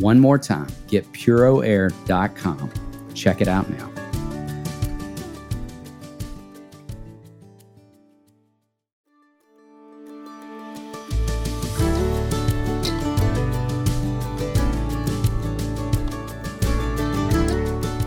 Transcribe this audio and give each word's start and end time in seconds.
One 0.00 0.18
more 0.18 0.38
time, 0.38 0.68
getpuroair.com. 0.88 2.72
Check 3.12 3.42
it 3.42 3.48
out 3.48 3.68
now. 3.68 3.90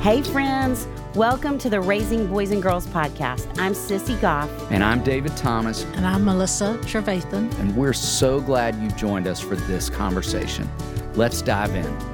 Hey, 0.01 0.23
friends. 0.23 0.87
Welcome 1.15 1.59
to 1.59 1.69
the 1.69 1.79
Raising 1.79 2.25
Boys 2.25 2.49
and 2.49 2.61
Girls 2.61 2.87
podcast. 2.87 3.47
I'm 3.59 3.73
Sissy 3.73 4.19
Goff. 4.19 4.49
And 4.71 4.83
I'm 4.83 5.03
David 5.03 5.37
Thomas. 5.37 5.83
And 5.93 6.07
I'm 6.07 6.25
Melissa 6.25 6.79
Trevathan. 6.81 7.53
And 7.59 7.77
we're 7.77 7.93
so 7.93 8.41
glad 8.41 8.81
you 8.81 8.89
joined 8.91 9.27
us 9.27 9.39
for 9.39 9.55
this 9.55 9.91
conversation. 9.91 10.67
Let's 11.15 11.43
dive 11.43 11.75
in. 11.75 12.13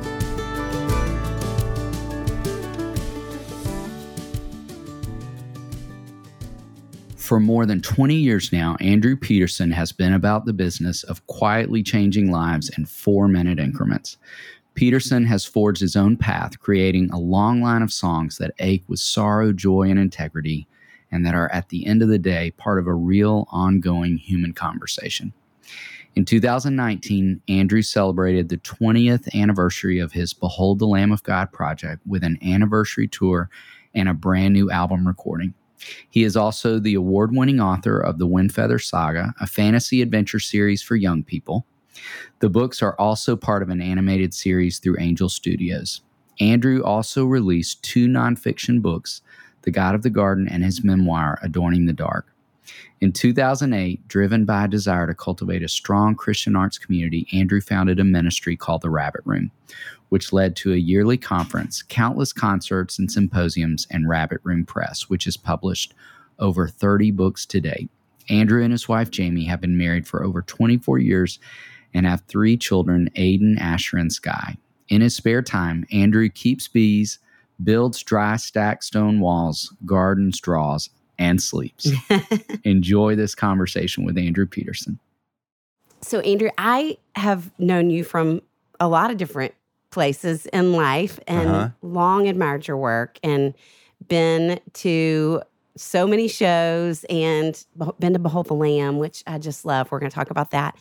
For 7.15 7.39
more 7.39 7.65
than 7.65 7.81
20 7.81 8.15
years 8.15 8.51
now, 8.51 8.75
Andrew 8.81 9.15
Peterson 9.15 9.71
has 9.71 9.91
been 9.91 10.13
about 10.13 10.45
the 10.45 10.51
business 10.51 11.03
of 11.03 11.25
quietly 11.27 11.83
changing 11.83 12.31
lives 12.31 12.69
in 12.77 12.85
four 12.85 13.27
minute 13.27 13.59
increments. 13.59 14.17
Peterson 14.73 15.25
has 15.25 15.45
forged 15.45 15.79
his 15.79 15.95
own 15.95 16.17
path, 16.17 16.59
creating 16.59 17.09
a 17.11 17.19
long 17.19 17.61
line 17.61 17.83
of 17.83 17.93
songs 17.93 18.37
that 18.37 18.55
ache 18.59 18.83
with 18.87 18.99
sorrow, 18.99 19.53
joy, 19.53 19.89
and 19.89 19.99
integrity, 19.99 20.67
and 21.11 21.25
that 21.25 21.35
are 21.35 21.51
at 21.51 21.69
the 21.69 21.85
end 21.85 22.01
of 22.01 22.09
the 22.09 22.17
day 22.17 22.51
part 22.51 22.79
of 22.79 22.87
a 22.87 22.93
real, 22.93 23.47
ongoing 23.51 24.17
human 24.17 24.51
conversation. 24.51 25.31
In 26.15 26.25
2019, 26.25 27.41
Andrew 27.47 27.81
celebrated 27.81 28.49
the 28.49 28.57
20th 28.57 29.33
anniversary 29.33 29.99
of 29.99 30.11
his 30.11 30.33
Behold 30.33 30.79
the 30.79 30.87
Lamb 30.87 31.11
of 31.11 31.23
God 31.23 31.51
project 31.51 32.01
with 32.05 32.23
an 32.23 32.37
anniversary 32.43 33.07
tour 33.07 33.49
and 33.93 34.09
a 34.09 34.13
brand 34.13 34.53
new 34.53 34.69
album 34.71 35.07
recording. 35.07 35.53
He 36.09 36.23
is 36.23 36.35
also 36.35 36.79
the 36.79 36.95
award 36.95 37.33
winning 37.33 37.61
author 37.61 37.99
of 37.99 38.17
the 38.17 38.27
Wingfeather 38.27 38.83
Saga, 38.83 39.33
a 39.39 39.47
fantasy 39.47 40.01
adventure 40.01 40.39
series 40.39 40.81
for 40.81 40.95
young 40.95 41.23
people. 41.23 41.65
The 42.39 42.49
books 42.49 42.81
are 42.81 42.95
also 42.99 43.35
part 43.35 43.63
of 43.63 43.69
an 43.69 43.81
animated 43.81 44.33
series 44.33 44.79
through 44.79 44.99
Angel 44.99 45.29
Studios. 45.29 46.01
Andrew 46.39 46.81
also 46.83 47.25
released 47.25 47.83
two 47.83 48.07
nonfiction 48.07 48.81
books, 48.81 49.21
The 49.63 49.71
God 49.71 49.95
of 49.95 50.03
the 50.03 50.09
Garden 50.09 50.47
and 50.47 50.63
his 50.63 50.83
memoir, 50.83 51.39
Adorning 51.41 51.85
the 51.85 51.93
Dark. 51.93 52.33
In 53.01 53.13
2008, 53.13 54.07
driven 54.07 54.45
by 54.45 54.65
a 54.65 54.67
desire 54.67 55.07
to 55.07 55.13
cultivate 55.13 55.63
a 55.63 55.69
strong 55.69 56.15
Christian 56.15 56.55
arts 56.55 56.77
community, 56.77 57.27
Andrew 57.31 57.61
founded 57.61 57.99
a 57.99 58.03
ministry 58.03 58.57
called 58.57 58.81
the 58.81 58.89
Rabbit 58.89 59.21
Room, 59.25 59.51
which 60.09 60.33
led 60.33 60.55
to 60.57 60.73
a 60.73 60.77
yearly 60.77 61.17
conference, 61.17 61.81
countless 61.81 62.33
concerts 62.33 62.99
and 62.99 63.11
symposiums, 63.11 63.87
and 63.89 64.09
Rabbit 64.09 64.41
Room 64.43 64.65
Press, 64.65 65.09
which 65.09 65.25
has 65.25 65.37
published 65.37 65.93
over 66.39 66.67
30 66.67 67.11
books 67.11 67.45
to 67.45 67.61
date. 67.61 67.89
Andrew 68.29 68.61
and 68.61 68.71
his 68.71 68.87
wife 68.87 69.09
Jamie 69.09 69.45
have 69.45 69.61
been 69.61 69.77
married 69.77 70.07
for 70.07 70.23
over 70.23 70.41
24 70.41 70.99
years 70.99 71.39
and 71.93 72.05
have 72.05 72.21
three 72.27 72.57
children 72.57 73.09
Aedan, 73.15 73.57
Asher, 73.59 73.97
and 73.97 74.11
Skye. 74.11 74.57
In 74.89 75.01
his 75.01 75.15
spare 75.15 75.41
time, 75.41 75.85
Andrew 75.91 76.29
keeps 76.29 76.67
bees, 76.67 77.19
builds 77.63 78.01
dry 78.03 78.35
stack 78.37 78.83
stone 78.83 79.19
walls, 79.19 79.73
gardens, 79.85 80.39
draws, 80.39 80.89
and 81.19 81.41
sleeps. 81.41 81.91
Enjoy 82.63 83.15
this 83.15 83.35
conversation 83.35 84.05
with 84.05 84.17
Andrew 84.17 84.47
Peterson. 84.47 84.99
So, 86.01 86.21
Andrew, 86.21 86.49
I 86.57 86.97
have 87.15 87.51
known 87.59 87.89
you 87.89 88.03
from 88.03 88.41
a 88.79 88.87
lot 88.87 89.11
of 89.11 89.17
different 89.17 89.53
places 89.91 90.45
in 90.47 90.73
life 90.73 91.19
and 91.27 91.49
uh-huh. 91.49 91.69
long 91.81 92.27
admired 92.27 92.67
your 92.67 92.77
work 92.77 93.19
and 93.21 93.53
been 94.07 94.59
to 94.73 95.41
so 95.75 96.07
many 96.07 96.27
shows 96.27 97.03
and 97.09 97.63
been 97.99 98.13
to 98.13 98.19
Behold 98.19 98.47
the 98.47 98.53
Lamb, 98.53 98.97
which 98.97 99.23
I 99.27 99.37
just 99.37 99.65
love. 99.65 99.91
We're 99.91 99.99
going 99.99 100.09
to 100.09 100.15
talk 100.15 100.29
about 100.29 100.51
that. 100.51 100.77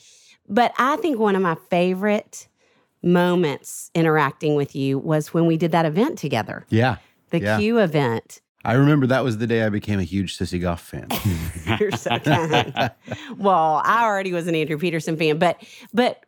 But 0.48 0.72
I 0.78 0.96
think 0.96 1.18
one 1.18 1.36
of 1.36 1.42
my 1.42 1.56
favorite 1.68 2.48
moments 3.02 3.90
interacting 3.94 4.54
with 4.54 4.74
you 4.74 4.98
was 4.98 5.34
when 5.34 5.46
we 5.46 5.56
did 5.56 5.72
that 5.72 5.84
event 5.84 6.18
together. 6.18 6.64
Yeah. 6.68 6.96
The 7.30 7.40
yeah. 7.40 7.58
Q 7.58 7.78
event. 7.78 8.40
I 8.64 8.74
remember 8.74 9.06
that 9.06 9.22
was 9.22 9.38
the 9.38 9.46
day 9.46 9.62
I 9.62 9.68
became 9.68 10.00
a 10.00 10.04
huge 10.04 10.36
Sissy 10.36 10.60
Goff 10.60 10.82
fan. 10.82 11.06
You're 11.80 11.92
so 11.92 12.18
kind. 12.18 12.90
well, 13.38 13.80
I 13.84 14.04
already 14.04 14.32
was 14.32 14.48
an 14.48 14.54
Andrew 14.54 14.76
Peterson 14.78 15.16
fan, 15.16 15.38
but 15.38 15.62
but 15.92 16.26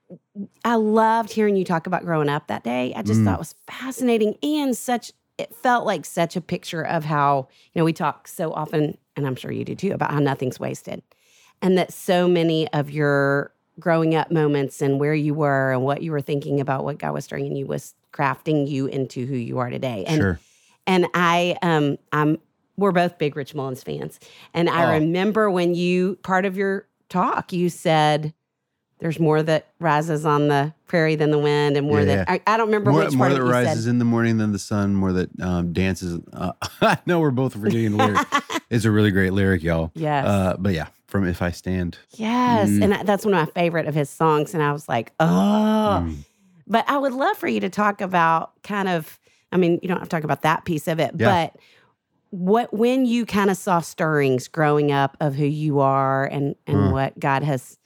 I 0.65 0.77
loved 0.77 1.33
hearing 1.33 1.57
you 1.57 1.65
talk 1.65 1.87
about 1.87 2.05
growing 2.05 2.29
up 2.29 2.47
that 2.47 2.63
day. 2.63 2.95
I 2.95 3.03
just 3.03 3.21
mm. 3.21 3.25
thought 3.25 3.35
it 3.35 3.41
was 3.41 3.55
fascinating 3.67 4.37
and 4.43 4.77
such 4.77 5.13
it 5.41 5.55
felt 5.55 5.87
like 5.87 6.05
such 6.05 6.37
a 6.37 6.41
picture 6.41 6.83
of 6.83 7.05
how, 7.05 7.49
you 7.73 7.81
know, 7.81 7.85
we 7.85 7.95
talk 7.95 8.29
so 8.29 8.53
often, 8.53 8.99
and 9.17 9.27
I'm 9.27 9.37
sure 9.37 9.51
you 9.51 9.65
do 9.65 9.75
too, 9.75 9.93
about 9.93 10.13
how 10.13 10.19
nothing's 10.19 10.61
wasted. 10.61 11.03
And 11.63 11.79
that 11.79 11.93
so 11.93 12.29
many 12.29 12.69
of 12.73 12.91
your 12.91 13.53
growing 13.79 14.15
up 14.15 14.31
moments 14.31 14.83
and 14.83 15.01
where 15.01 15.15
you 15.15 15.33
were 15.33 15.73
and 15.73 15.83
what 15.83 16.03
you 16.03 16.13
were 16.13 16.21
thinking 16.21 16.61
about 16.61 16.85
what 16.85 16.99
God 16.99 17.15
was 17.15 17.27
doing 17.27 17.47
in 17.47 17.57
you 17.57 17.67
was 17.67 17.95
crafting 18.13 18.69
you 18.69 18.87
into 18.87 19.25
who 19.25 19.35
you 19.35 19.59
are 19.59 19.71
today. 19.71 20.05
And 20.07 20.21
sure. 20.21 20.41
And 20.91 21.07
I 21.15 21.57
um 21.63 21.99
I'm 22.13 22.39
we're 22.77 22.93
both 22.93 23.19
big 23.19 23.37
Rich 23.37 23.55
Mullins 23.55 23.83
fans. 23.83 24.19
And 24.55 24.69
I 24.69 24.87
oh. 24.87 24.99
remember 24.99 25.51
when 25.51 25.75
you 25.75 26.17
part 26.23 26.45
of 26.47 26.57
your 26.57 26.89
talk, 27.09 27.53
you 27.53 27.69
said 27.69 28.33
there's 28.99 29.19
more 29.19 29.43
that 29.43 29.69
rises 29.79 30.27
on 30.27 30.49
the 30.49 30.75
prairie 30.87 31.15
than 31.15 31.31
the 31.31 31.39
wind, 31.39 31.77
and 31.77 31.87
more 31.87 32.01
yeah, 32.01 32.17
that. 32.17 32.31
I, 32.31 32.41
I, 32.47 32.57
don't 32.57 32.67
remember 32.67 32.91
more, 32.91 33.05
which 33.05 33.15
more 33.15 33.31
that 33.31 33.43
rises 33.43 33.85
said. 33.85 33.91
in 33.91 33.99
the 33.99 34.05
morning 34.05 34.39
than 34.39 34.53
the 34.53 34.59
sun, 34.59 34.95
more 34.95 35.13
that 35.13 35.31
um, 35.41 35.73
dances. 35.73 36.21
Uh, 36.33 36.53
I 36.83 36.99
know 37.07 37.21
we're 37.21 37.31
both 37.31 37.55
forgetting 37.55 37.97
the 37.97 38.07
lyric. 38.07 38.27
it's 38.71 38.85
a 38.85 38.91
really 38.91 39.11
great 39.11 39.33
lyric, 39.33 39.63
y'all. 39.63 39.91
Yes, 39.95 40.27
uh, 40.27 40.57
but 40.59 40.75
yeah, 40.75 40.89
from 41.07 41.27
If 41.27 41.41
I 41.41 41.51
Stand. 41.51 41.99
Yes, 42.11 42.69
mm. 42.69 42.83
and 42.83 43.09
that's 43.09 43.25
one 43.25 43.35
of 43.35 43.47
my 43.47 43.53
favorite 43.53 43.87
of 43.87 43.95
his 43.95 44.11
songs, 44.11 44.53
and 44.55 44.63
I 44.63 44.73
was 44.73 44.89
like, 44.89 45.13
oh. 45.21 46.05
Mm. 46.05 46.17
But 46.67 46.85
I 46.89 46.99
would 46.99 47.13
love 47.13 47.37
for 47.37 47.49
you 47.49 47.61
to 47.61 47.71
talk 47.71 48.01
about 48.01 48.63
kind 48.63 48.89
of. 48.89 49.19
I 49.53 49.57
mean, 49.57 49.79
you 49.83 49.89
don't 49.89 49.99
have 49.99 50.09
to 50.09 50.17
talk 50.17 50.25
about 50.25 50.43
that 50.43 50.65
piece 50.65 50.89
of 50.89 51.01
it, 51.01 51.13
yeah. 51.17 51.51
but 51.53 51.61
what 52.31 52.73
when 52.73 53.07
you 53.07 53.27
kind 53.27 53.51
of 53.51 53.57
saw 53.57 53.81
stirrings 53.81 54.47
growing 54.49 54.93
up 54.93 55.17
of 55.21 55.35
who 55.35 55.47
you 55.47 55.81
are 55.81 56.27
and 56.27 56.55
and 56.67 56.77
mm. 56.77 56.93
what 56.93 57.19
God 57.19 57.43
has 57.43 57.79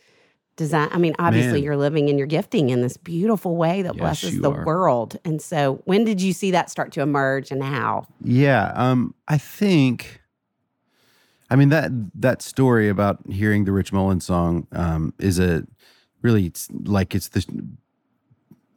designed. 0.57 0.93
I 0.93 0.99
mean, 0.99 1.15
obviously, 1.19 1.55
Man. 1.55 1.63
you're 1.63 1.77
living 1.77 2.09
in 2.09 2.19
your 2.19 2.27
gifting 2.27 2.71
in 2.71 2.83
this 2.83 2.97
beautiful 2.97 3.57
way 3.57 3.83
that 3.83 3.95
yes, 3.95 4.01
blesses 4.01 4.41
the 4.41 4.53
are. 4.53 4.65
world. 4.65 5.19
And 5.25 5.41
so, 5.43 5.83
when 5.85 6.05
did 6.05 6.21
you 6.21 6.33
see 6.33 6.51
that 6.53 6.71
start 6.71 6.93
to 6.93 7.01
emerge, 7.01 7.51
and 7.51 7.63
how? 7.63 8.07
Yeah, 8.23 8.73
um, 8.75 9.15
I 9.29 9.39
think, 9.39 10.21
I 11.51 11.57
mean 11.57 11.71
that 11.71 11.91
that 12.15 12.43
story 12.43 12.89
about 12.89 13.19
hearing 13.29 13.65
the 13.65 13.73
Rich 13.73 13.93
Mullins 13.93 14.25
song 14.25 14.67
um, 14.73 15.15
is 15.19 15.39
a 15.39 15.67
really 16.23 16.47
it's 16.47 16.69
like 16.71 17.15
it's 17.15 17.29
the 17.29 17.45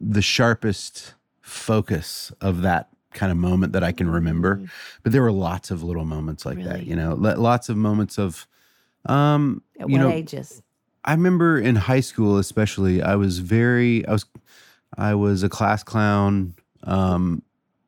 the 0.00 0.22
sharpest 0.22 1.14
focus 1.48 2.32
of 2.40 2.62
that 2.62 2.88
kind 3.12 3.32
of 3.32 3.38
moment 3.38 3.72
that 3.72 3.82
I 3.82 3.92
can 3.92 4.08
remember. 4.10 4.62
But 5.02 5.12
there 5.12 5.22
were 5.22 5.32
lots 5.32 5.70
of 5.70 5.82
little 5.82 6.04
moments 6.04 6.44
like 6.44 6.62
that, 6.64 6.80
Mm-hmm. 6.80 6.90
You 6.90 6.96
know, 6.96 7.14
lots 7.14 7.68
of 7.68 7.76
moments 7.76 8.18
of 8.18 8.46
um 9.06 9.62
At 9.78 9.88
you 9.88 9.98
what 9.98 10.02
know 10.04 10.10
ages? 10.10 10.62
I 11.04 11.12
remember 11.12 11.58
in 11.58 11.76
high 11.76 12.00
school, 12.00 12.36
especially, 12.38 13.00
I 13.00 13.14
was 13.14 13.38
very, 13.38 14.06
I 14.06 14.12
was, 14.12 14.26
I 14.96 15.14
was 15.14 15.42
a 15.42 15.48
class 15.48 15.82
clown. 15.82 16.54
Um, 16.82 17.42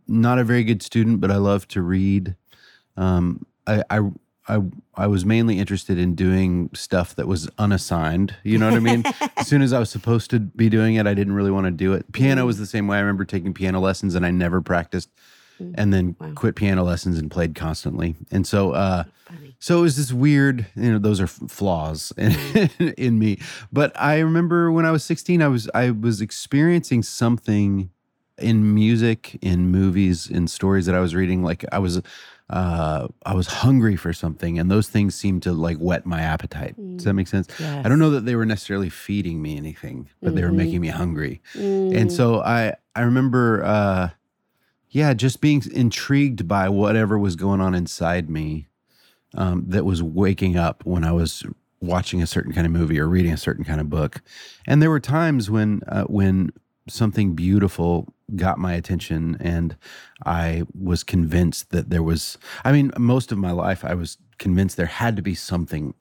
not 0.09 0.39
a 0.39 0.45
very 0.45 0.65
good 0.65 0.83
student, 0.83 1.21
but 1.21 1.31
I 1.31 1.37
loved 1.37 1.71
to 1.73 1.83
read. 1.83 2.35
Um, 2.97 3.45
I, 3.67 3.83
I, 3.91 4.01
I, 4.51 4.61
I 4.97 5.07
was 5.07 5.25
mainly 5.25 5.59
interested 5.59 5.99
in 5.99 6.15
doing 6.15 6.71
stuff 6.75 7.15
that 7.15 7.27
was 7.27 7.49
unassigned. 7.59 8.35
You 8.43 8.59
know 8.59 8.67
what 8.69 8.75
I 8.75 8.81
mean? 8.81 9.05
as 9.37 9.47
soon 9.47 9.63
as 9.63 9.73
I 9.73 9.79
was 9.79 9.91
supposed 9.91 10.31
to 10.31 10.41
be 10.41 10.69
doing 10.69 10.97
it, 10.97 11.07
I 11.07 11.15
didn't 11.15 11.35
really 11.35 11.51
want 11.51 11.67
to 11.67 11.71
do 11.71 11.93
it. 11.93 12.11
Piano 12.13 12.45
was 12.45 12.57
mm. 12.57 12.61
the 12.61 12.67
same 12.67 12.87
way. 12.87 12.97
I 12.97 13.01
remember 13.01 13.25
taking 13.25 13.55
piano 13.55 13.81
lessons 13.81 14.15
and 14.15 14.27
I 14.27 14.31
never 14.31 14.61
practiced, 14.61 15.09
mm. 15.61 15.75
and 15.77 15.93
then 15.93 16.17
Wow. 16.19 16.33
quit 16.35 16.57
piano 16.57 16.83
lessons 16.83 17.19
and 17.19 17.31
played 17.31 17.55
constantly. 17.55 18.17
And 18.31 18.47
so, 18.47 18.73
uh, 18.73 19.05
so 19.61 19.79
it 19.79 19.83
was 19.83 19.97
this 19.97 20.13
weird, 20.13 20.67
you 20.75 20.93
know, 20.93 20.99
those 20.99 21.21
are 21.21 21.29
flaws 21.29 22.13
in, 22.17 22.31
mm. 22.33 22.95
in 22.95 23.19
me. 23.19 23.39
But 23.73 23.93
I 23.95 24.19
remember 24.19 24.73
when 24.73 24.85
I 24.85 24.91
was 24.91 25.05
16, 25.05 25.43
I 25.43 25.49
was 25.49 25.71
I 25.75 25.91
was 25.91 26.21
experiencing 26.21 27.03
something 27.05 27.91
in 28.39 28.75
music, 28.75 29.39
in 29.43 29.69
movies, 29.69 30.29
in 30.29 30.49
stories 30.49 30.87
that 30.87 30.95
I 30.95 31.01
was 31.01 31.15
reading. 31.15 31.43
Like 31.43 31.65
I 31.71 31.79
was 31.79 32.01
uh 32.51 33.09
I 33.25 33.35
was 33.35 33.47
hungry 33.47 33.97
for 33.97 34.13
something 34.13 34.59
and 34.59 34.71
those 34.71 34.89
things 34.89 35.15
seemed 35.15 35.43
to 35.45 35.53
like 35.53 35.79
whet 35.79 36.05
my 36.05 36.21
appetite. 36.21 36.75
Does 36.97 37.05
that 37.05 37.15
make 37.15 37.29
sense? 37.29 37.49
I 37.85 37.89
don't 37.89 37.99
know 37.99 38.11
that 38.11 38.25
they 38.27 38.35
were 38.35 38.45
necessarily 38.47 38.91
feeding 38.91 39.41
me 39.41 39.57
anything, 39.57 40.09
but 40.21 40.35
they 40.35 40.43
were 40.43 40.53
making 40.53 40.81
me 40.81 40.89
hungry. 40.89 41.41
And 41.55 42.13
so 42.13 42.41
I 42.43 42.75
I 42.95 43.03
remember 43.03 43.65
uh 43.65 44.09
yeah, 44.93 45.15
just 45.15 45.41
being 45.41 45.63
intrigued 45.73 46.49
by 46.49 46.69
whatever 46.69 47.17
was 47.17 47.37
going 47.37 47.61
on 47.61 47.75
inside 47.77 48.29
me 48.29 48.67
um, 49.35 49.65
that 49.69 49.85
was 49.85 50.03
waking 50.03 50.57
up 50.57 50.85
when 50.85 51.05
I 51.05 51.13
was 51.13 51.45
watching 51.81 52.21
a 52.21 52.27
certain 52.27 52.53
kind 52.53 52.67
of 52.67 52.73
movie 52.73 52.99
or 52.99 53.07
reading 53.07 53.33
a 53.33 53.37
certain 53.37 53.65
kind 53.65 53.81
of 53.81 53.89
book. 53.89 54.21
And 54.67 54.83
there 54.83 54.91
were 54.91 54.99
times 54.99 55.49
when 55.49 55.83
uh, 55.87 56.05
when 56.05 56.51
something 56.93 57.35
beautiful 57.35 58.13
got 58.37 58.59
my 58.59 58.75
attention 58.75 59.37
and 59.41 59.77
I 60.25 60.63
was 60.79 61.03
convinced 61.03 61.71
that 61.71 61.91
there 61.91 62.03
was 62.03 62.39
I 62.65 62.73
mean 62.73 62.93
most 62.97 63.33
of 63.33 63.39
my 63.39 63.51
life 63.51 63.85
I 63.85 63.95
was 63.95 64.19
convinced 64.39 64.77
there 64.77 64.87
had 64.87 65.17
to 65.17 65.23
be 65.23 65.35
something 65.35 65.95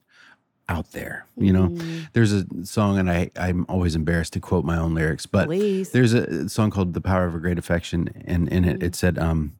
out 0.70 0.92
there, 0.92 1.26
you 1.36 1.52
know. 1.52 1.68
Mm. 1.70 2.08
There's 2.12 2.32
a 2.32 2.46
song 2.64 2.98
and 2.98 3.10
I 3.10 3.30
I'm 3.36 3.66
always 3.68 3.96
embarrassed 3.96 4.32
to 4.34 4.40
quote 4.40 4.64
my 4.64 4.78
own 4.78 4.94
lyrics, 4.94 5.26
but 5.26 5.46
Please. 5.46 5.90
there's 5.90 6.14
a 6.14 6.48
song 6.48 6.70
called 6.70 6.94
"The 6.94 7.00
Power 7.00 7.26
of 7.26 7.34
a 7.34 7.40
Great 7.40 7.58
Affection," 7.58 8.22
and 8.24 8.48
in 8.48 8.64
it, 8.64 8.82
it 8.82 8.92
mm. 8.92 8.94
said, 8.94 9.18
um, 9.18 9.58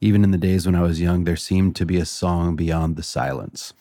"Even 0.00 0.24
in 0.24 0.30
the 0.30 0.38
days 0.38 0.64
when 0.64 0.74
I 0.74 0.80
was 0.80 1.00
young, 1.00 1.24
there 1.24 1.36
seemed 1.36 1.76
to 1.76 1.84
be 1.84 1.98
a 1.98 2.06
song 2.06 2.56
beyond 2.56 2.96
the 2.96 3.02
silence." 3.02 3.74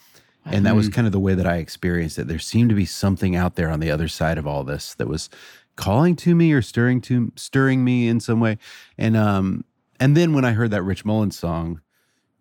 And 0.47 0.63
that 0.67 0.75
was 0.75 0.89
mm. 0.89 0.93
kind 0.93 1.07
of 1.07 1.13
the 1.13 1.19
way 1.19 1.33
that 1.33 1.47
I 1.47 1.55
experienced 1.55 2.19
it. 2.19 2.27
There 2.27 2.37
seemed 2.37 2.69
to 2.69 2.75
be 2.75 2.85
something 2.85 3.35
out 3.35 3.55
there 3.55 3.71
on 3.71 3.79
the 3.79 3.89
other 3.89 4.07
side 4.07 4.37
of 4.37 4.45
all 4.45 4.63
this 4.63 4.93
that 4.95 5.07
was 5.07 5.27
calling 5.75 6.15
to 6.17 6.35
me 6.35 6.51
or 6.53 6.61
stirring 6.61 7.01
to 7.01 7.31
stirring 7.35 7.83
me 7.83 8.07
in 8.07 8.19
some 8.19 8.39
way. 8.39 8.57
And 8.97 9.15
um, 9.17 9.65
and 9.99 10.15
then 10.15 10.33
when 10.33 10.45
I 10.45 10.51
heard 10.51 10.71
that 10.71 10.83
Rich 10.83 11.05
Mullins 11.05 11.37
song, 11.37 11.81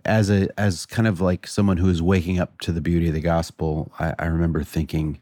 as 0.04 0.30
a 0.30 0.48
as 0.58 0.86
kind 0.86 1.08
of 1.08 1.20
like 1.20 1.46
someone 1.46 1.76
who 1.76 1.88
is 1.88 2.02
waking 2.02 2.38
up 2.38 2.60
to 2.60 2.72
the 2.72 2.80
beauty 2.80 3.08
of 3.08 3.14
the 3.14 3.20
gospel, 3.20 3.92
I, 3.98 4.14
I 4.18 4.26
remember 4.26 4.62
thinking, 4.62 5.20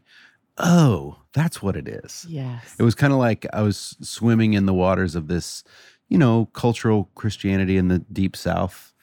"Oh, 0.57 1.17
that's 1.33 1.61
what 1.61 1.75
it 1.75 1.87
is." 1.87 2.25
Yes. 2.27 2.75
It 2.77 2.83
was 2.83 2.95
kind 2.95 3.13
of 3.13 3.19
like 3.19 3.45
I 3.53 3.61
was 3.61 3.95
swimming 4.01 4.53
in 4.53 4.65
the 4.65 4.73
waters 4.73 5.15
of 5.15 5.27
this, 5.27 5.63
you 6.09 6.17
know, 6.17 6.49
cultural 6.53 7.09
Christianity 7.15 7.77
in 7.77 7.87
the 7.87 7.99
deep 7.99 8.35
South 8.35 8.93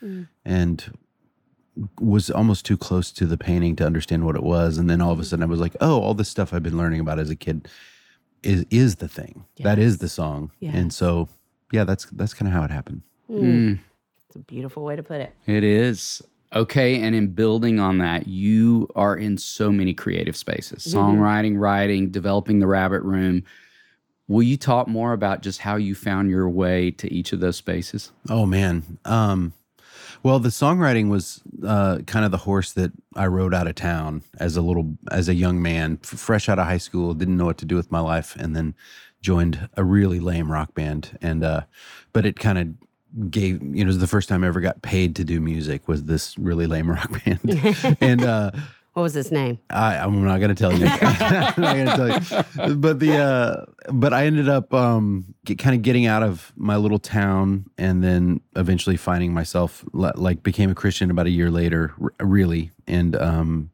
and 0.44 0.98
was 1.98 2.30
almost 2.30 2.66
too 2.66 2.76
close 2.76 3.12
to 3.12 3.26
the 3.26 3.38
painting 3.38 3.76
to 3.76 3.86
understand 3.86 4.24
what 4.24 4.36
it 4.36 4.42
was. 4.42 4.76
And 4.76 4.90
then 4.90 5.00
all 5.00 5.12
of 5.12 5.20
a 5.20 5.24
sudden 5.24 5.42
I 5.42 5.46
was 5.46 5.60
like, 5.60 5.76
oh, 5.80 6.00
all 6.00 6.14
this 6.14 6.28
stuff 6.28 6.52
I've 6.52 6.62
been 6.62 6.76
learning 6.76 7.00
about 7.00 7.18
as 7.18 7.30
a 7.30 7.36
kid 7.36 7.68
is 8.42 8.64
is 8.70 8.96
the 8.96 9.08
thing. 9.08 9.44
That 9.62 9.78
is 9.78 9.98
the 9.98 10.08
song. 10.08 10.50
Yes. 10.60 10.74
And 10.74 10.92
so 10.92 11.28
yeah, 11.72 11.84
that's 11.84 12.06
that's 12.06 12.34
kind 12.34 12.48
of 12.48 12.54
how 12.54 12.64
it 12.64 12.70
happened. 12.70 13.02
Mm, 13.30 13.78
It's 14.26 14.36
a 14.36 14.40
beautiful 14.40 14.82
way 14.82 14.96
to 14.96 15.02
put 15.02 15.20
it. 15.20 15.32
it 15.46 15.62
is. 15.64 16.20
Okay. 16.52 17.00
And 17.00 17.14
in 17.14 17.28
building 17.28 17.78
on 17.78 17.98
that, 17.98 18.26
you 18.26 18.88
are 18.96 19.16
in 19.16 19.38
so 19.38 19.70
many 19.70 19.94
creative 19.94 20.36
spaces 20.36 20.84
songwriting, 20.84 21.58
writing, 21.58 22.10
developing 22.10 22.58
the 22.58 22.66
rabbit 22.66 23.02
room. 23.02 23.44
Will 24.26 24.42
you 24.42 24.56
talk 24.56 24.86
more 24.88 25.12
about 25.12 25.42
just 25.42 25.60
how 25.60 25.76
you 25.76 25.94
found 25.94 26.30
your 26.30 26.48
way 26.48 26.90
to 26.92 27.12
each 27.12 27.32
of 27.32 27.40
those 27.40 27.56
spaces? 27.56 28.10
Oh 28.28 28.46
man. 28.46 28.98
Um 29.04 29.52
well, 30.22 30.38
the 30.38 30.50
songwriting 30.50 31.08
was 31.08 31.42
uh, 31.66 31.98
kind 32.06 32.24
of 32.24 32.30
the 32.30 32.38
horse 32.38 32.72
that 32.72 32.92
I 33.16 33.26
rode 33.26 33.54
out 33.54 33.66
of 33.66 33.74
town 33.74 34.22
as 34.38 34.56
a 34.56 34.62
little, 34.62 34.96
as 35.10 35.28
a 35.28 35.34
young 35.34 35.62
man, 35.62 35.98
f- 36.02 36.18
fresh 36.18 36.48
out 36.48 36.58
of 36.58 36.66
high 36.66 36.78
school, 36.78 37.14
didn't 37.14 37.36
know 37.36 37.46
what 37.46 37.58
to 37.58 37.64
do 37.64 37.76
with 37.76 37.90
my 37.90 38.00
life, 38.00 38.36
and 38.36 38.54
then 38.54 38.74
joined 39.22 39.68
a 39.76 39.84
really 39.84 40.20
lame 40.20 40.50
rock 40.50 40.74
band. 40.74 41.18
And 41.22 41.42
uh, 41.42 41.62
but 42.12 42.26
it 42.26 42.38
kind 42.38 42.58
of 42.58 43.30
gave, 43.30 43.62
you 43.62 43.82
know, 43.82 43.82
it 43.82 43.86
was 43.86 43.98
the 43.98 44.06
first 44.06 44.28
time 44.28 44.44
I 44.44 44.48
ever 44.48 44.60
got 44.60 44.82
paid 44.82 45.16
to 45.16 45.24
do 45.24 45.40
music 45.40 45.88
was 45.88 46.04
this 46.04 46.38
really 46.38 46.66
lame 46.66 46.90
rock 46.90 47.24
band, 47.24 47.96
and 48.00 48.22
uh, 48.22 48.50
What 48.92 49.02
was 49.02 49.14
his 49.14 49.30
name? 49.30 49.58
I, 49.70 49.98
I'm 49.98 50.24
not 50.24 50.38
going 50.38 50.54
to 50.54 50.54
tell 50.54 50.76
you. 50.76 50.86
I'm 51.00 51.62
not 51.62 51.74
going 51.76 51.86
to 51.86 52.44
tell 52.56 52.68
you. 52.68 52.74
But 52.74 52.98
the 52.98 53.18
uh, 53.18 53.64
but 53.92 54.12
I 54.12 54.26
ended 54.26 54.48
up 54.48 54.74
um, 54.74 55.32
get, 55.44 55.58
kind 55.58 55.76
of 55.76 55.82
getting 55.82 56.06
out 56.06 56.24
of 56.24 56.52
my 56.56 56.76
little 56.76 56.98
town, 56.98 57.66
and 57.78 58.02
then 58.02 58.40
eventually 58.56 58.96
finding 58.96 59.32
myself 59.32 59.84
like 59.92 60.42
became 60.42 60.70
a 60.70 60.74
Christian 60.74 61.10
about 61.10 61.26
a 61.26 61.30
year 61.30 61.50
later, 61.52 61.94
really, 62.20 62.72
and 62.88 63.14
um, 63.14 63.70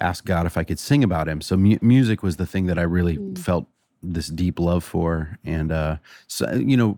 asked 0.00 0.24
God 0.24 0.46
if 0.46 0.56
I 0.56 0.64
could 0.64 0.78
sing 0.78 1.04
about 1.04 1.28
Him. 1.28 1.42
So 1.42 1.56
mu- 1.56 1.78
music 1.82 2.22
was 2.22 2.36
the 2.36 2.46
thing 2.46 2.66
that 2.66 2.78
I 2.78 2.82
really 2.82 3.18
felt 3.36 3.66
this 4.02 4.28
deep 4.28 4.58
love 4.58 4.82
for, 4.82 5.38
and 5.44 5.70
uh, 5.70 5.96
so 6.26 6.50
you 6.54 6.76
know. 6.76 6.96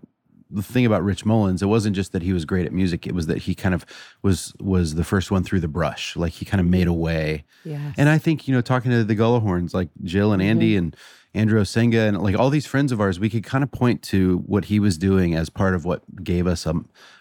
The 0.53 0.61
thing 0.63 0.85
about 0.85 1.03
Rich 1.03 1.25
Mullins, 1.25 1.61
it 1.61 1.67
wasn't 1.67 1.95
just 1.95 2.11
that 2.11 2.21
he 2.21 2.33
was 2.33 2.45
great 2.45 2.65
at 2.65 2.73
music; 2.73 3.07
it 3.07 3.13
was 3.15 3.27
that 3.27 3.39
he 3.39 3.55
kind 3.55 3.73
of 3.73 3.85
was 4.21 4.53
was 4.59 4.95
the 4.95 5.03
first 5.03 5.31
one 5.31 5.43
through 5.43 5.61
the 5.61 5.67
brush. 5.67 6.15
Like 6.15 6.33
he 6.33 6.45
kind 6.45 6.59
of 6.59 6.67
made 6.67 6.87
a 6.87 6.93
way 6.93 7.45
Yes. 7.63 7.95
and 7.97 8.09
I 8.09 8.17
think, 8.17 8.47
you 8.47 8.53
know, 8.53 8.61
talking 8.61 8.91
to 8.91 9.03
the 9.03 9.15
Gullahorns, 9.15 9.73
like 9.73 9.89
Jill 10.03 10.33
and 10.33 10.41
Andy 10.41 10.75
and 10.75 10.95
Andrew 11.33 11.61
Osenga 11.61 12.07
and 12.09 12.21
like 12.21 12.37
all 12.37 12.49
these 12.49 12.65
friends 12.65 12.91
of 12.91 12.99
ours, 12.99 13.19
we 13.19 13.29
could 13.29 13.43
kind 13.43 13.63
of 13.63 13.71
point 13.71 14.01
to 14.03 14.39
what 14.45 14.65
he 14.65 14.79
was 14.81 14.97
doing 14.97 15.33
as 15.35 15.49
part 15.49 15.73
of 15.75 15.85
what 15.85 16.01
gave 16.23 16.45
us 16.47 16.65
a, 16.65 16.73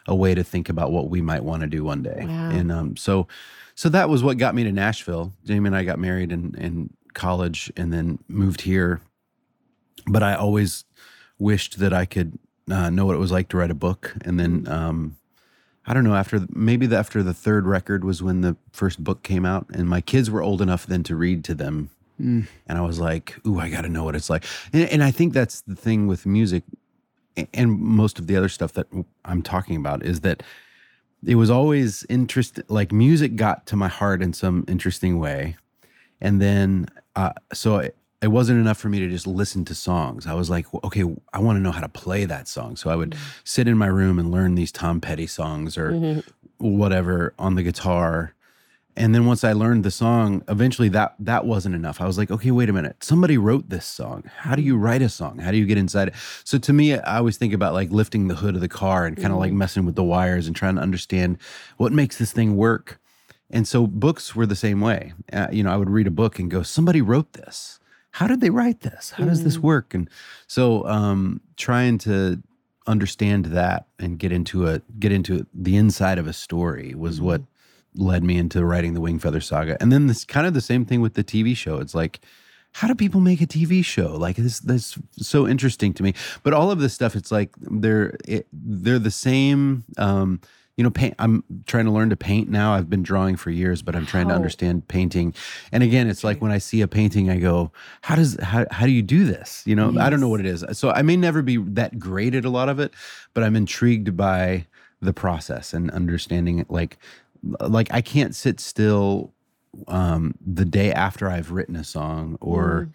a 0.09 0.15
way 0.17 0.35
to 0.35 0.43
think 0.43 0.69
about 0.69 0.91
what 0.91 1.09
we 1.11 1.21
might 1.21 1.45
want 1.45 1.61
to 1.61 1.69
do 1.69 1.85
one 1.85 2.03
day. 2.03 2.25
Wow. 2.27 2.51
And 2.51 2.73
um, 2.73 2.97
so, 2.97 3.29
so 3.77 3.89
that 3.91 4.09
was 4.09 4.25
what 4.25 4.37
got 4.39 4.55
me 4.57 4.65
to 4.65 4.73
Nashville. 4.73 5.33
Jamie 5.45 5.69
and 5.69 5.77
I 5.77 5.85
got 5.85 5.99
married 6.01 6.33
in, 6.33 6.55
in 6.59 6.91
college 7.15 7.71
and 7.77 7.93
then 7.93 8.19
moved 8.27 8.63
here. 8.63 9.01
But 10.07 10.23
I 10.25 10.35
always 10.35 10.85
wished 11.39 11.79
that 11.79 11.93
I 11.93 12.05
could 12.05 12.39
uh, 12.71 12.91
know 12.91 13.07
what 13.07 13.17
it 13.17 13.21
was 13.21 13.33
like 13.33 13.49
to 13.51 13.57
write 13.57 13.71
a 13.71 13.75
book. 13.75 14.15
And 14.23 14.39
then, 14.39 14.67
um, 14.69 15.17
I 15.87 15.95
don't 15.95 16.05
know. 16.05 16.15
After 16.15 16.47
maybe 16.51 16.87
the, 16.87 16.97
after 16.97 17.23
the 17.23 17.35
third 17.35 17.67
record 17.67 18.05
was 18.05 18.23
when 18.23 18.43
the 18.43 18.57
first 18.73 19.03
book 19.03 19.23
came 19.23 19.45
out, 19.45 19.67
and 19.73 19.89
my 19.89 20.01
kids 20.01 20.31
were 20.31 20.43
old 20.43 20.61
enough 20.63 20.87
then 20.87 21.03
to 21.05 21.17
read 21.17 21.43
to 21.45 21.55
them, 21.55 21.91
and 22.69 22.79
I 22.79 22.83
was 22.83 23.01
like, 23.01 23.39
"Ooh, 23.47 23.59
I 23.59 23.71
got 23.71 23.83
to 23.83 23.89
know 23.89 24.05
what 24.05 24.15
it's 24.15 24.31
like." 24.31 24.45
And, 24.73 24.89
and 24.91 25.03
I 25.03 25.11
think 25.11 25.33
that's 25.33 25.63
the 25.63 25.75
thing 25.75 26.07
with 26.07 26.27
music, 26.27 26.65
and 27.55 27.81
most 27.81 28.19
of 28.19 28.27
the 28.27 28.37
other 28.37 28.49
stuff 28.49 28.73
that 28.75 28.87
I'm 29.25 29.43
talking 29.43 29.77
about 29.77 30.05
is 30.05 30.21
that 30.21 30.43
it 31.27 31.37
was 31.37 31.51
always 31.51 32.05
interest. 32.09 32.61
Like 32.69 32.93
music 32.93 33.37
got 33.37 33.67
to 33.67 33.77
my 33.77 33.89
heart 33.89 34.23
in 34.23 34.33
some 34.33 34.65
interesting 34.69 35.19
way, 35.19 35.57
and 36.21 36.41
then 36.41 36.89
uh, 37.17 37.33
so 37.53 37.89
it, 38.23 38.29
wasn't 38.29 38.59
enough 38.61 38.79
for 38.79 38.89
me 38.89 38.99
to 39.01 39.09
just 39.09 39.27
listen 39.27 39.65
to 39.67 39.75
songs. 39.75 40.27
I 40.27 40.35
was 40.35 40.51
like, 40.51 40.67
okay, 40.85 41.05
I 41.33 41.39
want 41.39 41.57
to 41.57 41.61
know 41.61 41.73
how 41.73 41.81
to 41.81 41.89
play 41.89 42.25
that 42.25 42.49
song. 42.49 42.77
So 42.77 42.91
I 42.91 42.97
would 42.97 43.11
mm-hmm. 43.11 43.31
sit 43.45 43.69
in 43.69 43.77
my 43.77 43.87
room 43.87 44.19
and 44.19 44.31
learn 44.31 44.55
these 44.55 44.73
Tom 44.73 45.01
Petty 45.01 45.27
songs 45.27 45.77
or 45.77 45.93
mm-hmm. 45.93 46.21
whatever 46.59 47.35
on 47.39 47.55
the 47.55 47.63
guitar. 47.63 48.35
And 48.97 49.15
then 49.15 49.25
once 49.25 49.45
I 49.45 49.53
learned 49.53 49.85
the 49.85 49.91
song, 49.91 50.43
eventually 50.49 50.89
that 50.91 51.15
that 51.21 51.47
wasn't 51.47 51.75
enough. 51.75 52.01
I 52.01 52.07
was 52.07 52.19
like, 52.19 52.31
okay, 52.31 52.51
wait 52.51 52.69
a 52.69 52.73
minute. 52.73 53.03
Somebody 53.03 53.39
wrote 53.39 53.71
this 53.71 53.87
song. 53.87 54.25
How 54.37 54.55
do 54.55 54.63
you 54.63 54.75
mm-hmm. 54.75 54.83
write 54.83 55.03
a 55.03 55.09
song? 55.09 55.39
How 55.39 55.51
do 55.51 55.57
you 55.57 55.67
get 55.67 55.79
inside 55.79 56.09
it? 56.09 56.15
So 56.45 56.59
to 56.59 56.73
me, 56.73 56.95
I 56.95 57.19
always 57.19 57.37
think 57.37 57.55
about 57.55 57.73
like 57.73 57.91
lifting 57.91 58.29
the 58.29 58.35
hood 58.35 58.55
of 58.55 58.61
the 58.61 58.69
car 58.69 59.07
and 59.07 59.17
kind 59.17 59.33
of 59.33 59.39
like 59.39 59.53
messing 59.53 59.87
with 59.87 59.95
the 59.95 60.05
wires 60.05 60.47
and 60.47 60.57
trying 60.57 60.77
to 60.77 60.83
understand 60.83 61.39
what 61.79 61.93
makes 61.93 62.19
this 62.19 62.33
thing 62.33 62.57
work. 62.57 63.01
And 63.51 63.67
so 63.67 63.87
books 63.87 64.37
were 64.37 64.47
the 64.47 64.57
same 64.57 64.81
way. 64.81 65.13
Uh, 65.33 65.49
you 65.51 65.63
know, 65.63 65.73
I 65.73 65.77
would 65.77 65.91
read 65.91 66.07
a 66.07 66.13
book 66.13 66.39
and 66.39 66.51
go, 66.51 66.63
somebody 66.63 67.03
wrote 67.03 67.33
this. 67.33 67.81
How 68.13 68.27
did 68.27 68.41
they 68.41 68.51
write 68.51 68.81
this? 68.81 69.11
How 69.11 69.25
does 69.25 69.45
this 69.45 69.59
work? 69.59 69.95
And 69.95 70.11
so 70.47 70.85
um, 70.87 71.41
trying 71.57 71.99
to 71.99 72.43
understand 72.87 73.47
that 73.47 73.87
and 73.99 74.19
get 74.19 74.33
into 74.33 74.67
a 74.67 74.81
get 74.99 75.13
into 75.13 75.47
the 75.55 75.77
inside 75.77 76.19
of 76.19 76.27
a 76.27 76.33
story 76.33 76.95
was 76.95 77.21
what 77.21 77.43
led 77.95 78.25
me 78.25 78.37
into 78.37 78.65
writing 78.65 78.95
the 78.95 79.01
Wingfeather 79.01 79.43
Saga. 79.43 79.77
And 79.81 79.93
then 79.93 80.07
this 80.07 80.25
kind 80.25 80.47
of 80.47 80.55
the 80.55 80.61
same 80.61 80.85
thing 80.85 81.01
with 81.01 81.15
the 81.15 81.25
TV 81.25 81.57
show. 81.57 81.79
It's 81.79 81.95
like, 81.95 82.21
how 82.73 82.89
do 82.89 82.95
people 82.95 83.21
make 83.21 83.41
a 83.41 83.47
TV 83.47 83.85
show? 83.85 84.17
Like 84.17 84.37
this, 84.37 84.61
that's 84.61 84.99
so 85.17 85.47
interesting 85.47 85.93
to 85.95 86.03
me. 86.03 86.15
But 86.43 86.53
all 86.53 86.71
of 86.71 86.79
this 86.79 86.95
stuff, 86.95 87.17
it's 87.17 87.33
like 87.33 87.51
they're 87.59 88.17
it, 88.27 88.47
they're 88.53 88.99
the 88.99 89.11
same. 89.11 89.85
Um, 89.99 90.41
you 90.81 90.85
know, 90.85 90.91
paint. 90.91 91.15
I'm 91.19 91.45
trying 91.67 91.85
to 91.85 91.91
learn 91.91 92.09
to 92.09 92.17
paint 92.17 92.49
now. 92.49 92.73
I've 92.73 92.89
been 92.89 93.03
drawing 93.03 93.37
for 93.37 93.51
years, 93.51 93.83
but 93.83 93.95
I'm 93.95 94.07
trying 94.07 94.29
to 94.29 94.35
understand 94.35 94.89
painting. 94.89 95.35
And 95.73 95.83
again, 95.83 96.09
it's 96.09 96.25
like 96.25 96.41
when 96.41 96.51
I 96.51 96.57
see 96.57 96.81
a 96.81 96.89
painting, 96.89 97.29
I 97.29 97.39
go, 97.39 97.71
"How 98.01 98.15
does 98.15 98.41
how 98.43 98.65
how 98.71 98.87
do 98.87 98.91
you 98.91 99.03
do 99.03 99.27
this?" 99.27 99.63
You 99.67 99.77
know, 99.77 99.95
I 100.01 100.09
don't 100.09 100.21
know 100.21 100.31
what 100.31 100.41
it 100.41 100.47
is. 100.47 100.65
So 100.73 100.89
I 100.89 101.03
may 101.03 101.19
never 101.19 101.43
be 101.43 101.59
that 101.59 101.99
great 101.99 102.35
at 102.35 102.47
a 102.47 102.49
lot 102.49 102.71
of 102.71 102.81
it, 102.81 102.95
but 103.35 103.45
I'm 103.45 103.57
intrigued 103.57 104.17
by 104.17 104.65
the 105.03 105.13
process 105.13 105.75
and 105.75 105.91
understanding 105.91 106.61
it. 106.61 106.71
Like, 106.71 106.97
like 107.61 107.93
I 107.93 108.01
can't 108.01 108.35
sit 108.35 108.59
still 108.59 109.35
um, 109.87 110.35
the 110.41 110.65
day 110.65 110.95
after 110.95 111.29
I've 111.29 111.51
written 111.51 111.77
a 111.77 111.85
song 111.85 112.39
or 112.41 112.89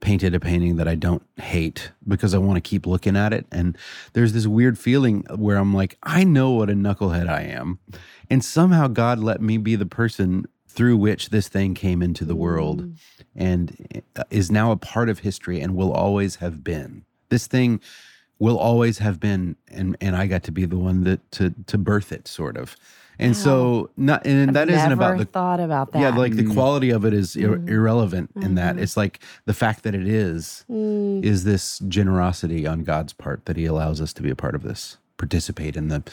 painted 0.00 0.34
a 0.34 0.40
painting 0.40 0.76
that 0.76 0.88
I 0.88 0.94
don't 0.94 1.22
hate 1.36 1.90
because 2.06 2.34
I 2.34 2.38
want 2.38 2.56
to 2.56 2.68
keep 2.68 2.86
looking 2.86 3.16
at 3.16 3.32
it. 3.32 3.46
And 3.50 3.76
there's 4.12 4.32
this 4.32 4.46
weird 4.46 4.78
feeling 4.78 5.24
where 5.34 5.56
I'm 5.56 5.74
like, 5.74 5.98
I 6.02 6.24
know 6.24 6.50
what 6.50 6.70
a 6.70 6.74
knucklehead 6.74 7.28
I 7.28 7.42
am. 7.42 7.78
And 8.30 8.44
somehow 8.44 8.88
God 8.88 9.18
let 9.18 9.40
me 9.40 9.58
be 9.58 9.76
the 9.76 9.86
person 9.86 10.46
through 10.68 10.96
which 10.96 11.30
this 11.30 11.48
thing 11.48 11.74
came 11.74 12.02
into 12.02 12.24
the 12.24 12.36
world 12.36 12.92
and 13.34 14.02
uh, 14.16 14.22
is 14.30 14.50
now 14.50 14.70
a 14.70 14.76
part 14.76 15.08
of 15.08 15.20
history 15.20 15.60
and 15.60 15.74
will 15.74 15.92
always 15.92 16.36
have 16.36 16.62
been. 16.62 17.04
This 17.30 17.46
thing 17.46 17.80
will 18.38 18.58
always 18.58 18.98
have 18.98 19.18
been 19.18 19.56
and 19.68 19.96
and 20.00 20.14
I 20.14 20.28
got 20.28 20.44
to 20.44 20.52
be 20.52 20.64
the 20.64 20.78
one 20.78 21.02
that 21.04 21.28
to 21.32 21.52
to 21.66 21.78
birth 21.78 22.12
it 22.12 22.28
sort 22.28 22.56
of. 22.56 22.76
And 23.20 23.36
so 23.36 23.90
not 23.96 24.24
and 24.26 24.54
that 24.54 24.68
isn't 24.68 24.90
Never 24.90 25.02
about 25.02 25.18
the 25.18 25.24
thought 25.24 25.58
about 25.60 25.92
that. 25.92 26.00
yeah, 26.00 26.10
like 26.10 26.36
the 26.36 26.44
quality 26.44 26.90
of 26.90 27.04
it 27.04 27.12
is 27.12 27.34
ir- 27.36 27.56
Mm-hmm. 27.56 27.68
irrelevant 27.68 28.30
in 28.36 28.54
that. 28.54 28.78
It's 28.78 28.96
like 28.96 29.18
the 29.44 29.54
fact 29.54 29.82
that 29.82 29.94
it 29.94 30.06
is 30.06 30.64
Mm. 30.70 31.24
is 31.24 31.42
this 31.44 31.80
generosity 31.88 32.66
on 32.66 32.84
God's 32.84 33.12
part 33.12 33.44
that 33.46 33.56
He 33.56 33.64
allows 33.66 34.00
us 34.00 34.12
to 34.14 34.22
be 34.22 34.30
a 34.30 34.36
part 34.36 34.54
of 34.54 34.62
this, 34.62 34.98
participate 35.16 35.76
in 35.76 35.88
the, 35.88 36.04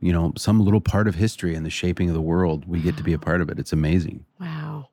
you 0.00 0.12
know, 0.12 0.32
some 0.36 0.60
little 0.64 0.80
part 0.80 1.08
of 1.08 1.16
history 1.16 1.54
and 1.56 1.66
the 1.66 1.70
shaping 1.70 2.08
of 2.08 2.14
the 2.14 2.20
world. 2.20 2.64
We 2.68 2.80
get 2.80 2.96
to 2.96 3.02
be 3.02 3.12
a 3.12 3.18
part 3.18 3.40
of 3.40 3.48
it. 3.50 3.58
It's 3.58 3.72
amazing. 3.72 4.24
Wow. 4.40 4.88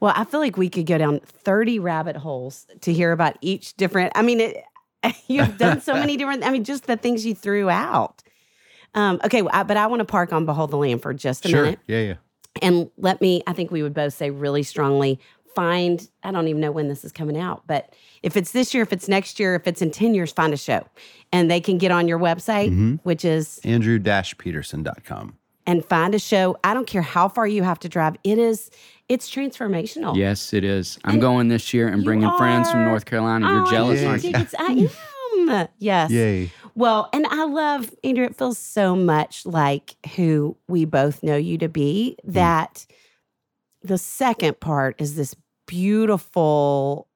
Well, 0.00 0.12
I 0.14 0.24
feel 0.24 0.40
like 0.40 0.56
we 0.58 0.68
could 0.68 0.84
go 0.86 0.98
down 0.98 1.20
30 1.24 1.78
rabbit 1.78 2.16
holes 2.16 2.66
to 2.82 2.92
hear 2.92 3.12
about 3.12 3.38
each 3.40 3.74
different. 3.78 4.12
I 4.14 4.20
mean, 4.22 4.40
it, 4.40 4.64
you've 5.28 5.56
done 5.56 5.80
so 5.80 5.94
many 5.94 6.16
different, 6.18 6.44
I 6.44 6.50
mean, 6.50 6.64
just 6.64 6.86
the 6.86 6.96
things 6.98 7.24
you 7.24 7.34
threw 7.34 7.70
out. 7.70 8.22
Um, 8.94 9.20
okay, 9.24 9.42
I, 9.52 9.62
but 9.62 9.76
I 9.76 9.86
want 9.86 10.00
to 10.00 10.04
park 10.04 10.32
on 10.32 10.46
Behold 10.46 10.70
the 10.70 10.76
Lamb 10.76 10.98
for 10.98 11.12
just 11.14 11.44
a 11.46 11.48
minute. 11.48 11.78
Sure. 11.88 11.96
Yeah, 11.98 12.06
yeah. 12.08 12.14
And 12.62 12.90
let 12.96 13.20
me, 13.20 13.42
I 13.46 13.52
think 13.52 13.70
we 13.70 13.82
would 13.82 13.94
both 13.94 14.12
say 14.14 14.30
really 14.30 14.62
strongly 14.64 15.20
find, 15.54 16.08
I 16.22 16.30
don't 16.32 16.48
even 16.48 16.60
know 16.60 16.70
when 16.72 16.88
this 16.88 17.04
is 17.04 17.12
coming 17.12 17.36
out, 17.38 17.62
but 17.66 17.94
if 18.22 18.36
it's 18.36 18.52
this 18.52 18.72
year, 18.74 18.82
if 18.82 18.92
it's 18.92 19.08
next 19.08 19.38
year, 19.40 19.54
if 19.54 19.66
it's 19.66 19.82
in 19.82 19.90
10 19.90 20.14
years, 20.14 20.32
find 20.32 20.52
a 20.52 20.56
show. 20.56 20.86
And 21.32 21.50
they 21.50 21.60
can 21.60 21.78
get 21.78 21.90
on 21.90 22.08
your 22.08 22.18
website, 22.18 22.68
Mm-hmm. 22.70 22.94
which 23.04 23.24
is 23.24 23.60
Andrew-Peterson.com. 23.64 25.36
and 25.66 25.84
find 25.84 26.14
a 26.14 26.18
show. 26.18 26.56
I 26.64 26.74
don't 26.74 26.86
care 26.86 27.02
how 27.02 27.28
far 27.28 27.46
you 27.46 27.62
have 27.62 27.78
to 27.80 27.88
drive. 27.88 28.16
It 28.24 28.38
is, 28.38 28.70
it's 29.08 29.30
transformational. 29.30 30.16
Yes, 30.16 30.52
it 30.52 30.64
is. 30.64 30.98
I'm 31.04 31.14
And 31.14 31.20
going 31.20 31.48
this 31.48 31.72
year 31.74 31.88
and 31.88 32.04
bringing 32.04 32.30
friends 32.36 32.70
from 32.70 32.84
North 32.84 33.04
Carolina. 33.04 33.46
Oh, 33.48 33.50
You're 33.52 33.66
I 33.66 33.70
jealous, 33.70 34.00
need 34.24 34.34
aren't 34.34 34.52
you? 34.52 34.58
I 34.58 34.72
am. 34.72 35.68
Yes. 35.78 36.10
Yay. 36.10 36.52
Well, 36.74 37.08
and 37.12 37.26
I 37.26 37.44
love, 37.44 37.94
Andrew, 38.04 38.24
it 38.24 38.36
feels 38.36 38.58
so 38.58 38.94
much 38.96 39.44
like 39.46 39.94
who 40.16 40.56
we 40.68 40.84
both 40.84 41.22
know 41.22 41.36
you 41.36 41.58
to 41.58 41.68
be 41.68 42.16
Mm. 42.26 42.32
that 42.34 42.86
the 43.82 43.98
second 43.98 44.60
part 44.60 45.00
is 45.00 45.16
this 45.16 45.34
beautiful 45.66 47.08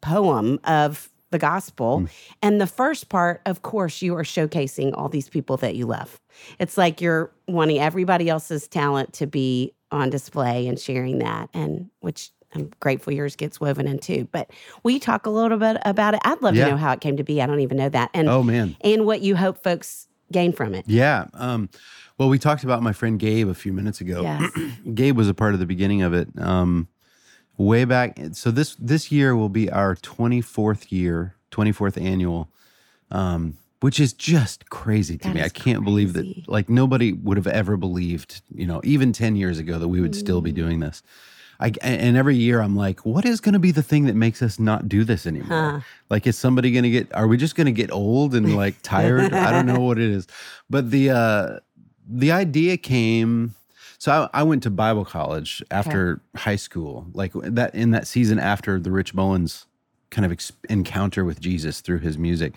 poem 0.00 0.58
of 0.64 1.10
the 1.30 1.38
gospel. 1.38 2.00
Mm. 2.00 2.08
And 2.42 2.60
the 2.60 2.66
first 2.66 3.08
part, 3.08 3.40
of 3.46 3.62
course, 3.62 4.02
you 4.02 4.14
are 4.16 4.22
showcasing 4.22 4.92
all 4.96 5.08
these 5.08 5.28
people 5.28 5.56
that 5.58 5.74
you 5.74 5.86
love. 5.86 6.20
It's 6.58 6.76
like 6.78 7.00
you're 7.00 7.32
wanting 7.48 7.78
everybody 7.80 8.28
else's 8.28 8.68
talent 8.68 9.12
to 9.14 9.26
be 9.26 9.72
on 9.90 10.10
display 10.10 10.66
and 10.68 10.78
sharing 10.78 11.18
that, 11.20 11.48
and 11.54 11.88
which 12.00 12.30
I'm 12.54 12.70
grateful 12.80 13.12
yours 13.12 13.36
gets 13.36 13.60
woven 13.60 13.86
in 13.88 13.98
too. 13.98 14.28
But 14.32 14.50
we 14.82 14.98
talk 14.98 15.26
a 15.26 15.30
little 15.30 15.58
bit 15.58 15.76
about 15.84 16.14
it? 16.14 16.20
I'd 16.24 16.40
love 16.42 16.54
Yeah. 16.54 16.66
to 16.66 16.70
know 16.72 16.76
how 16.76 16.92
it 16.92 17.00
came 17.00 17.16
to 17.16 17.24
be. 17.24 17.42
I 17.42 17.46
don't 17.46 17.60
even 17.60 17.76
know 17.76 17.88
that. 17.88 18.10
And 18.14 18.28
Oh, 18.28 18.42
man. 18.42 18.76
and 18.80 19.04
what 19.06 19.22
you 19.22 19.36
hope 19.36 19.62
folks 19.62 20.08
gain 20.32 20.52
from 20.52 20.74
it. 20.74 20.84
Yeah. 20.88 21.26
Um, 21.34 21.68
well, 22.18 22.28
we 22.28 22.38
talked 22.38 22.64
about 22.64 22.82
my 22.82 22.92
friend 22.92 23.18
Gabe 23.18 23.48
a 23.48 23.54
few 23.54 23.72
minutes 23.72 24.00
ago. 24.00 24.22
Yes. 24.22 24.50
Gabe 24.94 25.16
was 25.16 25.28
a 25.28 25.34
part 25.34 25.54
of 25.54 25.60
the 25.60 25.66
beginning 25.66 26.02
of 26.02 26.14
it. 26.14 26.28
Um, 26.38 26.88
way 27.56 27.84
back. 27.84 28.18
So 28.32 28.50
this 28.50 28.74
this 28.76 29.12
year 29.12 29.36
will 29.36 29.48
be 29.48 29.70
our 29.70 29.94
24th 29.96 30.90
year, 30.92 31.34
24th 31.50 32.00
annual, 32.00 32.50
um, 33.10 33.54
which 33.80 34.00
is 34.00 34.12
just 34.12 34.70
crazy 34.70 35.18
to 35.18 35.28
That 35.28 35.34
me. 35.34 35.42
I 35.42 35.48
can't 35.48 35.84
believe 35.84 36.14
that 36.14 36.48
like 36.48 36.68
nobody 36.68 37.12
would 37.12 37.36
have 37.36 37.46
ever 37.46 37.76
believed, 37.76 38.40
you 38.54 38.66
know, 38.66 38.80
even 38.82 39.12
10 39.12 39.36
years 39.36 39.58
ago 39.58 39.78
that 39.78 39.88
we 39.88 40.00
would 40.00 40.14
still 40.14 40.40
Mm. 40.40 40.44
be 40.44 40.52
doing 40.52 40.80
this. 40.80 41.02
I, 41.60 41.72
and 41.82 42.16
every 42.16 42.36
year 42.36 42.60
I'm 42.60 42.76
like, 42.76 43.06
what 43.06 43.24
is 43.24 43.40
going 43.40 43.52
to 43.52 43.58
be 43.58 43.70
the 43.70 43.82
thing 43.82 44.04
that 44.06 44.14
makes 44.14 44.42
us 44.42 44.58
not 44.58 44.88
do 44.88 45.04
this 45.04 45.26
anymore? 45.26 45.48
Huh. 45.48 45.80
Like, 46.10 46.26
is 46.26 46.36
somebody 46.36 46.70
going 46.72 46.84
to 46.84 46.90
get, 46.90 47.14
are 47.14 47.26
we 47.26 47.36
just 47.36 47.54
going 47.54 47.66
to 47.66 47.72
get 47.72 47.90
old 47.92 48.34
and 48.34 48.56
like 48.56 48.76
tired? 48.82 49.32
I 49.32 49.52
don't 49.52 49.66
know 49.66 49.80
what 49.80 49.98
it 49.98 50.10
is. 50.10 50.26
But 50.68 50.90
the, 50.90 51.10
uh, 51.10 51.58
the 52.08 52.32
idea 52.32 52.76
came, 52.76 53.54
so 53.98 54.28
I, 54.32 54.40
I 54.40 54.42
went 54.42 54.62
to 54.64 54.70
Bible 54.70 55.04
college 55.04 55.62
after 55.70 56.20
high 56.36 56.56
school, 56.56 57.06
like 57.14 57.32
that 57.34 57.74
in 57.74 57.92
that 57.92 58.06
season 58.06 58.38
after 58.38 58.78
the 58.78 58.90
Rich 58.90 59.14
Mullins 59.14 59.66
kind 60.10 60.26
of 60.26 60.32
ex- 60.32 60.52
encounter 60.68 61.24
with 61.24 61.40
Jesus 61.40 61.80
through 61.80 61.98
his 62.00 62.18
music. 62.18 62.54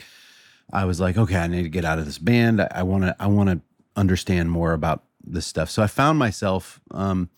I 0.72 0.86
was 0.86 1.00
like, 1.00 1.18
okay, 1.18 1.38
I 1.38 1.48
need 1.48 1.64
to 1.64 1.70
get 1.70 1.86
out 1.86 2.00
of 2.00 2.06
this 2.06 2.18
band. 2.18 2.62
I 2.62 2.84
want 2.84 3.04
to, 3.04 3.16
I 3.20 3.28
want 3.28 3.50
to 3.50 3.62
understand 3.96 4.52
more 4.52 4.74
about 4.74 5.04
this 5.24 5.46
stuff. 5.46 5.70
So 5.70 5.82
I 5.82 5.88
found 5.88 6.20
myself, 6.20 6.80
um, 6.92 7.30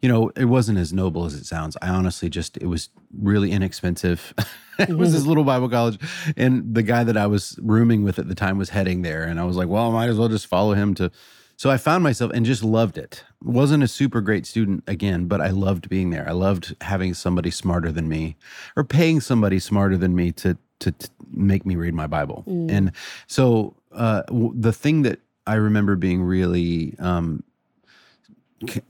you 0.00 0.08
know, 0.08 0.30
it 0.36 0.44
wasn't 0.44 0.78
as 0.78 0.92
noble 0.92 1.24
as 1.24 1.34
it 1.34 1.44
sounds. 1.44 1.76
I 1.82 1.88
honestly 1.88 2.28
just, 2.28 2.56
it 2.58 2.66
was 2.66 2.88
really 3.12 3.50
inexpensive. 3.50 4.32
it 4.78 4.96
was 4.96 5.12
this 5.12 5.24
little 5.24 5.44
Bible 5.44 5.68
college. 5.68 5.98
And 6.36 6.74
the 6.74 6.82
guy 6.82 7.04
that 7.04 7.16
I 7.16 7.26
was 7.26 7.58
rooming 7.60 8.04
with 8.04 8.18
at 8.18 8.28
the 8.28 8.34
time 8.34 8.58
was 8.58 8.70
heading 8.70 9.02
there. 9.02 9.24
And 9.24 9.40
I 9.40 9.44
was 9.44 9.56
like, 9.56 9.68
well, 9.68 9.88
I 9.88 9.92
might 9.92 10.08
as 10.08 10.18
well 10.18 10.28
just 10.28 10.46
follow 10.46 10.74
him 10.74 10.94
to. 10.94 11.10
So 11.56 11.70
I 11.70 11.76
found 11.76 12.04
myself 12.04 12.30
and 12.32 12.46
just 12.46 12.62
loved 12.62 12.96
it. 12.96 13.24
Wasn't 13.42 13.82
a 13.82 13.88
super 13.88 14.20
great 14.20 14.46
student 14.46 14.84
again, 14.86 15.26
but 15.26 15.40
I 15.40 15.50
loved 15.50 15.88
being 15.88 16.10
there. 16.10 16.28
I 16.28 16.32
loved 16.32 16.76
having 16.82 17.14
somebody 17.14 17.50
smarter 17.50 17.90
than 17.90 18.08
me 18.08 18.36
or 18.76 18.84
paying 18.84 19.20
somebody 19.20 19.58
smarter 19.58 19.96
than 19.96 20.14
me 20.14 20.30
to, 20.32 20.56
to, 20.78 20.92
to 20.92 21.10
make 21.32 21.66
me 21.66 21.74
read 21.74 21.94
my 21.94 22.06
Bible. 22.06 22.44
And 22.46 22.92
so 23.26 23.74
uh, 23.90 24.22
w- 24.28 24.52
the 24.54 24.72
thing 24.72 25.02
that 25.02 25.18
I 25.48 25.54
remember 25.54 25.96
being 25.96 26.22
really 26.22 26.94
um, 27.00 27.42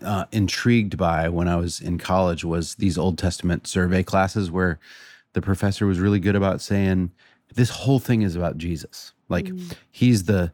uh, 0.02 0.24
intrigued 0.32 0.96
by 0.96 1.28
when 1.28 1.48
I 1.48 1.56
was 1.56 1.80
in 1.80 1.98
college 1.98 2.44
was 2.44 2.76
these 2.76 2.96
Old 2.96 3.18
Testament 3.18 3.66
survey 3.66 4.02
classes 4.02 4.50
where 4.50 4.78
the 5.34 5.42
professor 5.42 5.86
was 5.86 6.00
really 6.00 6.20
good 6.20 6.36
about 6.36 6.60
saying 6.60 7.10
this 7.54 7.70
whole 7.70 7.98
thing 7.98 8.22
is 8.22 8.36
about 8.36 8.56
Jesus. 8.58 9.12
Like 9.28 9.46
mm. 9.46 9.74
he's 9.90 10.24
the 10.24 10.52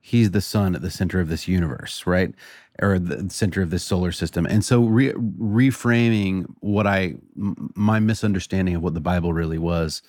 he's 0.00 0.30
the 0.32 0.40
sun 0.40 0.74
at 0.74 0.82
the 0.82 0.90
center 0.90 1.20
of 1.20 1.28
this 1.28 1.48
universe, 1.48 2.06
right? 2.06 2.34
Or 2.82 2.98
the 2.98 3.30
center 3.30 3.62
of 3.62 3.70
this 3.70 3.84
solar 3.84 4.12
system. 4.12 4.46
And 4.46 4.64
so 4.64 4.84
re- 4.84 5.12
reframing 5.12 6.46
what 6.60 6.86
I 6.86 7.14
m- 7.36 7.72
my 7.74 8.00
misunderstanding 8.00 8.76
of 8.76 8.82
what 8.82 8.94
the 8.94 9.00
Bible 9.00 9.32
really 9.32 9.58
was 9.58 10.02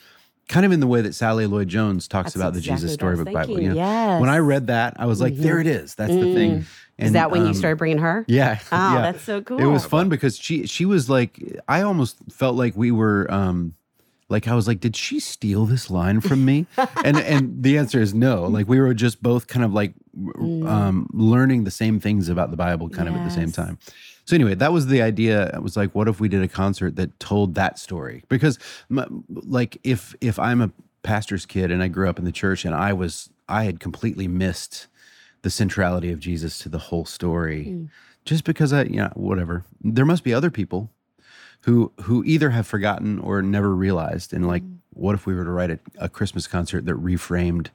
kind 0.48 0.66
of 0.66 0.72
in 0.72 0.80
the 0.80 0.88
way 0.88 1.02
that 1.02 1.16
Sally 1.16 1.48
Lloyd 1.48 1.68
Jones 1.68 2.08
talks 2.08 2.28
That's 2.28 2.36
about 2.36 2.54
the 2.54 2.60
exactly 2.60 2.88
Jesus 2.88 2.92
what 3.02 3.08
I 3.08 3.10
was 3.10 3.20
Storybook 3.20 3.34
Bible. 3.34 3.56
thinking. 3.56 3.64
You 3.64 3.70
know, 3.70 3.76
Yes. 3.76 4.22
when 4.22 4.30
I 4.30 4.38
read 4.38 4.68
that, 4.68 4.96
I 5.00 5.06
was 5.06 5.20
like, 5.22 5.34
mm-hmm. 5.34 5.44
there 5.44 5.60
it 5.60 5.68
is. 5.68 5.96
That's 5.96 6.14
the 6.14 6.34
thing. 6.34 6.52
Mm-hmm. 6.52 6.62
Mm. 7.00 7.06
Is 7.06 7.12
that 7.14 7.32
when 7.32 7.46
you 7.46 7.54
started 7.54 7.78
bringing 7.78 7.98
her? 8.00 8.26
Yeah. 8.28 8.60
Oh, 8.72 8.94
yeah. 8.96 9.02
that's 9.02 9.24
so 9.24 9.42
cool. 9.42 9.60
It 9.60 9.66
was 9.66 9.86
fun 9.86 10.10
because 10.10 10.38
she 10.38 10.66
she 10.68 10.86
was 10.86 11.10
like 11.10 11.40
I 11.68 11.82
almost 11.82 12.18
felt 12.32 12.56
like 12.56 12.76
we 12.76 12.92
were 12.92 13.32
um 13.32 13.76
like 14.28 14.48
I 14.48 14.56
was 14.56 14.68
like, 14.68 14.80
did 14.80 14.96
she 14.96 15.20
steal 15.20 15.66
this 15.66 15.90
line 15.92 16.20
from 16.22 16.46
me? 16.46 16.66
and 17.04 17.18
and 17.18 17.64
the 17.64 17.78
answer 17.78 18.02
is 18.02 18.14
no. 18.14 18.46
Like 18.46 18.68
we 18.68 18.80
were 18.80 18.94
just 18.94 19.22
both 19.22 19.48
kind 19.48 19.64
of 19.66 19.74
like 19.74 19.94
um 20.38 21.08
learning 21.14 21.64
the 21.64 21.72
same 21.72 22.00
things 22.00 22.30
about 22.30 22.52
the 22.52 22.58
Bible 22.58 22.90
kind 22.90 23.08
of 23.10 23.16
at 23.16 23.24
the 23.24 23.32
same 23.34 23.52
time. 23.52 23.78
So 24.26 24.36
anyway, 24.36 24.56
that 24.56 24.74
was 24.74 24.88
the 24.88 25.02
idea. 25.04 25.52
It 25.54 25.62
was 25.62 25.78
like, 25.78 25.94
what 25.94 26.08
if 26.08 26.20
we 26.20 26.28
did 26.28 26.42
a 26.42 26.48
concert 26.48 26.96
that 26.96 27.20
told 27.20 27.54
that 27.56 27.78
story? 27.78 28.24
Because, 28.28 28.58
like, 29.30 29.78
if 29.84 30.16
if 30.20 30.40
I'm 30.40 30.62
a 30.62 30.72
pastor's 31.04 31.46
kid 31.46 31.70
and 31.70 31.84
I 31.84 31.88
grew 31.88 32.10
up 32.10 32.18
in 32.18 32.26
the 32.26 32.32
church 32.32 32.66
and 32.66 32.74
I 32.74 32.92
was 32.92 33.30
I 33.48 33.66
had 33.66 33.80
completely 33.80 34.28
missed 34.28 34.88
the 35.46 35.52
centrality 35.52 36.12
of 36.12 36.20
Jesus 36.20 36.58
to 36.58 36.70
the 36.70 36.80
whole 36.80 37.06
story, 37.06 37.66
hmm. 37.66 37.86
just 38.26 38.46
because 38.46 38.74
I, 38.74 38.86
you 38.86 38.96
know, 38.96 39.12
whatever. 39.14 39.64
There 39.80 40.04
must 40.04 40.24
be 40.24 40.34
other 40.34 40.50
people 40.50 40.90
who 41.62 41.92
who 42.02 42.24
either 42.26 42.50
have 42.50 42.66
forgotten 42.66 43.20
or 43.20 43.44
never 43.44 43.76
realized. 43.76 44.34
And 44.34 44.48
like, 44.48 44.64
hmm. 44.64 44.78
what 44.90 45.14
if 45.14 45.28
we 45.28 45.36
were 45.36 45.44
to 45.44 45.52
write 45.52 45.70
a, 45.70 45.80
a 46.00 46.10
Christmas 46.10 46.48
concert 46.48 46.86
that 46.86 46.96
reframed 46.96 47.68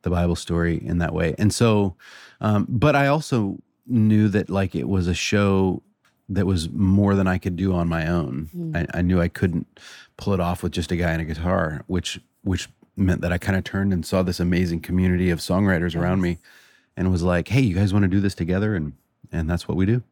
the 0.00 0.08
Bible 0.08 0.34
story 0.34 0.80
in 0.82 0.96
that 0.96 1.12
way? 1.12 1.34
And 1.36 1.52
so, 1.52 1.94
um, 2.40 2.66
but 2.70 2.96
I 2.96 3.06
also 3.06 3.58
knew 3.86 4.28
that 4.28 4.48
like 4.48 4.74
it 4.74 4.88
was 4.88 5.06
a 5.06 5.12
show 5.14 5.82
that 6.26 6.46
was 6.46 6.70
more 6.70 7.14
than 7.14 7.26
I 7.26 7.36
could 7.36 7.56
do 7.56 7.74
on 7.74 7.86
my 7.86 8.06
own. 8.06 8.48
Hmm. 8.52 8.76
I, 8.76 8.86
I 8.94 9.02
knew 9.02 9.20
I 9.20 9.28
couldn't 9.28 9.66
pull 10.16 10.32
it 10.32 10.40
off 10.40 10.62
with 10.62 10.72
just 10.72 10.90
a 10.90 10.96
guy 10.96 11.10
and 11.10 11.20
a 11.20 11.26
guitar, 11.26 11.84
which 11.86 12.18
which 12.44 12.70
meant 12.96 13.20
that 13.20 13.30
I 13.30 13.36
kind 13.36 13.58
of 13.58 13.64
turned 13.64 13.92
and 13.92 14.06
saw 14.06 14.22
this 14.22 14.40
amazing 14.40 14.80
community 14.80 15.28
of 15.28 15.40
songwriters 15.40 15.94
around 15.94 16.22
me, 16.22 16.38
and 17.00 17.10
was 17.10 17.22
like, 17.22 17.48
"Hey, 17.48 17.62
you 17.62 17.74
guys 17.74 17.94
want 17.94 18.02
to 18.02 18.08
do 18.08 18.20
this 18.20 18.34
together?" 18.34 18.74
And 18.76 18.92
and 19.32 19.48
that's 19.48 19.66
what 19.66 19.76
we 19.76 19.86
do. 19.86 20.02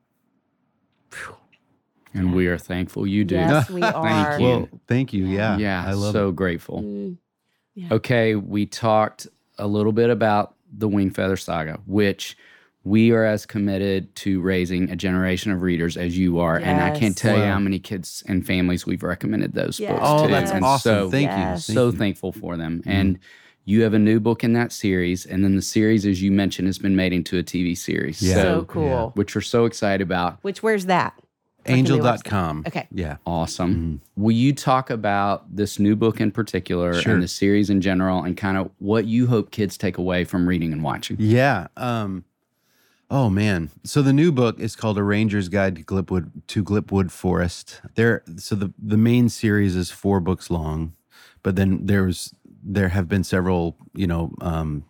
And 2.14 2.35
we 2.35 2.47
are 2.47 2.57
thankful 2.59 3.07
you 3.07 3.25
do. 3.25 3.35
Yes, 3.37 3.68
we 3.71 3.83
are. 3.83 4.02
Thank 4.02 4.40
you. 4.40 4.47
Well, 4.47 4.68
thank 4.87 5.12
you. 5.12 5.26
Yeah, 5.26 5.59
Yeah, 5.59 5.85
I 5.87 5.92
love 5.92 6.12
so 6.12 6.30
it. 6.30 6.37
grateful. 6.37 6.83
Mm, 6.83 7.16
Yeah. 7.75 7.88
Okay, 7.92 8.35
we 8.35 8.64
talked 8.66 9.26
a 9.59 9.66
little 9.66 9.92
bit 9.92 10.09
about 10.11 10.54
the 10.73 10.88
Wingfeather 10.88 11.38
Saga, 11.38 11.78
which 11.87 12.37
we 12.85 13.11
are 13.12 13.25
as 13.25 13.45
committed 13.45 14.14
to 14.16 14.40
raising 14.40 14.90
a 14.90 14.97
generation 14.97 15.52
of 15.52 15.61
readers 15.61 15.97
as 15.99 16.16
you 16.16 16.38
are. 16.38 16.57
And 16.57 16.80
I 16.80 16.90
can't 16.90 17.02
Yes. 17.14 17.14
tell 17.16 17.37
you 17.37 17.45
how 17.45 17.59
many 17.59 17.78
kids 17.78 18.23
and 18.26 18.47
families 18.47 18.87
we've 18.87 19.02
recommended 19.02 19.52
those 19.52 19.78
Yes. 19.78 19.92
books 19.92 20.04
Oh, 20.07 20.26
to. 20.26 20.33
that's 20.33 20.50
and 20.50 20.64
awesome. 20.64 20.80
So, 21.07 21.11
Thank 21.11 21.26
Yes. 21.28 21.68
you. 21.68 21.75
so 21.75 21.83
Thank 21.90 21.92
you. 21.95 21.99
thankful 21.99 22.33
for 22.33 22.57
them. 22.57 22.83
And 22.87 23.18
you 23.69 23.83
have 23.83 23.93
a 23.93 23.99
new 23.99 24.19
book 24.19 24.43
in 24.43 24.55
that 24.55 24.73
series. 24.73 25.27
And 25.27 25.45
then 25.45 25.55
the 25.55 25.61
series, 25.63 26.07
as 26.07 26.23
you 26.23 26.33
mentioned, 26.33 26.69
has 26.69 26.79
been 26.79 26.97
made 26.97 27.13
into 27.13 27.37
a 27.39 27.43
TV 27.43 27.77
series. 27.77 28.23
Yeah. 28.23 28.35
So 28.35 28.43
So, 28.43 28.65
cool. 28.65 29.13
which 29.15 29.35
we're 29.35 29.43
so 29.43 29.67
excited 29.67 30.01
about. 30.01 30.39
Which 30.43 30.63
where's 30.63 30.87
that? 30.87 31.13
Where 31.65 31.77
can 31.77 31.85
they? 31.85 31.93
Angel.com. 31.93 32.65
Okay. 32.67 32.87
Yeah. 32.91 33.17
Awesome. 33.27 34.01
Will 34.17 34.31
you 34.35 34.55
talk 34.55 34.89
about 34.89 35.55
this 35.55 35.79
new 35.79 35.97
book 35.97 36.19
in 36.19 36.31
particular 36.31 36.95
Sure. 36.95 37.13
and 37.13 37.23
the 37.23 37.29
series 37.29 37.69
in 37.69 37.83
general 37.83 38.23
and 38.23 38.39
kind 38.39 38.57
of 38.57 38.71
what 38.79 39.05
you 39.05 39.27
hope 39.27 39.51
kids 39.51 39.77
take 39.77 39.99
away 39.99 40.25
from 40.25 40.49
reading 40.49 40.73
and 40.73 40.83
watching? 40.83 41.17
Yeah. 41.21 41.67
Um, 41.77 42.25
oh 43.11 43.29
man. 43.29 43.69
So 43.85 44.01
the 44.01 44.15
new 44.15 44.33
book 44.33 44.59
is 44.59 44.77
called 44.77 44.97
A 44.97 45.03
Ranger's 45.03 45.51
Guide 45.51 45.77
to 45.77 45.83
Glipwood 45.83 46.31
to 46.47 46.65
Glipwood 46.65 47.11
Forest. 47.11 47.83
There. 47.97 48.23
So 48.37 48.55
the 48.55 48.73
the 48.79 48.97
main 48.97 49.29
series 49.29 49.77
is 49.77 49.91
four 49.91 50.21
books 50.21 50.51
long, 50.51 50.95
but 51.43 51.57
then 51.57 51.81
there's 51.85 52.33
there 52.69 52.91
have 52.91 53.09
been 53.09 53.25
several 53.25 53.77
you 53.95 54.07
know 54.07 54.33
um, 54.41 54.85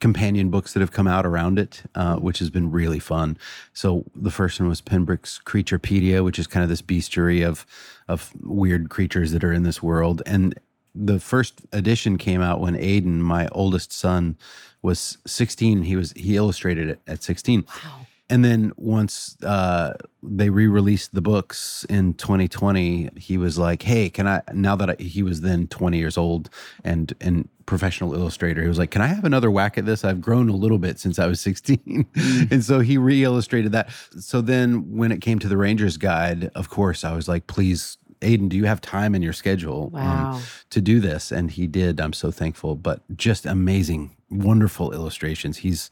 companion 0.00 0.50
books 0.50 0.72
that 0.72 0.80
have 0.80 0.90
come 0.90 1.06
out 1.06 1.24
around 1.24 1.60
it, 1.60 1.84
uh, 1.94 2.16
which 2.16 2.40
has 2.40 2.50
been 2.50 2.72
really 2.72 2.98
fun. 2.98 3.38
So 3.72 4.04
the 4.16 4.32
first 4.32 4.58
one 4.58 4.68
was 4.68 4.80
Pembroke's 4.80 5.40
Creaturepedia, 5.44 6.24
which 6.24 6.40
is 6.40 6.48
kind 6.48 6.64
of 6.64 6.68
this 6.68 6.82
bestiary 6.82 7.46
of 7.46 7.64
of 8.08 8.32
weird 8.42 8.88
creatures 8.90 9.30
that 9.30 9.44
are 9.44 9.52
in 9.52 9.62
this 9.62 9.82
world. 9.82 10.22
And 10.26 10.58
the 10.94 11.20
first 11.20 11.62
edition 11.72 12.18
came 12.18 12.42
out 12.42 12.60
when 12.60 12.74
Aedan, 12.74 13.20
my 13.20 13.48
oldest 13.52 13.92
son, 13.92 14.36
was 14.82 15.18
16. 15.26 15.82
He 15.82 15.96
was 15.96 16.12
he 16.12 16.36
illustrated 16.36 16.88
it 16.88 17.00
at 17.06 17.22
16. 17.22 17.64
Wow. 17.84 18.06
And 18.30 18.44
then 18.44 18.72
once 18.76 19.36
uh, 19.42 19.94
they 20.22 20.48
re-released 20.48 21.14
the 21.14 21.20
books 21.20 21.84
in 21.90 22.14
2020, 22.14 23.10
he 23.16 23.36
was 23.36 23.58
like, 23.58 23.82
"Hey, 23.82 24.08
can 24.08 24.26
I?" 24.26 24.42
Now 24.54 24.74
that 24.76 24.90
I, 24.90 25.02
he 25.02 25.22
was 25.22 25.42
then 25.42 25.66
20 25.66 25.98
years 25.98 26.16
old 26.16 26.48
and 26.84 27.12
and 27.20 27.48
professional 27.66 28.14
illustrator, 28.14 28.62
he 28.62 28.68
was 28.68 28.78
like, 28.78 28.90
"Can 28.90 29.02
I 29.02 29.08
have 29.08 29.24
another 29.24 29.50
whack 29.50 29.76
at 29.76 29.86
this? 29.86 30.04
I've 30.04 30.20
grown 30.20 30.48
a 30.48 30.56
little 30.56 30.78
bit 30.78 30.98
since 30.98 31.18
I 31.18 31.26
was 31.26 31.40
16." 31.42 32.06
and 32.50 32.64
so 32.64 32.80
he 32.80 32.96
re-illustrated 32.96 33.72
that. 33.72 33.90
So 34.18 34.40
then 34.40 34.96
when 34.96 35.12
it 35.12 35.20
came 35.20 35.38
to 35.40 35.48
the 35.48 35.56
Ranger's 35.56 35.96
Guide, 35.96 36.50
of 36.54 36.70
course, 36.70 37.04
I 37.04 37.14
was 37.14 37.28
like, 37.28 37.46
"Please." 37.46 37.98
Aedan, 38.22 38.48
do 38.48 38.56
you 38.56 38.66
have 38.66 38.80
time 38.80 39.16
in 39.16 39.22
your 39.22 39.32
schedule 39.32 39.90
um, 39.96 40.40
to 40.70 40.80
do 40.80 41.00
this? 41.00 41.32
And 41.32 41.50
he 41.50 41.66
did. 41.66 42.00
I'm 42.00 42.12
so 42.12 42.30
thankful. 42.30 42.76
But 42.76 43.00
just 43.16 43.44
amazing, 43.44 44.16
wonderful 44.30 44.92
illustrations. 44.92 45.56
He's 45.56 45.90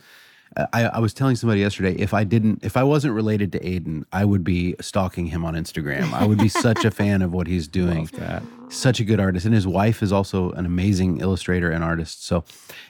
I, 0.57 0.85
I 0.85 0.99
was 0.99 1.14
telling 1.14 1.37
somebody 1.37 1.61
yesterday 1.61 1.95
if 1.95 2.12
I 2.12 2.25
didn't, 2.25 2.64
if 2.64 2.76
I 2.76 2.83
wasn't 2.83 3.14
related 3.14 3.52
to 3.52 3.61
Aedan, 3.61 4.04
I 4.12 4.25
would 4.25 4.42
be 4.42 4.75
stalking 4.80 5.26
him 5.26 5.45
on 5.45 5.54
Instagram. 5.54 6.12
I 6.12 6.26
would 6.26 6.38
be 6.38 6.49
such 6.66 6.85
a 6.85 6.90
fan 6.90 7.23
of 7.23 7.33
what 7.33 7.47
he's 7.47 7.69
doing. 7.69 8.07
that. 8.14 8.42
Such 8.68 9.01
a 9.01 9.05
good 9.05 9.18
artist, 9.18 9.46
and 9.46 9.55
his 9.55 9.66
wife 9.66 10.03
is 10.03 10.12
also 10.12 10.53
an 10.53 10.64
amazing 10.64 11.20
illustrator 11.20 11.70
and 11.70 11.83
artist. 11.83 12.25
So, 12.25 12.44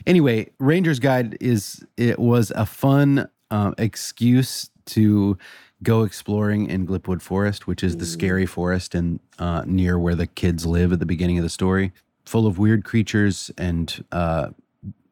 anyway, 0.05 0.51
Ranger's 0.59 0.99
Guide 0.99 1.37
is 1.39 1.83
it 1.97 2.19
was 2.19 2.51
a 2.51 2.67
fun 2.67 3.27
um, 3.49 3.73
excuse 3.79 4.69
to 4.87 5.37
go 5.83 6.03
exploring 6.03 6.69
in 6.69 6.85
Glipwood 6.85 7.21
Forest, 7.21 7.65
which 7.65 7.83
is 7.83 7.97
the 7.97 8.05
scary 8.05 8.45
forest 8.45 8.93
and 8.93 9.19
uh, 9.39 9.63
near 9.65 9.97
where 9.97 10.15
the 10.15 10.27
kids 10.27 10.65
live 10.65 10.93
at 10.93 10.99
the 10.99 11.05
beginning 11.05 11.39
of 11.39 11.43
the 11.43 11.49
story, 11.49 11.91
full 12.25 12.45
of 12.45 12.59
weird 12.59 12.83
creatures 12.83 13.49
and 13.57 14.03
uh, 14.11 14.49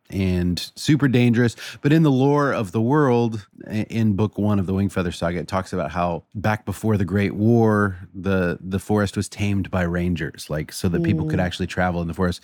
and 0.10 0.72
super 0.76 1.08
dangerous. 1.08 1.56
But 1.82 1.94
in 1.94 2.04
the 2.04 2.12
lore 2.12 2.52
of 2.52 2.72
the 2.72 2.82
world, 2.82 3.48
in 3.68 4.14
book 4.14 4.38
one 4.38 4.60
of 4.60 4.66
the 4.66 4.74
Wingfeather 4.74 5.14
Saga, 5.14 5.40
it 5.40 5.48
talks 5.48 5.74
about 5.74 5.92
how 5.92 6.24
back 6.36 6.66
before 6.66 6.98
the 6.98 7.06
Great 7.06 7.36
War, 7.36 7.98
the 8.14 8.58
the 8.62 8.80
forest 8.80 9.16
was 9.16 9.30
tamed 9.30 9.70
by 9.70 9.84
rangers, 9.84 10.50
like 10.50 10.72
so 10.72 10.90
that 10.90 11.04
people 11.04 11.28
could 11.28 11.40
mm. 11.40 11.44
actually 11.44 11.68
travel 11.68 12.02
in 12.02 12.08
the 12.08 12.14
forest. 12.14 12.42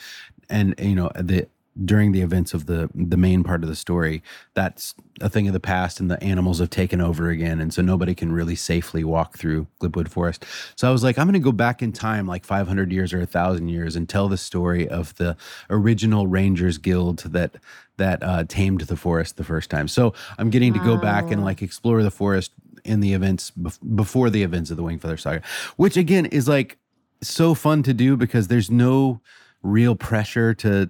And 0.50 0.76
you 0.80 0.96
know, 0.96 1.12
the 1.16 1.48
during 1.84 2.12
the 2.14 2.22
events 2.22 2.54
of 2.54 2.68
the 2.68 2.90
the 2.96 3.18
main 3.18 3.44
part 3.44 3.64
of 3.64 3.70
the 3.70 3.76
story, 3.76 4.24
that's 4.54 4.96
a 5.22 5.30
thing 5.30 5.48
of 5.48 5.54
the 5.54 5.60
past, 5.60 6.00
and 6.00 6.10
the 6.10 6.22
animals 6.24 6.60
have 6.60 6.70
taken 6.70 7.02
over 7.02 7.30
again, 7.30 7.60
and 7.60 7.74
so 7.74 7.82
nobody 7.82 8.16
can 8.16 8.32
really 8.32 8.56
safely 8.56 9.04
walk 9.04 9.38
through 9.38 9.68
Glipwood 9.82 10.08
Forest. 10.08 10.46
So 10.76 10.88
I 10.88 10.92
was 10.92 11.04
like, 11.04 11.18
I'm 11.18 11.28
going 11.28 11.34
to 11.34 11.40
go 11.40 11.52
back 11.52 11.82
in 11.82 11.92
time, 11.92 12.28
like 12.28 12.46
500 12.46 12.92
years 12.92 13.14
or 13.14 13.22
a 13.22 13.26
thousand 13.26 13.70
years, 13.70 13.96
and 13.96 14.08
tell 14.08 14.30
the 14.30 14.38
story 14.38 14.88
of 14.88 15.16
the 15.16 15.36
original 15.70 16.28
Rangers 16.28 16.78
Guild 16.78 17.20
that 17.20 17.56
that 17.98 18.24
uh, 18.24 18.44
tamed 18.48 18.82
the 18.82 18.98
forest 18.98 19.38
the 19.38 19.44
first 19.44 19.70
time. 19.70 19.88
So 19.88 20.14
I'm 20.38 20.50
getting 20.50 20.74
to 20.74 20.80
go 20.80 20.98
back 20.98 21.32
and 21.32 21.44
like 21.44 21.62
explore 21.62 22.04
the 22.04 22.12
forest 22.12 22.52
in 22.84 23.00
the 23.00 23.14
events 23.14 23.52
bef- 23.52 23.80
before 23.96 24.30
the 24.30 24.44
events 24.44 24.70
of 24.70 24.78
the 24.78 24.84
Wingfeather 24.84 25.20
Saga, 25.20 25.42
which 25.76 25.98
again 25.98 26.26
is 26.26 26.48
like 26.48 26.78
so 27.22 27.54
fun 27.54 27.84
to 27.84 27.94
do 27.94 28.16
because 28.16 28.48
there's 28.48 28.70
no 28.70 29.22
real 29.64 29.96
pressure 29.96 30.54
to 30.54 30.90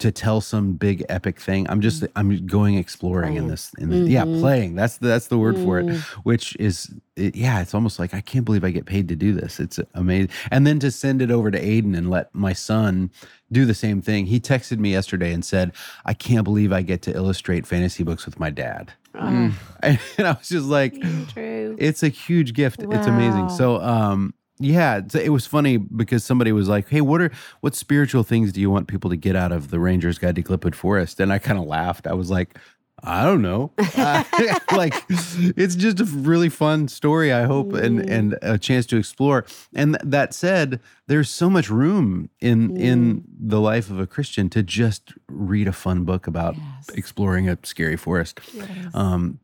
to 0.00 0.10
tell 0.10 0.40
some 0.40 0.72
big 0.72 1.04
epic 1.08 1.38
thing. 1.38 1.68
I'm 1.68 1.80
just 1.80 2.02
mm. 2.02 2.10
I'm 2.16 2.46
going 2.46 2.76
exploring 2.76 3.36
in 3.36 3.48
this 3.48 3.70
in 3.78 3.90
the, 3.90 3.98
yeah, 4.10 4.24
mm-hmm. 4.24 4.40
playing. 4.40 4.74
That's 4.74 4.98
the, 4.98 5.08
that's 5.08 5.28
the 5.28 5.38
word 5.38 5.56
for 5.58 5.78
it, 5.78 5.86
mm. 5.86 6.00
which 6.24 6.56
is 6.56 6.92
it, 7.16 7.36
yeah, 7.36 7.60
it's 7.60 7.74
almost 7.74 7.98
like 7.98 8.14
I 8.14 8.20
can't 8.20 8.44
believe 8.44 8.64
I 8.64 8.70
get 8.70 8.86
paid 8.86 9.08
to 9.08 9.16
do 9.16 9.32
this. 9.32 9.60
It's 9.60 9.78
amazing. 9.94 10.30
And 10.50 10.66
then 10.66 10.78
to 10.80 10.90
send 10.90 11.22
it 11.22 11.30
over 11.30 11.50
to 11.50 11.58
Aedan 11.60 11.96
and 11.96 12.10
let 12.10 12.34
my 12.34 12.52
son 12.52 13.10
do 13.52 13.64
the 13.64 13.74
same 13.74 14.00
thing. 14.00 14.26
He 14.26 14.40
texted 14.40 14.78
me 14.78 14.92
yesterday 14.92 15.32
and 15.32 15.44
said, 15.44 15.72
"I 16.04 16.14
can't 16.14 16.44
believe 16.44 16.72
I 16.72 16.82
get 16.82 17.02
to 17.02 17.14
illustrate 17.14 17.66
fantasy 17.66 18.02
books 18.02 18.24
with 18.24 18.40
my 18.40 18.50
dad." 18.50 18.92
Oh, 19.14 19.54
And 19.82 19.98
I 20.18 20.32
was 20.32 20.48
just 20.48 20.66
like, 20.66 20.94
true. 21.32 21.76
it's 21.78 22.02
a 22.02 22.08
huge 22.08 22.54
gift. 22.54 22.82
It's 22.82 23.06
amazing. 23.06 23.48
So, 23.50 23.80
um, 23.80 24.34
yeah, 24.60 25.00
it 25.14 25.30
was 25.30 25.46
funny 25.46 25.76
because 25.78 26.22
somebody 26.22 26.52
was 26.52 26.68
like, 26.68 26.88
"Hey, 26.88 27.00
what 27.00 27.20
are 27.20 27.30
what 27.60 27.74
spiritual 27.74 28.22
things 28.22 28.52
do 28.52 28.60
you 28.60 28.70
want 28.70 28.86
people 28.88 29.10
to 29.10 29.16
get 29.16 29.34
out 29.34 29.52
of 29.52 29.70
the 29.70 29.80
Ranger's 29.80 30.18
Guide 30.18 30.36
to 30.36 30.42
Glipwood 30.42 30.74
Forest?" 30.74 31.18
And 31.20 31.32
I 31.32 31.38
kind 31.38 31.58
of 31.58 31.64
laughed. 31.66 32.06
I 32.06 32.12
was 32.12 32.30
like, 32.30 32.58
"I 33.02 33.24
don't 33.24 33.40
know. 33.42 33.72
Uh, 33.96 34.22
like, 34.76 34.94
it's 35.08 35.74
just 35.74 35.98
a 36.00 36.04
really 36.04 36.48
fun 36.50 36.88
story. 36.88 37.32
I 37.32 37.44
hope, 37.44 37.72
and 37.72 37.98
and 38.08 38.38
a 38.42 38.58
chance 38.58 38.86
to 38.86 38.96
explore." 38.98 39.46
And 39.74 39.94
th- 39.94 40.02
that 40.04 40.34
said, 40.34 40.80
there's 41.06 41.30
so 41.30 41.48
much 41.48 41.70
room 41.70 42.28
in 42.40 42.76
in 42.76 43.24
the 43.38 43.60
life 43.60 43.90
of 43.90 43.98
a 43.98 44.06
Christian 44.06 44.50
to 44.50 44.62
just 44.62 45.14
read 45.28 45.66
a 45.68 45.72
fun 45.72 46.04
book 46.04 46.26
about 46.26 46.54
Yes. 46.56 46.90
exploring 46.94 47.48
a 47.48 47.56
scary 47.64 47.96
forest. 47.96 48.40
Yes. 48.52 48.68
Um, 48.94 49.38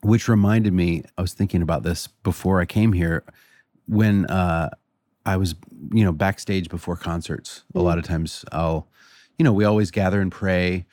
which 0.00 0.28
reminded 0.28 0.72
me, 0.72 1.02
I 1.18 1.22
was 1.22 1.32
thinking 1.34 1.60
about 1.60 1.82
this 1.82 2.06
before 2.06 2.60
I 2.60 2.66
came 2.66 2.92
here 2.92 3.24
when 3.88 4.26
uh, 4.26 4.70
I 5.26 5.36
was, 5.36 5.54
you 5.92 6.04
know, 6.04 6.12
backstage 6.12 6.68
before 6.68 6.96
concerts. 6.96 7.64
A 7.74 7.80
lot 7.80 7.98
of 7.98 8.04
times 8.04 8.44
I'll, 8.52 8.86
you 9.38 9.44
know, 9.44 9.52
we 9.52 9.64
always 9.64 9.90
gather 9.90 10.20
and 10.20 10.30
pray 10.30 10.86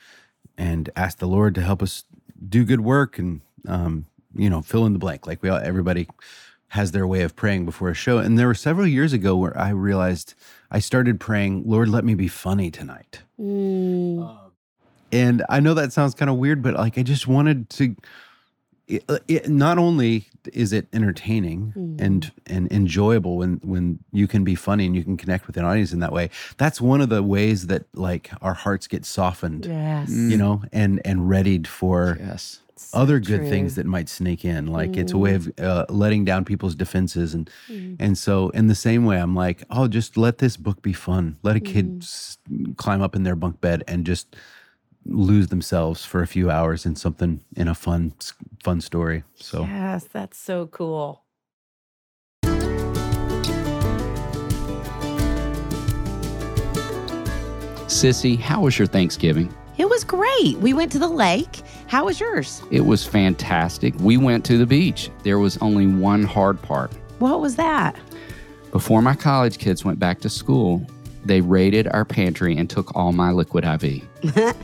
and 0.58 0.90
ask 0.96 1.18
the 1.18 1.26
Lord 1.26 1.54
to 1.56 1.60
help 1.60 1.82
us 1.82 2.04
do 2.48 2.64
good 2.64 2.80
work 2.80 3.18
and, 3.18 3.40
um, 3.68 4.06
you 4.34 4.50
know, 4.50 4.62
fill 4.62 4.86
in 4.86 4.92
the 4.92 4.98
blank. 4.98 5.26
Like 5.26 5.42
we 5.42 5.48
all, 5.48 5.58
everybody 5.58 6.08
has 6.68 6.92
their 6.92 7.06
way 7.06 7.22
of 7.22 7.36
praying 7.36 7.64
before 7.64 7.88
a 7.90 7.94
show. 7.94 8.18
And 8.18 8.38
there 8.38 8.46
were 8.46 8.54
several 8.54 8.86
years 8.86 9.12
ago 9.12 9.36
where 9.36 9.56
I 9.56 9.70
realized 9.70 10.34
I 10.70 10.80
started 10.80 11.20
praying, 11.20 11.64
Lord, 11.66 11.88
let 11.88 12.04
me 12.04 12.14
be 12.14 12.28
funny 12.28 12.70
tonight. 12.70 13.20
Mm, 13.40 14.38
And 15.12 15.44
I 15.48 15.60
know 15.60 15.74
that 15.74 15.92
sounds 15.92 16.14
kind 16.14 16.30
of 16.30 16.36
weird, 16.36 16.62
but 16.62 16.74
like 16.74 16.98
I 16.98 17.02
just 17.02 17.26
wanted 17.26 17.70
to. 17.70 17.94
It, 18.88 19.04
it, 19.26 19.48
not 19.48 19.78
only 19.78 20.26
is 20.52 20.72
it 20.72 20.86
entertaining 20.92 21.72
Mhm. 21.76 22.00
and 22.00 22.32
and 22.46 22.70
enjoyable 22.70 23.36
when 23.36 23.60
when 23.64 23.98
you 24.12 24.28
can 24.28 24.44
be 24.44 24.54
funny 24.54 24.86
and 24.86 24.94
you 24.94 25.02
can 25.02 25.16
connect 25.16 25.48
with 25.48 25.56
an 25.56 25.64
audience 25.64 25.92
in 25.92 25.98
that 26.00 26.12
way. 26.12 26.30
That's 26.56 26.80
one 26.80 27.00
of 27.00 27.08
the 27.08 27.20
ways 27.22 27.66
that 27.66 27.86
like 27.94 28.30
our 28.42 28.54
hearts 28.54 28.86
get 28.86 29.04
softened, 29.04 29.66
yes. 29.66 30.08
you 30.10 30.36
know, 30.36 30.62
and 30.72 31.00
and 31.04 31.28
readied 31.28 31.66
for 31.66 32.16
Yes. 32.20 32.60
So 32.78 32.98
other 32.98 33.18
good 33.18 33.40
true. 33.40 33.48
things 33.48 33.74
that 33.76 33.86
might 33.86 34.06
sneak 34.08 34.44
in. 34.44 34.66
Like 34.66 34.96
it's 34.98 35.12
a 35.12 35.18
way 35.18 35.34
of 35.34 35.50
uh, 35.58 35.86
letting 35.88 36.24
down 36.26 36.44
people's 36.44 36.74
defenses, 36.76 37.34
and 37.34 37.50
Mm. 37.68 37.96
and 37.98 38.16
so 38.18 38.50
in 38.50 38.68
the 38.68 38.74
same 38.74 39.04
way, 39.06 39.18
I'm 39.18 39.34
like, 39.34 39.64
oh, 39.70 39.88
just 39.88 40.16
let 40.16 40.38
this 40.38 40.56
book 40.58 40.82
be 40.82 40.92
fun. 40.92 41.38
Let 41.42 41.56
a 41.56 41.60
kid 41.60 41.86
Mm. 41.86 42.02
s- 42.02 42.38
climb 42.76 43.00
up 43.02 43.16
in 43.16 43.22
their 43.24 43.34
bunk 43.34 43.60
bed 43.60 43.82
and 43.88 44.06
just 44.06 44.36
lose 45.08 45.48
themselves 45.48 46.04
for 46.04 46.22
a 46.22 46.26
few 46.26 46.50
hours 46.50 46.84
in 46.84 46.96
something 46.96 47.40
in 47.56 47.68
a 47.68 47.74
fun 47.74 48.12
fun 48.62 48.80
story. 48.80 49.24
So 49.36 49.62
Yes, 49.62 50.04
that's 50.04 50.38
so 50.38 50.66
cool. 50.66 51.22
Sissy, 57.86 58.38
how 58.38 58.62
was 58.62 58.78
your 58.78 58.86
Thanksgiving? 58.86 59.54
It 59.78 59.88
was 59.88 60.04
great. 60.04 60.58
We 60.58 60.72
went 60.72 60.90
to 60.92 60.98
the 60.98 61.08
lake. 61.08 61.62
How 61.86 62.06
was 62.06 62.18
yours? 62.18 62.62
It 62.70 62.84
was 62.84 63.04
fantastic. 63.06 63.94
We 64.00 64.16
went 64.16 64.44
to 64.46 64.58
the 64.58 64.66
beach. 64.66 65.10
There 65.22 65.38
was 65.38 65.56
only 65.58 65.86
one 65.86 66.24
hard 66.24 66.60
part. 66.62 66.92
What 67.20 67.40
was 67.40 67.56
that? 67.56 67.96
Before 68.72 69.00
my 69.00 69.14
college 69.14 69.58
kids 69.58 69.84
went 69.84 69.98
back 69.98 70.20
to 70.20 70.28
school, 70.28 70.86
they 71.26 71.40
raided 71.40 71.88
our 71.88 72.04
pantry 72.04 72.56
and 72.56 72.68
took 72.68 72.94
all 72.96 73.12
my 73.12 73.30
liquid 73.32 73.64
IV. 73.64 74.02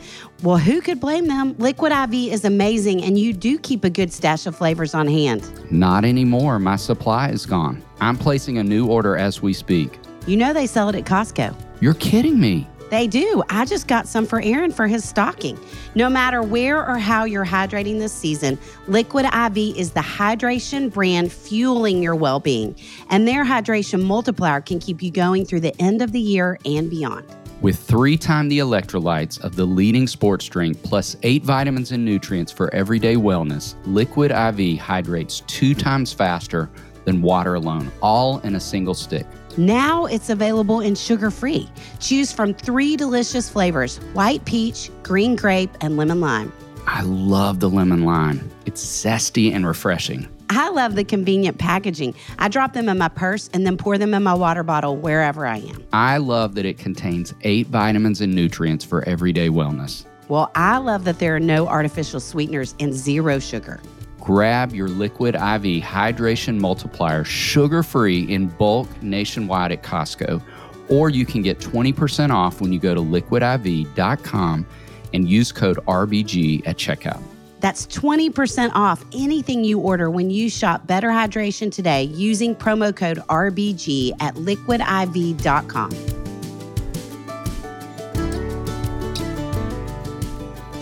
Well, 0.43 0.57
who 0.57 0.81
could 0.81 0.99
blame 0.99 1.27
them? 1.27 1.55
Liquid 1.57 1.93
IV 1.93 2.13
is 2.33 2.43
amazing, 2.43 3.01
and 3.01 3.17
you 3.17 3.31
do 3.31 3.57
keep 3.57 3.85
a 3.85 3.89
good 3.89 4.11
stash 4.11 4.45
of 4.45 4.53
flavors 4.57 4.93
on 4.93 5.07
hand. 5.07 5.49
Not 5.71 6.03
anymore. 6.03 6.59
My 6.59 6.75
supply 6.75 7.29
is 7.29 7.45
gone. 7.45 7.81
I'm 8.01 8.17
placing 8.17 8.57
a 8.57 8.63
new 8.63 8.85
order 8.87 9.15
as 9.15 9.41
we 9.41 9.53
speak. 9.53 9.97
You 10.27 10.35
know 10.35 10.51
they 10.51 10.67
sell 10.67 10.89
it 10.89 10.95
at 10.95 11.05
Costco. 11.05 11.55
You're 11.79 11.93
kidding 11.93 12.41
me. 12.41 12.67
They 12.93 13.07
do. 13.07 13.41
I 13.49 13.65
just 13.65 13.87
got 13.87 14.07
some 14.07 14.27
for 14.27 14.39
Aaron 14.39 14.71
for 14.71 14.85
his 14.85 15.03
stocking. 15.03 15.59
No 15.95 16.11
matter 16.11 16.43
where 16.43 16.87
or 16.87 16.99
how 16.99 17.25
you're 17.25 17.43
hydrating 17.43 17.97
this 17.97 18.13
season, 18.13 18.59
Liquid 18.87 19.25
IV 19.25 19.57
is 19.75 19.93
the 19.93 19.99
hydration 19.99 20.93
brand 20.93 21.31
fueling 21.31 22.03
your 22.03 22.13
well 22.13 22.39
being. 22.39 22.75
And 23.09 23.27
their 23.27 23.43
hydration 23.43 24.03
multiplier 24.03 24.61
can 24.61 24.77
keep 24.77 25.01
you 25.01 25.09
going 25.09 25.43
through 25.43 25.61
the 25.61 25.75
end 25.81 26.03
of 26.03 26.11
the 26.11 26.19
year 26.19 26.59
and 26.65 26.87
beyond. 26.87 27.25
With 27.61 27.79
three 27.79 28.15
times 28.15 28.51
the 28.51 28.59
electrolytes 28.59 29.43
of 29.43 29.55
the 29.55 29.65
leading 29.65 30.05
sports 30.05 30.45
drink, 30.47 30.83
plus 30.83 31.17
eight 31.23 31.43
vitamins 31.43 31.93
and 31.93 32.05
nutrients 32.05 32.51
for 32.51 32.71
everyday 32.75 33.15
wellness, 33.15 33.73
Liquid 33.87 34.29
IV 34.29 34.77
hydrates 34.77 35.39
two 35.47 35.73
times 35.73 36.13
faster 36.13 36.69
than 37.05 37.23
water 37.23 37.55
alone, 37.55 37.91
all 38.03 38.37
in 38.41 38.53
a 38.53 38.59
single 38.59 38.93
stick. 38.93 39.25
Now 39.57 40.05
it's 40.05 40.29
available 40.29 40.79
in 40.79 40.95
sugar 40.95 41.29
free. 41.29 41.69
Choose 41.99 42.31
from 42.31 42.53
three 42.53 42.95
delicious 42.95 43.49
flavors 43.49 43.97
white 44.13 44.43
peach, 44.45 44.89
green 45.03 45.35
grape, 45.35 45.69
and 45.81 45.95
lemon 45.95 46.19
lime. 46.19 46.51
I 46.87 47.01
love 47.03 47.59
the 47.59 47.69
lemon 47.69 48.03
lime. 48.03 48.49
It's 48.65 48.83
zesty 48.83 49.53
and 49.53 49.65
refreshing. 49.65 50.27
I 50.49 50.69
love 50.69 50.95
the 50.95 51.03
convenient 51.03 51.57
packaging. 51.57 52.13
I 52.39 52.47
drop 52.47 52.73
them 52.73 52.89
in 52.89 52.97
my 52.97 53.07
purse 53.07 53.49
and 53.53 53.65
then 53.65 53.77
pour 53.77 53.97
them 53.97 54.13
in 54.13 54.23
my 54.23 54.33
water 54.33 54.63
bottle 54.63 54.97
wherever 54.97 55.47
I 55.47 55.57
am. 55.57 55.83
I 55.93 56.17
love 56.17 56.55
that 56.55 56.65
it 56.65 56.77
contains 56.77 57.33
eight 57.41 57.67
vitamins 57.67 58.21
and 58.21 58.35
nutrients 58.35 58.83
for 58.83 59.03
everyday 59.07 59.49
wellness. 59.49 60.05
Well, 60.27 60.51
I 60.55 60.77
love 60.77 61.05
that 61.05 61.19
there 61.19 61.35
are 61.35 61.39
no 61.39 61.67
artificial 61.67 62.19
sweeteners 62.19 62.75
and 62.79 62.93
zero 62.93 63.39
sugar. 63.39 63.81
Grab 64.23 64.73
your 64.73 64.87
Liquid 64.87 65.35
IV 65.35 65.83
Hydration 65.83 66.57
Multiplier 66.57 67.25
sugar 67.25 67.83
free 67.83 68.21
in 68.33 68.47
bulk 68.47 68.87
nationwide 69.03 69.73
at 69.73 69.83
Costco, 69.83 70.41
or 70.87 71.09
you 71.09 71.25
can 71.25 71.41
get 71.41 71.59
20% 71.59 72.29
off 72.29 72.61
when 72.61 72.71
you 72.71 72.79
go 72.79 72.95
to 72.95 73.01
liquidiv.com 73.01 74.65
and 75.13 75.29
use 75.29 75.51
code 75.51 75.75
RBG 75.87 76.65
at 76.65 76.77
checkout. 76.77 77.21
That's 77.59 77.85
20% 77.87 78.71
off 78.73 79.03
anything 79.13 79.65
you 79.65 79.79
order 79.79 80.09
when 80.09 80.29
you 80.29 80.49
shop 80.49 80.87
Better 80.87 81.09
Hydration 81.09 81.69
today 81.69 82.03
using 82.03 82.55
promo 82.55 82.95
code 82.95 83.17
RBG 83.27 84.13
at 84.21 84.35
liquidiv.com. 84.35 86.22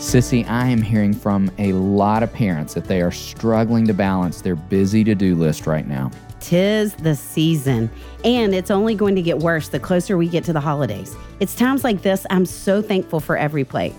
Sissy, 0.02 0.50
I 0.50 0.66
am 0.66 0.82
hearing 0.82 1.14
from 1.14 1.52
a 1.60 1.74
lot 1.74 2.24
of 2.24 2.34
parents 2.34 2.74
that 2.74 2.86
they 2.86 3.02
are 3.02 3.12
struggling 3.12 3.86
to 3.86 3.94
balance 3.94 4.42
their 4.42 4.56
busy 4.56 5.04
to 5.04 5.14
do 5.14 5.36
list 5.36 5.68
right 5.68 5.88
now. 5.88 6.10
Tis 6.40 6.96
the 6.96 7.16
season, 7.16 7.88
and 8.26 8.56
it's 8.56 8.72
only 8.72 8.96
going 8.96 9.14
to 9.14 9.22
get 9.22 9.38
worse 9.38 9.68
the 9.68 9.80
closer 9.80 10.18
we 10.18 10.28
get 10.28 10.44
to 10.46 10.54
the 10.54 10.60
holidays. 10.60 11.16
It's 11.40 11.54
times 11.54 11.84
like 11.84 12.02
this 12.02 12.26
I'm 12.32 12.48
so 12.48 12.82
thankful 12.82 13.20
for 13.20 13.38
every 13.38 13.64
plate. 13.64 13.94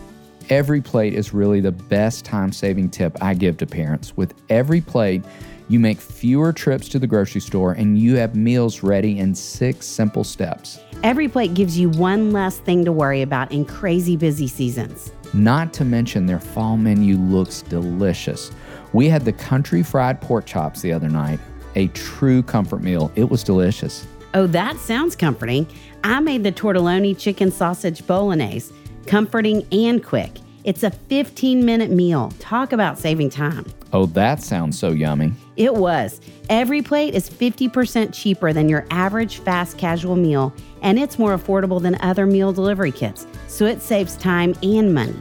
Every 0.51 0.81
plate 0.81 1.15
is 1.15 1.33
really 1.33 1.61
the 1.61 1.71
best 1.71 2.25
time 2.25 2.51
saving 2.51 2.91
tip 2.91 3.17
I 3.23 3.35
give 3.35 3.57
to 3.59 3.67
parents. 3.67 4.17
With 4.17 4.35
every 4.49 4.81
plate, 4.81 5.23
you 5.69 5.79
make 5.79 6.01
fewer 6.01 6.53
trips 6.53 6.89
to 6.89 6.99
the 6.99 7.07
grocery 7.07 7.41
store 7.41 7.75
and 7.75 7.97
you 7.97 8.17
have 8.17 8.35
meals 8.35 8.83
ready 8.83 9.21
in 9.21 9.37
six 9.37 9.87
simple 9.87 10.25
steps. 10.25 10.81
Every 11.05 11.29
plate 11.29 11.55
gives 11.55 11.79
you 11.79 11.91
one 11.91 12.33
less 12.33 12.59
thing 12.59 12.85
to 12.87 12.93
worry 12.93 13.23
about 13.23 13.53
in 13.53 13.65
crazy 13.65 14.17
busy 14.17 14.49
seasons. 14.49 15.13
Not 15.35 15.73
to 15.75 15.85
mention 15.85 16.27
their 16.27 16.41
fall 16.41 16.77
menu 16.77 17.17
looks 17.17 17.63
delicious. 17.63 18.53
We 18.93 19.09
had 19.09 19.25
the 19.25 19.33
country 19.33 19.83
fried 19.83 20.21
pork 20.21 20.45
chops 20.45 20.83
the 20.83 20.93
other 20.93 21.09
night, 21.09 21.41
a 21.75 21.89
true 21.89 22.43
comfort 22.43 22.83
meal. 22.83 23.11
It 23.15 23.31
was 23.31 23.43
delicious. 23.43 24.07
Oh, 24.35 24.47
that 24.49 24.77
sounds 24.77 25.17
comforting. 25.17 25.67
I 26.05 26.21
made 26.21 26.43
the 26.43 26.53
tortelloni 26.53 27.19
chicken 27.19 27.51
sausage 27.51 28.07
bolognese, 28.07 28.73
comforting 29.07 29.67
and 29.73 30.05
quick. 30.05 30.33
It's 30.65 30.85
a 30.85 30.91
15 30.91 31.65
minute 31.65 31.91
meal. 31.91 32.33
Talk 32.39 32.73
about 32.73 32.97
saving 32.97 33.31
time. 33.31 33.67
Oh, 33.93 34.07
that 34.07 34.41
sounds 34.41 34.79
so 34.79 34.91
yummy. 34.91 35.33
It 35.57 35.75
was. 35.75 36.21
Every 36.49 36.83
plate 36.83 37.15
is 37.15 37.29
50% 37.29 38.15
cheaper 38.15 38.53
than 38.53 38.69
your 38.69 38.87
average 38.91 39.39
fast 39.39 39.77
casual 39.77 40.15
meal, 40.15 40.55
and 40.81 40.99
it's 40.99 41.19
more 41.19 41.37
affordable 41.37 41.83
than 41.83 41.97
other 42.01 42.27
meal 42.27 42.53
delivery 42.53 42.93
kits, 42.93 43.27
so 43.49 43.67
it 43.67 43.83
saves 43.83 44.17
time 44.17 44.55
and 44.63 44.95
money. 44.95 45.17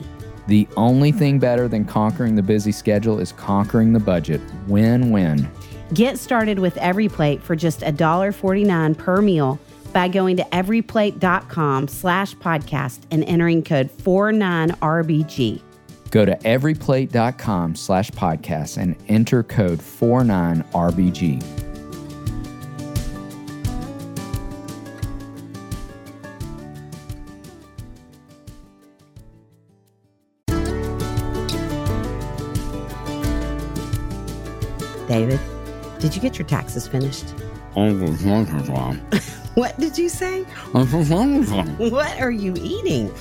The 0.48 0.68
only 0.78 1.12
thing 1.12 1.40
better 1.40 1.68
than 1.68 1.86
conquering 1.86 2.36
the 2.36 2.44
busy 2.44 2.72
schedule 2.72 3.20
is 3.20 3.32
conquering 3.32 3.94
the 3.94 4.00
budget. 4.00 4.42
Win 4.68 5.12
win. 5.12 5.50
Get 5.94 6.20
started 6.20 6.60
with 6.60 6.78
Every 6.78 7.10
Plate 7.10 7.42
for 7.42 7.56
just 7.56 7.82
$1.49 7.82 8.98
per 8.98 9.22
meal 9.22 9.60
by 9.94 10.08
going 10.08 10.38
to 10.38 10.44
everyplate.com 10.44 11.88
slash 11.88 12.36
podcast 12.36 13.02
and 13.12 13.24
entering 13.26 13.64
code 13.64 13.90
49RBG. 13.90 15.62
Go 16.12 16.26
to 16.26 16.36
everyplate.com 16.36 17.76
slash 17.76 18.12
podcast 18.12 18.78
and 18.78 18.96
enter 19.08 19.44
code 19.44 19.80
49RBG. 19.80 21.62
David, 35.08 35.40
did 36.00 36.16
you 36.16 36.22
get 36.22 36.38
your 36.40 36.48
taxes 36.48 36.88
finished? 36.88 37.26
What 39.56 39.78
did 39.80 39.98
you 39.98 40.10
say? 40.10 40.44
What 40.74 42.20
are 42.20 42.32
you 42.32 42.54
eating? 42.58 43.14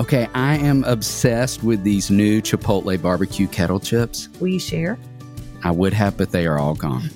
Okay, 0.00 0.28
I 0.34 0.56
am 0.56 0.84
obsessed 0.84 1.62
with 1.62 1.82
these 1.82 2.10
new 2.10 2.40
Chipotle 2.40 3.00
barbecue 3.00 3.46
kettle 3.48 3.80
chips. 3.80 4.28
Will 4.40 4.48
you 4.48 4.60
share? 4.60 4.98
I 5.64 5.70
would 5.72 5.92
have, 5.92 6.16
but 6.16 6.30
they 6.30 6.46
are 6.46 6.58
all 6.58 6.74
gone. 6.74 7.10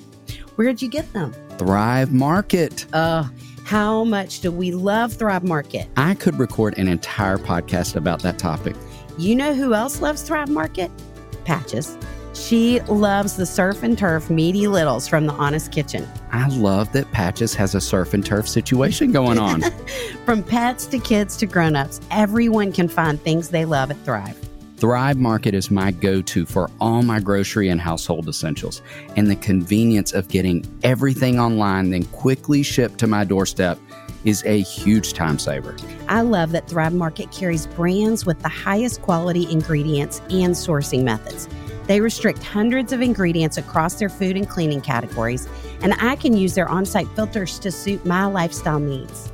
Where'd 0.55 0.81
you 0.81 0.89
get 0.89 1.11
them? 1.13 1.33
Thrive 1.57 2.11
Market. 2.11 2.85
Uh, 2.93 3.25
how 3.63 4.03
much 4.03 4.41
do 4.41 4.51
we 4.51 4.71
love 4.71 5.13
Thrive 5.13 5.43
Market? 5.43 5.87
I 5.95 6.15
could 6.15 6.37
record 6.37 6.77
an 6.77 6.87
entire 6.87 7.37
podcast 7.37 7.95
about 7.95 8.21
that 8.23 8.37
topic. 8.37 8.75
You 9.17 9.35
know 9.35 9.53
who 9.53 9.73
else 9.73 10.01
loves 10.01 10.21
Thrive 10.21 10.49
Market? 10.49 10.91
Patches. 11.45 11.97
She 12.33 12.79
loves 12.81 13.35
the 13.35 13.45
surf 13.45 13.83
and 13.83 13.97
turf 13.97 14.29
meaty 14.29 14.67
littles 14.67 15.07
from 15.07 15.27
the 15.27 15.33
Honest 15.33 15.71
Kitchen. 15.71 16.07
I 16.31 16.47
love 16.49 16.91
that 16.93 17.11
Patches 17.11 17.53
has 17.55 17.75
a 17.75 17.81
surf 17.81 18.13
and 18.13 18.25
turf 18.25 18.47
situation 18.47 19.11
going 19.11 19.37
on. 19.37 19.61
From 20.25 20.41
pets 20.41 20.87
to 20.87 20.99
kids 20.99 21.37
to 21.37 21.45
grown-ups, 21.45 22.01
everyone 22.09 22.71
can 22.71 22.87
find 22.87 23.21
things 23.21 23.49
they 23.49 23.65
love 23.65 23.91
at 23.91 23.97
Thrive. 24.03 24.39
Thrive 24.77 25.17
Market 25.17 25.53
is 25.53 25.69
my 25.69 25.91
go 25.91 26.21
to 26.23 26.45
for 26.45 26.69
all 26.81 27.03
my 27.03 27.19
grocery 27.19 27.69
and 27.69 27.79
household 27.79 28.27
essentials, 28.27 28.81
and 29.15 29.29
the 29.29 29.35
convenience 29.35 30.11
of 30.11 30.27
getting 30.27 30.65
everything 30.83 31.39
online, 31.39 31.91
then 31.91 32.03
quickly 32.05 32.63
shipped 32.63 32.97
to 32.97 33.07
my 33.07 33.23
doorstep 33.23 33.77
is 34.25 34.43
a 34.45 34.61
huge 34.61 35.13
time 35.13 35.37
saver. 35.37 35.75
I 36.09 36.21
love 36.21 36.51
that 36.51 36.67
Thrive 36.67 36.93
Market 36.93 37.31
carries 37.31 37.67
brands 37.67 38.25
with 38.25 38.41
the 38.41 38.49
highest 38.49 39.01
quality 39.01 39.49
ingredients 39.51 40.19
and 40.29 40.53
sourcing 40.53 41.03
methods. 41.03 41.47
They 41.87 42.01
restrict 42.01 42.43
hundreds 42.43 42.93
of 42.93 43.01
ingredients 43.01 43.57
across 43.57 43.95
their 43.95 44.09
food 44.09 44.37
and 44.37 44.47
cleaning 44.47 44.81
categories, 44.81 45.47
and 45.81 45.93
I 45.99 46.15
can 46.15 46.35
use 46.35 46.55
their 46.55 46.69
on 46.69 46.85
site 46.85 47.07
filters 47.15 47.59
to 47.59 47.71
suit 47.71 48.05
my 48.05 48.25
lifestyle 48.25 48.79
needs. 48.79 49.31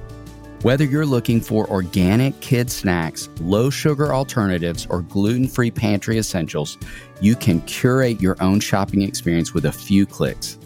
Whether 0.61 0.83
you're 0.83 1.05
looking 1.05 1.39
for 1.39 1.69
organic 1.69 2.37
kid 2.41 2.69
snacks, 2.69 3.29
low 3.39 3.69
sugar 3.69 4.13
alternatives, 4.13 4.85
or 4.89 5.03
gluten 5.03 5.47
free 5.47 5.71
pantry 5.71 6.17
essentials, 6.17 6.77
you 7.21 7.35
can 7.37 7.61
curate 7.61 8.21
your 8.21 8.35
own 8.41 8.59
shopping 8.59 9.03
experience 9.03 9.53
with 9.53 9.65
a 9.65 9.71
few 9.71 10.05
clicks. 10.05 10.57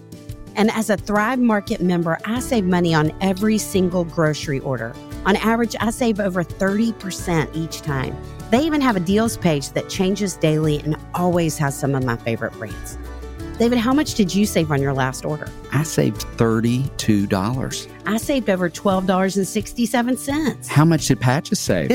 And 0.55 0.71
as 0.71 0.89
a 0.89 0.97
Thrive 0.97 1.39
Market 1.39 1.81
member, 1.81 2.17
I 2.25 2.39
save 2.39 2.65
money 2.65 2.95
on 2.95 3.11
every 3.21 3.59
single 3.59 4.03
grocery 4.05 4.59
order. 4.61 4.95
On 5.25 5.35
average, 5.35 5.75
I 5.79 5.91
save 5.91 6.19
over 6.19 6.43
30% 6.43 7.55
each 7.55 7.81
time. 7.81 8.15
They 8.53 8.61
even 8.67 8.81
have 8.81 8.95
a 8.95 8.99
deals 8.99 9.35
page 9.35 9.71
that 9.71 9.89
changes 9.89 10.35
daily 10.35 10.77
and 10.81 10.95
always 11.15 11.57
has 11.57 11.75
some 11.75 11.95
of 11.95 12.05
my 12.05 12.17
favorite 12.17 12.53
brands. 12.53 12.99
David, 13.57 13.79
how 13.79 13.93
much 13.93 14.13
did 14.13 14.35
you 14.35 14.45
save 14.45 14.71
on 14.71 14.79
your 14.79 14.93
last 14.93 15.25
order? 15.25 15.47
I 15.71 15.81
saved 15.81 16.21
$32. 16.37 17.87
I 18.05 18.17
saved 18.17 18.51
over 18.51 18.69
$12.67. 18.69 20.67
How 20.67 20.85
much 20.85 21.07
did 21.07 21.19
Patches 21.19 21.57
save? 21.57 21.89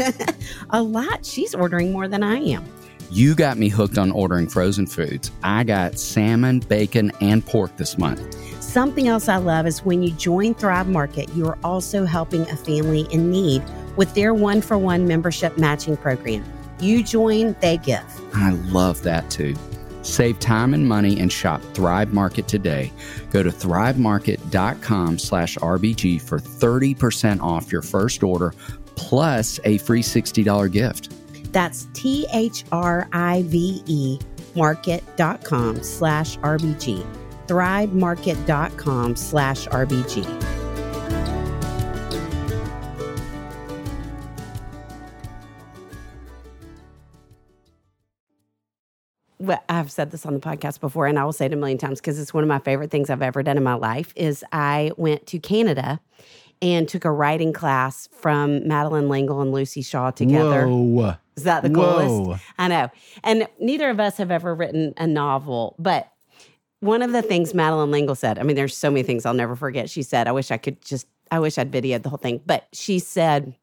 a 0.70 0.82
lot. 0.82 1.24
She's 1.24 1.54
ordering 1.54 1.92
more 1.92 2.08
than 2.08 2.24
I 2.24 2.38
am. 2.38 2.64
you 3.08 3.36
got 3.36 3.56
me 3.56 3.68
hooked 3.68 3.96
on 3.96 4.10
ordering 4.10 4.48
frozen 4.48 4.88
foods. 4.88 5.30
I 5.44 5.62
got 5.62 5.96
salmon, 5.96 6.58
bacon, 6.58 7.12
and 7.20 7.46
pork 7.46 7.76
this 7.76 7.96
month. 7.98 8.34
Something 8.60 9.06
else 9.06 9.28
I 9.28 9.36
love 9.36 9.68
is 9.68 9.84
when 9.84 10.02
you 10.02 10.10
join 10.10 10.54
Thrive 10.54 10.88
Market, 10.88 11.28
you 11.36 11.46
are 11.46 11.58
also 11.62 12.04
helping 12.04 12.42
a 12.50 12.56
family 12.56 13.06
in 13.12 13.30
need 13.30 13.62
with 13.98 14.14
their 14.14 14.32
one 14.32 14.62
for 14.62 14.78
one 14.78 15.06
membership 15.06 15.58
matching 15.58 15.98
program. 15.98 16.44
You 16.80 17.02
join, 17.02 17.54
they 17.60 17.76
give. 17.76 18.04
I 18.34 18.52
love 18.70 19.02
that 19.02 19.28
too. 19.30 19.54
Save 20.02 20.38
time 20.40 20.72
and 20.72 20.88
money 20.88 21.20
and 21.20 21.30
shop 21.30 21.60
Thrive 21.74 22.14
Market 22.14 22.48
today. 22.48 22.90
Go 23.30 23.42
to 23.42 23.50
thrivemarket.com 23.50 25.18
slash 25.18 25.56
RBG 25.56 26.22
for 26.22 26.38
30% 26.38 27.42
off 27.42 27.70
your 27.70 27.82
first 27.82 28.22
order 28.22 28.54
plus 28.94 29.60
a 29.64 29.78
free 29.78 30.02
$60 30.02 30.72
gift. 30.72 31.12
That's 31.52 31.88
T 31.92 32.26
H 32.32 32.64
R 32.72 33.08
I 33.12 33.42
V 33.46 33.82
E 33.86 34.18
market.com 34.54 35.82
slash 35.82 36.38
RBG. 36.38 37.06
Thrivemarket.com 37.46 39.16
slash 39.16 39.66
RBG. 39.68 40.57
I've 49.68 49.90
said 49.90 50.10
this 50.10 50.26
on 50.26 50.34
the 50.34 50.40
podcast 50.40 50.80
before, 50.80 51.06
and 51.06 51.18
I 51.18 51.24
will 51.24 51.32
say 51.32 51.46
it 51.46 51.52
a 51.52 51.56
million 51.56 51.78
times 51.78 52.00
because 52.00 52.18
it's 52.18 52.34
one 52.34 52.44
of 52.44 52.48
my 52.48 52.58
favorite 52.58 52.90
things 52.90 53.10
I've 53.10 53.22
ever 53.22 53.42
done 53.42 53.56
in 53.56 53.62
my 53.62 53.74
life. 53.74 54.12
Is 54.16 54.44
I 54.52 54.92
went 54.96 55.26
to 55.28 55.38
Canada 55.38 56.00
and 56.60 56.88
took 56.88 57.04
a 57.04 57.10
writing 57.12 57.52
class 57.52 58.08
from 58.12 58.66
Madeleine 58.66 59.08
L'Engle 59.08 59.40
and 59.40 59.52
Luci 59.52 59.84
Shaw 59.84 60.10
together. 60.10 60.66
Whoa. 60.66 61.14
Is 61.36 61.44
that 61.44 61.62
the 61.62 61.70
coolest? 61.70 62.08
Whoa. 62.08 62.36
I 62.58 62.68
know. 62.68 62.90
And 63.22 63.46
neither 63.60 63.90
of 63.90 64.00
us 64.00 64.16
have 64.16 64.30
ever 64.30 64.54
written 64.54 64.92
a 64.96 65.06
novel, 65.06 65.76
but 65.78 66.10
one 66.80 67.02
of 67.02 67.12
the 67.12 67.22
things 67.22 67.54
Madeleine 67.54 67.90
L'Engle 67.90 68.14
said, 68.14 68.38
I 68.38 68.42
mean, 68.42 68.56
there's 68.56 68.76
so 68.76 68.90
many 68.90 69.02
things 69.02 69.26
I'll 69.26 69.34
never 69.34 69.56
forget. 69.56 69.90
She 69.90 70.02
said, 70.02 70.28
I 70.28 70.32
wish 70.32 70.50
I 70.50 70.56
could 70.56 70.80
just, 70.84 71.06
I 71.30 71.38
wish 71.38 71.58
I'd 71.58 71.70
videoed 71.70 72.02
the 72.02 72.08
whole 72.08 72.18
thing, 72.18 72.40
but 72.44 72.66
she 72.72 72.98
said 72.98 73.54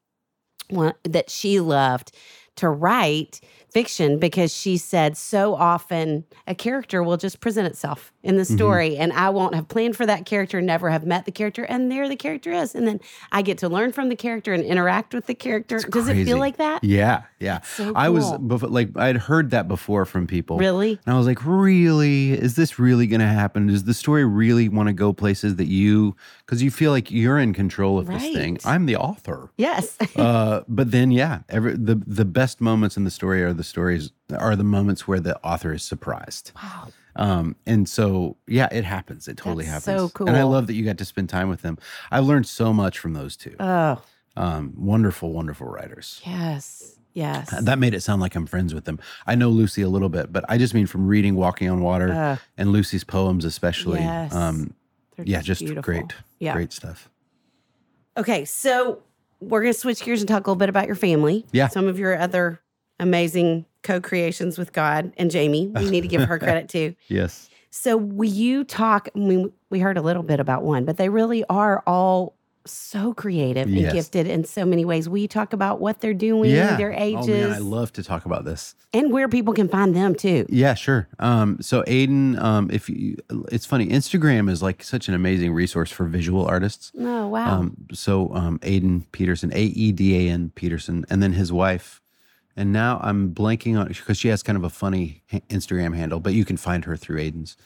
one, 0.69 0.93
that 1.03 1.29
she 1.29 1.59
loved 1.59 2.11
to 2.57 2.69
write 2.69 3.41
fiction 3.75 4.17
because 4.17 4.55
she 4.55 4.77
said 4.77 5.17
so 5.17 5.53
often 5.53 6.23
a 6.47 6.55
character 6.55 7.03
will 7.03 7.17
just 7.17 7.41
present 7.41 7.67
itself 7.67 8.13
in 8.23 8.38
the 8.38 8.45
Mm-hmm. 8.45 8.55
story 8.55 8.95
and 8.95 9.11
I 9.11 9.29
won't 9.31 9.55
have 9.55 9.67
planned 9.67 9.97
for 9.97 10.05
that 10.05 10.25
character, 10.25 10.61
never 10.61 10.89
have 10.91 11.05
met 11.05 11.25
the 11.25 11.31
character, 11.31 11.63
and 11.63 11.91
there 11.91 12.07
the 12.07 12.15
character 12.15 12.51
is. 12.53 12.75
And 12.75 12.88
then 12.88 12.99
I 13.31 13.41
get 13.41 13.57
to 13.59 13.67
learn 13.69 13.91
from 13.91 14.07
the 14.09 14.15
character 14.15 14.53
and 14.53 14.63
interact 14.63 15.13
with 15.13 15.25
the 15.25 15.33
character. 15.33 15.79
Does 15.79 16.07
it 16.07 16.23
feel 16.25 16.38
like 16.38 16.57
that? 16.57 16.83
Yeah, 16.83 17.23
yeah. 17.39 17.61
so 17.61 17.91
I 17.95 18.09
was 18.09 18.31
before, 18.38 18.69
like 18.69 18.95
I'd 18.95 19.17
heard 19.17 19.49
that 19.49 19.67
before 19.67 20.05
from 20.05 20.27
people. 20.27 20.57
Really? 20.57 20.99
And 21.05 21.15
I 21.15 21.17
was 21.17 21.27
like, 21.27 21.43
really? 21.45 22.31
Is 22.33 22.55
this 22.55 22.79
really 22.79 23.07
going 23.07 23.19
to 23.19 23.27
happen? 23.27 23.67
Does 23.67 23.83
the 23.83 23.93
story 23.93 24.23
really 24.23 24.69
want 24.69 24.88
to 24.88 24.93
go 24.93 25.11
places 25.11 25.55
that 25.57 25.67
you, 25.67 26.15
because 26.45 26.61
you 26.61 26.71
feel 26.71 26.91
like 26.91 27.09
you're 27.11 27.39
in 27.39 27.51
control 27.53 27.97
of 27.97 28.05
this 28.07 28.21
thing? 28.21 28.59
I'm 28.63 28.85
the 28.85 28.95
author. 28.95 29.49
Yes. 29.57 29.97
uh, 30.15 30.61
but 30.67 30.91
then, 30.91 31.11
yeah, 31.11 31.39
every, 31.49 31.73
the 31.73 31.95
the 32.05 32.25
best 32.25 32.61
moments 32.61 32.95
in 32.95 33.03
the 33.03 33.11
story 33.11 33.43
are 33.43 33.53
the 33.53 33.64
stories 33.65 34.12
are 34.38 34.56
the 34.56 34.63
moments 34.63 35.08
where 35.08 35.19
the 35.19 35.38
author 35.43 35.73
is 35.73 35.84
surprised. 35.84 36.51
wow. 36.62 36.88
Um, 37.17 37.56
and 37.65 37.88
so, 37.88 38.36
yeah, 38.45 38.67
it 38.73 38.84
happens. 38.84 39.28
It 39.30 39.38
totally 39.38 39.63
That's 39.65 39.86
happens. 39.86 40.01
so 40.01 40.10
cool. 40.10 40.28
And 40.28 40.36
I 40.36 40.43
love 40.43 40.67
that 40.67 40.73
you 40.73 40.84
got 40.84 40.97
to 40.97 41.06
spend 41.06 41.30
time 41.30 41.47
with 41.47 41.62
them. 41.62 41.78
I've 42.12 42.25
learned 42.25 42.45
so 42.45 42.73
much 42.73 42.99
from 42.99 43.13
those 43.13 43.38
two. 43.38 43.56
Oh, 43.60 44.01
Um, 44.36 44.73
wonderful, 44.75 45.32
wonderful 45.32 45.67
writers. 45.67 46.21
yes. 46.25 46.97
Yes. 47.13 47.49
That 47.62 47.80
made 47.80 47.93
it 47.93 48.01
sound 48.01 48.19
like 48.21 48.36
I'm 48.36 48.45
friends 48.45 48.73
with 48.73 48.84
them. 48.84 48.99
I 49.25 49.36
know 49.36 49.49
Luci 49.49 49.86
a 49.86 49.88
little 49.88 50.10
bit, 50.10 50.34
but 50.34 50.43
I 50.49 50.58
just 50.58 50.73
mean 50.73 50.86
from 50.88 51.08
reading 51.08 51.36
Walking 51.36 51.69
on 51.69 51.80
Water 51.80 52.12
Uh, 52.12 52.36
and 52.58 52.71
Luci's 52.71 53.06
poems, 53.06 53.45
especially. 53.45 54.01
Yes. 54.01 54.36
Um, 54.36 54.73
They're 55.15 55.25
yeah, 55.25 55.41
just 55.41 55.63
great, 55.82 56.12
Yeah. 56.39 56.51
great 56.51 56.73
stuff. 56.73 57.10
Okay, 58.17 58.43
so 58.43 59.01
we're 59.39 59.62
going 59.62 59.73
to 59.73 59.80
switch 59.80 60.04
gears 60.04 60.19
and 60.21 60.28
talk 60.28 60.45
a 60.45 60.49
little 60.49 60.60
bit 60.60 60.67
about 60.67 60.88
your 60.88 60.95
family. 60.97 61.45
Yeah. 61.54 61.69
Some 61.69 61.88
of 61.88 61.97
your 61.97 62.19
other 62.19 62.60
amazing 62.99 63.65
co-creations 63.84 64.58
with 64.58 64.73
God 64.73 65.12
and 65.17 65.29
Jamie. 65.31 65.67
We 65.67 65.89
need 65.89 66.01
to 66.01 66.08
give 66.08 66.23
her 66.23 66.39
credit 66.45 66.69
too. 66.69 66.95
Yes. 67.08 67.49
So 67.69 67.97
will 67.97 68.29
you 68.29 68.63
talk? 68.63 69.10
I 69.15 69.19
mean, 69.19 69.51
we 69.69 69.79
heard 69.79 69.97
a 69.97 70.01
little 70.01 70.23
bit 70.23 70.39
about 70.39 70.63
one, 70.63 70.86
but 70.86 70.97
they 70.97 71.10
really 71.10 71.43
are 71.49 71.84
all 71.86 72.34
so 72.67 73.13
creative 73.13 73.67
and 73.67 73.91
gifted 73.91 74.25
in 74.25 74.43
so 74.43 74.65
many 74.65 74.86
ways. 74.86 75.08
Will 75.08 75.19
you 75.19 75.27
talk 75.27 75.53
about 75.53 75.79
what 75.79 75.99
they're 76.01 76.15
doing, 76.15 76.49
Yeah. 76.49 76.77
their 76.77 76.93
ages, 76.93 77.29
Oh 77.29 77.49
man, 77.49 77.51
I 77.51 77.60
love 77.60 77.93
to 77.93 78.01
talk 78.03 78.25
about 78.25 78.43
this. 78.43 78.73
and 78.91 79.12
where 79.12 79.27
people 79.29 79.53
can 79.53 79.67
find 79.69 79.95
them 79.95 80.15
too? 80.15 80.47
Yeah, 80.49 80.73
sure. 80.73 81.08
Um, 81.19 81.62
so 81.62 81.84
Aedan, 81.84 82.39
um, 82.41 82.71
if 82.73 82.89
you, 82.89 83.17
it's 83.51 83.67
funny, 83.67 83.86
Instagram 83.89 84.49
is 84.49 84.63
like 84.63 84.81
such 84.84 85.08
an 85.08 85.13
amazing 85.13 85.53
resource 85.53 85.91
for 85.91 86.05
visual 86.05 86.43
artists. 86.43 86.91
Oh 86.97 87.27
wow! 87.27 87.60
Um, 87.60 87.77
so 87.93 88.34
um, 88.34 88.58
Aedan 88.63 89.03
Peterson, 89.12 89.51
A 89.53 89.62
E 89.65 89.91
D 89.91 90.27
A 90.27 90.31
N 90.31 90.51
Peterson, 90.55 91.05
and 91.12 91.21
then 91.21 91.34
his 91.34 91.53
wife. 91.53 92.01
And 92.57 92.71
now 92.71 92.99
I'm 93.03 93.33
blanking 93.33 93.77
on 93.79 93.87
because 93.89 94.17
she 94.17 94.29
has 94.29 94.41
kind 94.41 94.57
of 94.57 94.63
a 94.63 94.69
funny 94.69 95.23
Instagram 95.49 95.95
handle, 95.95 96.19
but 96.19 96.33
you 96.33 96.45
can 96.45 96.57
find 96.57 96.85
her 96.85 96.95
through 96.95 97.17
Aedan's. 97.19 97.57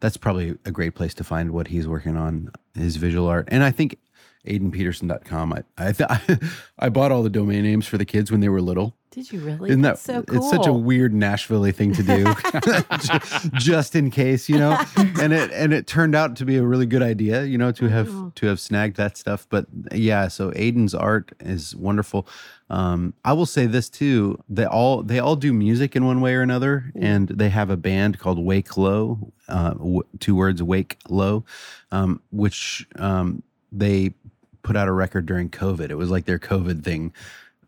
That's 0.00 0.16
probably 0.16 0.56
a 0.64 0.70
great 0.70 0.94
place 0.94 1.12
to 1.14 1.24
find 1.24 1.50
what 1.50 1.68
he's 1.68 1.86
working 1.86 2.16
on, 2.16 2.50
his 2.74 2.96
visual 2.96 3.28
art. 3.28 3.48
And 3.50 3.62
I 3.62 3.70
think 3.70 3.98
aedanpeterson.com. 4.46 5.52
I 5.52 5.62
I, 5.78 5.92
th- 5.92 6.10
I 6.78 6.88
bought 6.88 7.12
all 7.12 7.22
the 7.22 7.30
domain 7.30 7.62
names 7.64 7.86
for 7.86 7.98
the 7.98 8.04
kids 8.04 8.30
when 8.30 8.40
they 8.40 8.48
were 8.48 8.60
little. 8.62 8.96
Did 9.10 9.32
you 9.32 9.40
really? 9.40 9.70
Isn't 9.70 9.82
that 9.82 9.94
That's 9.96 10.02
so 10.02 10.22
cool? 10.22 10.36
It's 10.38 10.50
such 10.50 10.66
a 10.68 10.72
weird 10.72 11.12
Nashville 11.12 11.68
thing 11.72 11.92
to 11.94 12.02
do, 12.02 12.24
Ju- 13.00 13.50
just 13.54 13.96
in 13.96 14.08
case, 14.10 14.48
you 14.48 14.56
know. 14.56 14.80
And 14.96 15.32
it 15.32 15.50
and 15.52 15.72
it 15.74 15.88
turned 15.88 16.14
out 16.14 16.36
to 16.36 16.44
be 16.44 16.56
a 16.56 16.62
really 16.62 16.86
good 16.86 17.02
idea, 17.02 17.42
you 17.44 17.58
know, 17.58 17.72
to 17.72 17.88
have 17.88 18.08
Wow. 18.14 18.32
to 18.36 18.46
have 18.46 18.60
snagged 18.60 18.96
that 18.98 19.16
stuff. 19.16 19.46
But 19.50 19.66
yeah, 19.92 20.28
so 20.28 20.52
Aedan's 20.52 20.94
art 20.94 21.32
is 21.40 21.74
wonderful. 21.74 22.26
Um, 22.70 23.14
I 23.24 23.32
will 23.32 23.46
say 23.46 23.66
this 23.66 23.88
too: 23.90 24.38
they 24.48 24.64
all 24.64 25.02
they 25.02 25.18
all 25.18 25.36
do 25.36 25.52
music 25.52 25.96
in 25.96 26.04
one 26.06 26.20
way 26.20 26.34
or 26.34 26.42
another, 26.42 26.92
and 26.94 27.28
they 27.28 27.48
have 27.50 27.68
a 27.68 27.76
band 27.76 28.18
called 28.20 28.38
Wake 28.38 28.76
Low, 28.76 29.32
uh, 29.48 29.70
w- 29.74 30.04
two 30.20 30.36
words, 30.36 30.62
Wake 30.62 30.96
Low, 31.08 31.44
um, 31.90 32.22
which 32.30 32.86
um, 32.96 33.42
they 33.72 34.14
put 34.62 34.76
out 34.76 34.86
a 34.88 34.92
record 34.92 35.26
during 35.26 35.50
COVID. 35.50 35.90
It 35.90 35.96
was 35.96 36.10
like 36.10 36.26
their 36.26 36.38
COVID 36.38 36.84
thing. 36.84 37.12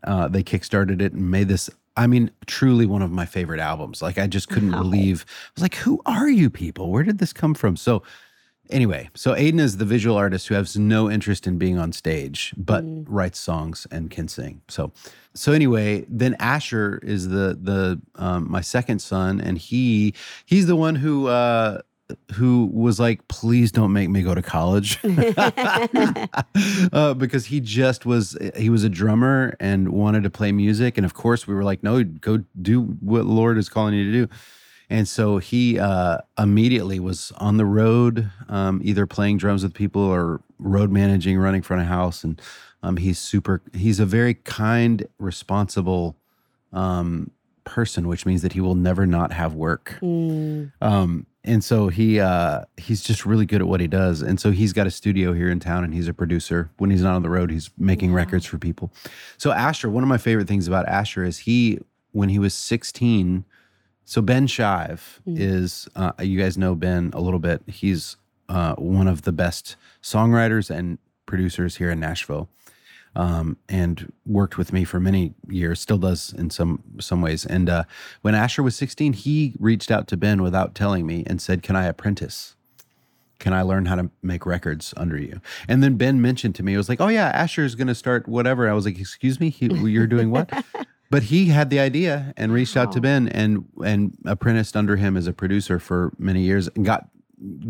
Uh, 0.04 0.28
they 0.28 0.42
kickstarted 0.42 1.00
it 1.02 1.12
and 1.12 1.30
made 1.30 1.48
this 1.48 1.68
i 1.96 2.06
mean 2.06 2.30
truly 2.46 2.86
one 2.86 3.02
of 3.02 3.10
my 3.10 3.26
favorite 3.26 3.60
albums. 3.60 4.00
Like 4.02 4.18
i 4.18 4.26
just 4.26 4.48
couldn't 4.48 4.72
Wow. 4.72 4.82
believe 4.82 5.26
i 5.28 5.50
was 5.56 5.62
like 5.62 5.74
who 5.76 6.00
are 6.06 6.28
you 6.30 6.48
people? 6.48 6.90
Where 6.90 7.02
did 7.04 7.18
this 7.18 7.32
come 7.32 7.54
from? 7.54 7.76
So 7.76 8.02
anyway 8.72 9.08
so 9.14 9.34
aedan 9.34 9.60
is 9.60 9.76
the 9.76 9.84
visual 9.84 10.16
artist 10.16 10.48
who 10.48 10.54
has 10.54 10.76
no 10.76 11.10
interest 11.10 11.46
in 11.46 11.58
being 11.58 11.78
on 11.78 11.92
stage 11.92 12.54
but 12.56 12.82
writes 13.06 13.38
songs 13.38 13.86
and 13.90 14.10
can 14.10 14.28
sing. 14.28 14.62
So 14.68 14.92
so 15.34 15.52
anyway 15.52 16.04
then 16.08 16.34
asher 16.38 17.00
is 17.02 17.28
the 17.28 17.58
the 17.60 18.00
um, 18.16 18.50
my 18.50 18.60
second 18.60 19.00
son 19.00 19.40
and 19.40 19.58
he 19.58 20.14
he's 20.46 20.66
the 20.66 20.76
one 20.76 20.94
who 20.94 21.28
uh 21.28 21.80
who 22.34 22.70
was 22.72 23.00
like 23.00 23.26
please 23.28 23.72
don't 23.72 23.92
make 23.92 24.10
me 24.10 24.22
go 24.22 24.34
to 24.34 24.42
college. 24.42 24.98
Uh, 26.92 27.14
because 27.14 27.46
he 27.46 27.60
just 27.60 28.04
was 28.04 28.36
he 28.56 28.68
was 28.68 28.84
a 28.84 28.88
drummer 28.88 29.56
and 29.60 29.88
wanted 29.88 30.22
to 30.22 30.30
play 30.30 30.52
music 30.52 30.98
and 30.98 31.04
of 31.04 31.14
course 31.14 31.46
we 31.46 31.54
were 31.54 31.64
like 31.64 31.82
no 31.82 32.04
go 32.04 32.42
do 32.60 32.82
what 33.00 33.24
lord 33.24 33.56
is 33.56 33.68
calling 33.68 33.94
you 33.94 34.04
to 34.04 34.12
do 34.12 34.34
and 34.92 35.08
so 35.08 35.38
he 35.38 35.78
uh, 35.78 36.18
immediately 36.38 37.00
was 37.00 37.32
on 37.38 37.56
the 37.56 37.64
road 37.66 38.30
um, 38.48 38.80
either 38.84 39.06
playing 39.06 39.38
drums 39.38 39.62
with 39.62 39.74
people 39.74 40.02
or 40.02 40.40
road 40.58 40.90
managing 40.90 41.38
running 41.38 41.62
front 41.62 41.82
of 41.82 41.88
house 41.88 42.22
and 42.22 42.40
um, 42.82 42.96
he's 42.96 43.18
super 43.18 43.62
he's 43.72 43.98
a 44.00 44.06
very 44.06 44.34
kind 44.34 45.06
responsible 45.18 46.16
um, 46.72 47.30
person 47.64 48.08
which 48.08 48.26
means 48.26 48.42
that 48.42 48.52
he 48.52 48.60
will 48.60 48.74
never 48.74 49.06
not 49.06 49.32
have 49.32 49.54
work 49.54 49.98
Mm, 50.02 50.72
um, 50.80 51.26
and 51.44 51.64
so 51.64 51.88
he 51.88 52.20
uh, 52.20 52.62
he's 52.76 53.02
just 53.02 53.26
really 53.26 53.46
good 53.46 53.60
at 53.60 53.66
what 53.66 53.80
he 53.80 53.88
does. 53.88 54.22
And 54.22 54.38
so 54.38 54.52
he's 54.52 54.72
got 54.72 54.86
a 54.86 54.90
studio 54.90 55.32
here 55.32 55.50
in 55.50 55.58
town, 55.58 55.82
and 55.82 55.92
he's 55.92 56.06
a 56.06 56.14
producer. 56.14 56.70
When 56.78 56.90
he's 56.90 57.02
not 57.02 57.16
on 57.16 57.22
the 57.22 57.30
road, 57.30 57.50
he's 57.50 57.70
making 57.76 58.12
records 58.12 58.46
for 58.46 58.58
people. 58.58 58.92
So 59.38 59.50
Asher, 59.50 59.90
one 59.90 60.04
of 60.04 60.08
my 60.08 60.18
favorite 60.18 60.46
things 60.46 60.68
about 60.68 60.86
Asher 60.88 61.24
is 61.24 61.38
he, 61.38 61.80
when 62.12 62.28
he 62.28 62.38
was 62.38 62.54
16. 62.54 63.44
So 64.12 64.20
Ben 64.20 64.46
Shive 64.46 65.20
is, 65.24 65.88
uh, 65.96 66.12
you 66.20 66.38
guys 66.38 66.58
know 66.58 66.74
Ben 66.74 67.12
a 67.14 67.20
little 67.22 67.38
bit. 67.38 67.62
He's 67.66 68.18
uh, 68.46 68.74
one 68.74 69.08
of 69.08 69.22
the 69.22 69.32
best 69.32 69.76
songwriters 70.02 70.68
and 70.68 70.98
producers 71.24 71.76
here 71.76 71.90
in 71.90 71.98
Nashville. 71.98 72.50
um, 73.16 73.56
and 73.70 74.12
worked 74.26 74.58
with 74.58 74.70
me 74.70 74.84
for 74.84 75.00
many 75.00 75.32
years. 75.48 75.80
Still 75.80 75.96
does 75.96 76.34
in 76.34 76.50
some 76.50 76.82
some 77.00 77.22
ways. 77.22 77.46
And 77.46 77.70
uh, 77.70 77.84
when 78.20 78.34
Asher 78.34 78.62
was 78.62 78.76
16, 78.76 79.14
he 79.14 79.54
reached 79.58 79.90
out 79.90 80.06
to 80.08 80.18
Ben 80.18 80.42
without 80.42 80.74
telling 80.74 81.06
me 81.06 81.24
and 81.26 81.40
said, 81.40 81.62
"Can 81.62 81.74
I 81.74 81.86
apprentice?" 81.86 82.54
Can 83.38 83.54
I 83.54 83.62
learn 83.62 83.86
how 83.86 83.96
to 83.96 84.10
make 84.22 84.44
records 84.46 84.92
under 84.96 85.18
you? 85.18 85.40
And 85.66 85.82
then 85.82 85.96
Ben 85.96 86.20
mentioned 86.20 86.54
to 86.56 86.62
me, 86.62 86.74
it 86.74 86.76
was 86.76 86.88
like, 86.88 87.00
oh 87.00 87.08
yeah, 87.08 87.28
Asher's 87.30 87.74
going 87.74 87.88
to 87.88 87.94
start 87.94 88.28
whatever. 88.28 88.70
I 88.70 88.72
was 88.72 88.84
like, 88.84 89.00
excuse 89.00 89.40
me, 89.40 89.50
he, 89.50 89.66
you're 89.66 90.06
doing 90.06 90.30
what? 90.30 90.48
but 91.12 91.22
he 91.24 91.40
had 91.58 91.68
the 91.70 91.78
idea 91.78 92.32
and 92.36 92.52
reached 92.52 92.76
out 92.80 92.90
to 92.92 93.00
Ben 93.00 93.28
and 93.28 93.64
and 93.84 94.00
apprenticed 94.34 94.74
under 94.76 94.96
him 94.96 95.16
as 95.20 95.26
a 95.26 95.32
producer 95.42 95.78
for 95.78 95.98
many 96.18 96.40
years 96.50 96.68
and 96.74 96.84
got 96.92 97.02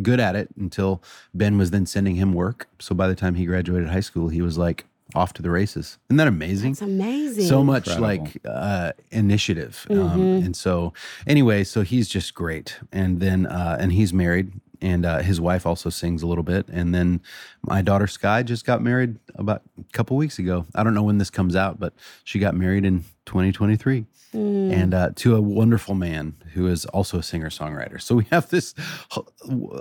good 0.03 0.21
at 0.21 0.35
it 0.37 0.49
until 0.59 1.03
Ben 1.35 1.59
was 1.59 1.71
then 1.71 1.87
sending 1.87 2.17
him 2.17 2.33
work. 2.45 2.69
So 2.79 2.95
by 2.95 3.09
the 3.09 3.15
time 3.23 3.35
he 3.35 3.45
graduated 3.47 3.89
high 3.89 4.05
school, 4.11 4.29
he 4.29 4.43
was 4.43 4.57
like 4.67 4.85
off 5.15 5.33
to 5.35 5.43
the 5.43 5.51
races. 5.51 5.99
Isn't 6.09 6.19
that 6.19 6.29
amazing? 6.29 6.73
It's 6.73 6.83
amazing. 6.83 7.45
so 7.47 7.63
much 7.65 7.89
Incredible. 7.89 8.25
like 8.25 8.39
uh, 8.47 8.93
initiative 9.11 9.87
um, 9.91 9.97
Mm-hmm. 9.97 10.47
and 10.47 10.55
so 10.57 10.93
anyway 11.27 11.65
so 11.65 11.83
he's 11.83 12.09
just 12.09 12.35
great 12.35 12.79
and 12.93 13.21
then 13.21 13.47
uh, 13.47 13.77
and 13.81 13.93
he's 13.93 14.13
married 14.13 14.53
and 14.83 15.07
uh, 15.07 15.21
his 15.21 15.41
wife 15.41 15.65
also 15.65 15.89
sings 15.89 16.23
a 16.23 16.27
little 16.27 16.45
bit 16.45 16.67
and 16.69 16.95
then 16.95 17.21
my 17.63 17.81
daughter 17.81 18.07
Skye 18.07 18.43
just 18.43 18.67
got 18.67 18.83
married 18.83 19.19
about 19.37 19.63
a 19.81 19.93
couple 19.93 20.17
weeks 20.19 20.39
ago 20.39 20.67
i 20.75 20.83
don't 20.83 20.93
know 20.95 21.03
when 21.05 21.17
this 21.19 21.31
comes 21.31 21.57
out 21.57 21.81
but 21.81 21.95
she 22.25 22.39
got 22.39 22.55
married 22.55 22.85
in 22.85 23.05
2023 23.27 24.05
Mm. 24.35 24.73
and 24.73 24.95
uh, 24.95 25.11
to 25.17 25.37
a 25.37 25.43
wonderful 25.43 25.95
man 25.95 26.35
who 26.55 26.67
is 26.67 26.87
also 26.87 27.19
a 27.19 27.23
singer 27.23 27.51
songwriter 27.51 28.01
so 28.01 28.15
we 28.15 28.25
have 28.31 28.49
this 28.49 28.75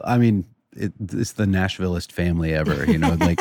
i 0.04 0.18
mean 0.18 0.44
it, 0.74 0.92
it's 1.00 1.32
the 1.32 1.46
nashvilleist 1.46 2.12
family 2.12 2.54
ever 2.54 2.84
you 2.92 2.98
know 2.98 3.14
like 3.22 3.40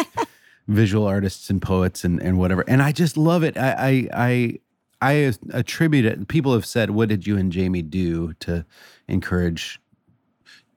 visual 0.68 1.04
artists 1.06 1.50
and 1.50 1.60
poets 1.60 2.04
and, 2.04 2.22
and 2.22 2.38
whatever. 2.38 2.64
And 2.68 2.80
I 2.80 2.92
just 2.92 3.16
love 3.16 3.42
it. 3.42 3.58
I, 3.58 3.72
I, 3.72 4.08
I, 4.14 4.58
I 5.02 5.32
attribute 5.52 6.04
it. 6.04 6.28
People 6.28 6.52
have 6.52 6.64
said, 6.64 6.90
what 6.92 7.08
did 7.08 7.26
you 7.26 7.36
and 7.36 7.50
Jamie 7.50 7.82
do 7.82 8.34
to 8.34 8.64
encourage 9.08 9.79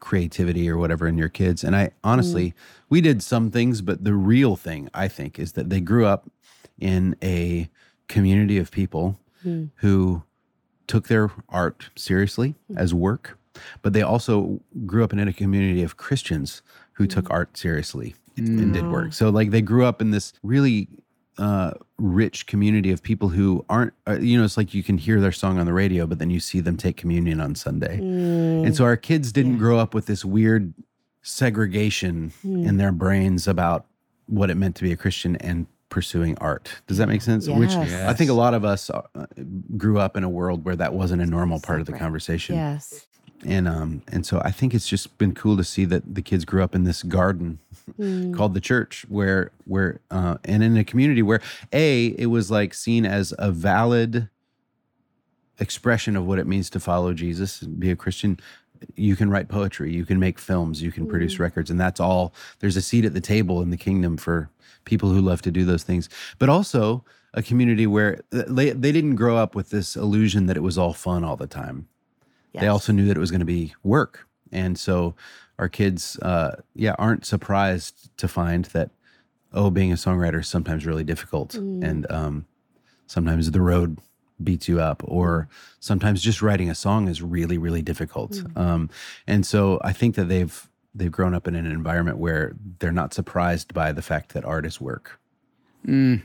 creativity 0.03 0.69
or 0.69 0.77
whatever 0.77 1.07
in 1.07 1.17
your 1.17 1.29
kids? 1.29 1.63
And 1.63 1.75
I 1.75 1.85
mm. 1.85 1.91
honestly, 2.03 2.53
we 2.89 3.01
did 3.01 3.23
some 3.23 3.49
things, 3.49 3.81
but 3.81 4.03
the 4.03 4.13
real 4.13 4.55
thing 4.55 4.89
I 4.93 5.07
think 5.07 5.39
is 5.39 5.53
that 5.53 5.69
they 5.69 5.79
grew 5.79 6.05
up 6.05 6.29
in 6.79 7.15
a 7.23 7.69
community 8.07 8.57
of 8.57 8.69
people 8.69 9.17
mm. 9.45 9.69
who 9.75 10.23
took 10.87 11.07
their 11.07 11.31
art 11.49 11.89
seriously 11.95 12.55
mm. 12.71 12.77
as 12.77 12.93
work, 12.93 13.37
but 13.81 13.93
they 13.93 14.01
also 14.01 14.59
grew 14.85 15.03
up 15.03 15.13
in 15.13 15.19
a 15.19 15.33
community 15.33 15.81
of 15.83 15.97
Christians 15.97 16.61
who 16.93 17.07
took 17.07 17.29
art 17.31 17.57
seriously 17.57 18.15
and 18.35 18.73
did 18.73 18.89
work. 18.89 19.13
So 19.13 19.29
like 19.29 19.51
they 19.51 19.61
grew 19.61 19.85
up 19.85 20.01
in 20.01 20.11
this 20.11 20.33
really 20.43 20.87
uh, 21.37 21.71
rich 21.97 22.45
community 22.45 22.91
of 22.91 23.01
people 23.01 23.29
who 23.29 23.65
aren't, 23.69 23.93
uh, 24.07 24.19
you 24.19 24.37
know, 24.37 24.43
it's 24.43 24.57
like 24.57 24.73
you 24.73 24.83
can 24.83 24.97
hear 24.97 25.19
their 25.19 25.31
song 25.31 25.57
on 25.59 25.65
the 25.65 25.73
radio, 25.73 26.05
but 26.05 26.19
then 26.19 26.29
you 26.29 26.39
see 26.39 26.59
them 26.59 26.77
take 26.77 26.95
communion 26.97 27.39
on 27.41 27.55
Sunday. 27.55 27.97
And 27.97 28.75
so 28.75 28.83
our 28.83 28.97
kids 28.97 29.31
didn't 29.31 29.57
grow 29.57 29.79
up 29.79 29.93
with 29.93 30.05
this 30.05 30.23
weird 30.23 30.73
segregation 31.21 32.31
in 32.43 32.77
their 32.77 32.91
brains 32.91 33.47
about 33.47 33.85
what 34.27 34.49
it 34.49 34.55
meant 34.55 34.75
to 34.75 34.83
be 34.83 34.91
a 34.91 34.97
Christian 34.97 35.35
and 35.37 35.65
pursuing 35.89 36.37
art. 36.39 36.81
Does 36.87 36.97
that 36.97 37.07
make 37.07 37.21
sense? 37.21 37.47
Which 37.47 37.71
Yes. 37.71 38.09
I 38.09 38.13
think 38.13 38.29
a 38.29 38.33
lot 38.33 38.53
of 38.53 38.65
us 38.65 38.89
uh, 38.89 39.01
grew 39.77 39.99
up 39.99 40.17
in 40.17 40.23
a 40.23 40.29
world 40.29 40.65
where 40.65 40.75
that 40.75 40.93
wasn't 40.93 41.21
a 41.21 41.25
normal 41.25 41.59
part 41.59 41.79
of 41.79 41.85
the 41.85 41.93
conversation 41.93 42.55
Yes. 42.55 43.07
And 43.45 43.67
um 43.67 44.01
and 44.11 44.25
so 44.25 44.41
I 44.43 44.51
think 44.51 44.73
it's 44.73 44.87
just 44.87 45.17
been 45.17 45.33
cool 45.33 45.57
to 45.57 45.63
see 45.63 45.85
that 45.85 46.15
the 46.15 46.21
kids 46.21 46.45
grew 46.45 46.63
up 46.63 46.75
in 46.75 46.83
this 46.83 47.03
garden 47.03 47.59
called 48.35 48.53
the 48.53 48.61
church 48.61 49.05
where 49.09 49.51
where 49.65 49.99
uh 50.11 50.37
and 50.45 50.63
in 50.63 50.77
a 50.77 50.83
community 50.83 51.21
where 51.21 51.41
a 51.71 52.07
it 52.17 52.27
was 52.27 52.49
like 52.49 52.73
seen 52.73 53.05
as 53.05 53.33
a 53.37 53.51
valid 53.51 54.29
expression 55.59 56.15
of 56.15 56.25
what 56.25 56.39
it 56.39 56.47
means 56.47 56.69
to 56.71 56.79
follow 56.79 57.13
Jesus 57.13 57.61
and 57.61 57.79
be 57.79 57.91
a 57.91 57.95
Christian. 57.95 58.39
You 58.95 59.15
can 59.15 59.29
write 59.29 59.47
poetry 59.47 59.93
you 59.93 60.05
can 60.05 60.19
make 60.19 60.39
films 60.39 60.81
you 60.81 60.91
can 60.91 61.07
produce 61.07 61.39
records 61.39 61.69
and 61.69 61.79
that's 61.79 61.99
all 61.99 62.33
there's 62.59 62.75
a 62.75 62.81
seat 62.81 63.05
at 63.05 63.13
the 63.13 63.21
table 63.21 63.61
in 63.61 63.69
the 63.69 63.77
kingdom 63.77 64.17
for 64.17 64.49
people 64.85 65.09
who 65.09 65.21
love 65.21 65.41
to 65.43 65.51
do 65.51 65.65
those 65.65 65.83
things. 65.83 66.09
But 66.39 66.49
also 66.49 67.03
a 67.33 67.41
community 67.41 67.87
where 67.87 68.19
they, 68.29 68.71
they 68.71 68.91
didn't 68.91 69.15
grow 69.15 69.37
up 69.37 69.55
with 69.55 69.69
this 69.69 69.95
illusion 69.95 70.45
that 70.47 70.57
it 70.57 70.61
was 70.61 70.77
all 70.77 70.93
fun 70.93 71.23
all 71.23 71.35
the 71.35 71.47
time 71.47 71.87
they 72.61 72.67
also 72.67 72.93
knew 72.93 73.05
that 73.07 73.17
it 73.17 73.19
was 73.19 73.31
going 73.31 73.39
to 73.39 73.45
be 73.45 73.73
work. 73.83 74.27
And 74.51 74.77
so 74.77 75.15
our 75.59 75.69
kids 75.69 76.17
uh, 76.19 76.55
yeah 76.75 76.95
aren't 76.97 77.25
surprised 77.25 78.15
to 78.17 78.27
find 78.27 78.65
that 78.65 78.89
oh 79.53 79.69
being 79.69 79.91
a 79.91 79.95
songwriter 79.95 80.39
is 80.39 80.47
sometimes 80.47 80.85
really 80.85 81.03
difficult 81.03 81.55
and 81.55 82.09
um, 82.11 82.45
sometimes 83.07 83.51
the 83.51 83.61
road 83.61 83.99
beats 84.43 84.67
you 84.67 84.81
up 84.81 85.03
or 85.05 85.47
sometimes 85.79 86.21
just 86.21 86.41
writing 86.41 86.69
a 86.69 86.75
song 86.75 87.07
is 87.07 87.21
really 87.21 87.57
really 87.57 87.81
difficult. 87.81 88.41
Um, 88.55 88.89
and 89.27 89.45
so 89.45 89.79
i 89.83 89.93
think 89.93 90.15
that 90.15 90.25
they've 90.25 90.69
they've 90.95 91.11
grown 91.11 91.33
up 91.33 91.47
in 91.47 91.55
an 91.55 91.65
environment 91.65 92.17
where 92.17 92.55
they're 92.79 92.91
not 92.91 93.13
surprised 93.13 93.73
by 93.73 93.91
the 93.91 94.01
fact 94.01 94.33
that 94.33 94.45
art 94.45 94.65
is 94.65 94.79
work. 94.81 95.19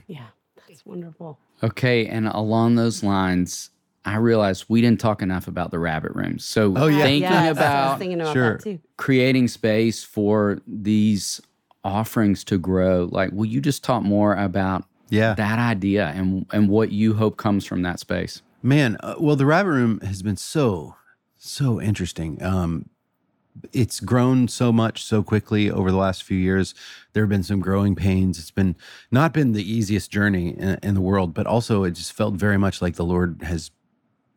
Yeah. 0.07 0.27
That's 0.69 0.85
wonderful. 0.85 1.39
Okay, 1.63 2.07
and 2.07 2.29
along 2.29 2.77
those 2.77 3.03
lines, 3.03 3.71
I 4.05 4.17
realized 4.17 4.65
we 4.69 4.81
didn't 4.81 5.01
talk 5.01 5.23
enough 5.23 5.49
about 5.49 5.71
the 5.71 5.79
rabbit 5.79 6.13
rooms. 6.15 6.45
So 6.45 6.73
Oh, 6.77 6.87
yeah. 6.87 7.03
thinking 7.03 7.23
Yes, 7.23 7.57
about 7.57 7.99
thinking 7.99 8.21
about 8.21 8.33
Sure. 8.33 8.59
creating 8.97 9.49
space 9.49 10.03
for 10.05 10.61
these 10.67 11.41
offerings 11.85 12.45
to 12.45 12.59
grow, 12.59 13.09
like 13.13 13.31
will 13.33 13.47
you 13.47 13.61
just 13.61 13.85
talk 13.85 14.03
more 14.03 14.35
about 14.37 14.85
yeah 15.11 15.33
that 15.35 15.59
idea 15.59 16.09
and 16.09 16.45
and 16.53 16.69
what 16.69 16.93
you 16.93 17.15
hope 17.15 17.37
comes 17.37 17.65
from 17.65 17.83
that 17.83 17.99
space? 18.01 18.43
Man, 18.63 18.97
uh, 19.01 19.15
well, 19.19 19.37
the 19.37 19.47
rabbit 19.47 19.71
room 19.71 20.01
has 20.01 20.21
been 20.23 20.37
so, 20.37 20.97
so 21.37 21.81
interesting. 21.81 22.43
Um, 22.43 22.89
it's 23.73 24.01
grown 24.01 24.49
so 24.49 24.73
much 24.73 25.05
so 25.05 25.23
quickly 25.23 25.71
over 25.71 25.91
the 25.91 25.97
last 25.97 26.23
few 26.25 26.37
years. 26.37 26.75
There 27.13 27.23
have 27.23 27.31
been 27.31 27.43
some 27.45 27.61
growing 27.61 27.95
pains. 27.95 28.39
It's 28.39 28.51
been 28.51 28.77
not 29.11 29.33
been 29.33 29.53
the 29.53 29.63
easiest 29.73 30.11
journey 30.11 30.51
in, 30.51 30.79
in 30.83 30.95
the 30.95 31.01
world, 31.01 31.35
but 31.35 31.47
also 31.47 31.85
it 31.85 31.93
just 31.93 32.13
felt 32.13 32.35
very 32.35 32.59
much 32.59 32.81
like 32.83 32.97
the 32.97 33.05
Lord 33.05 33.43
has 33.43 33.71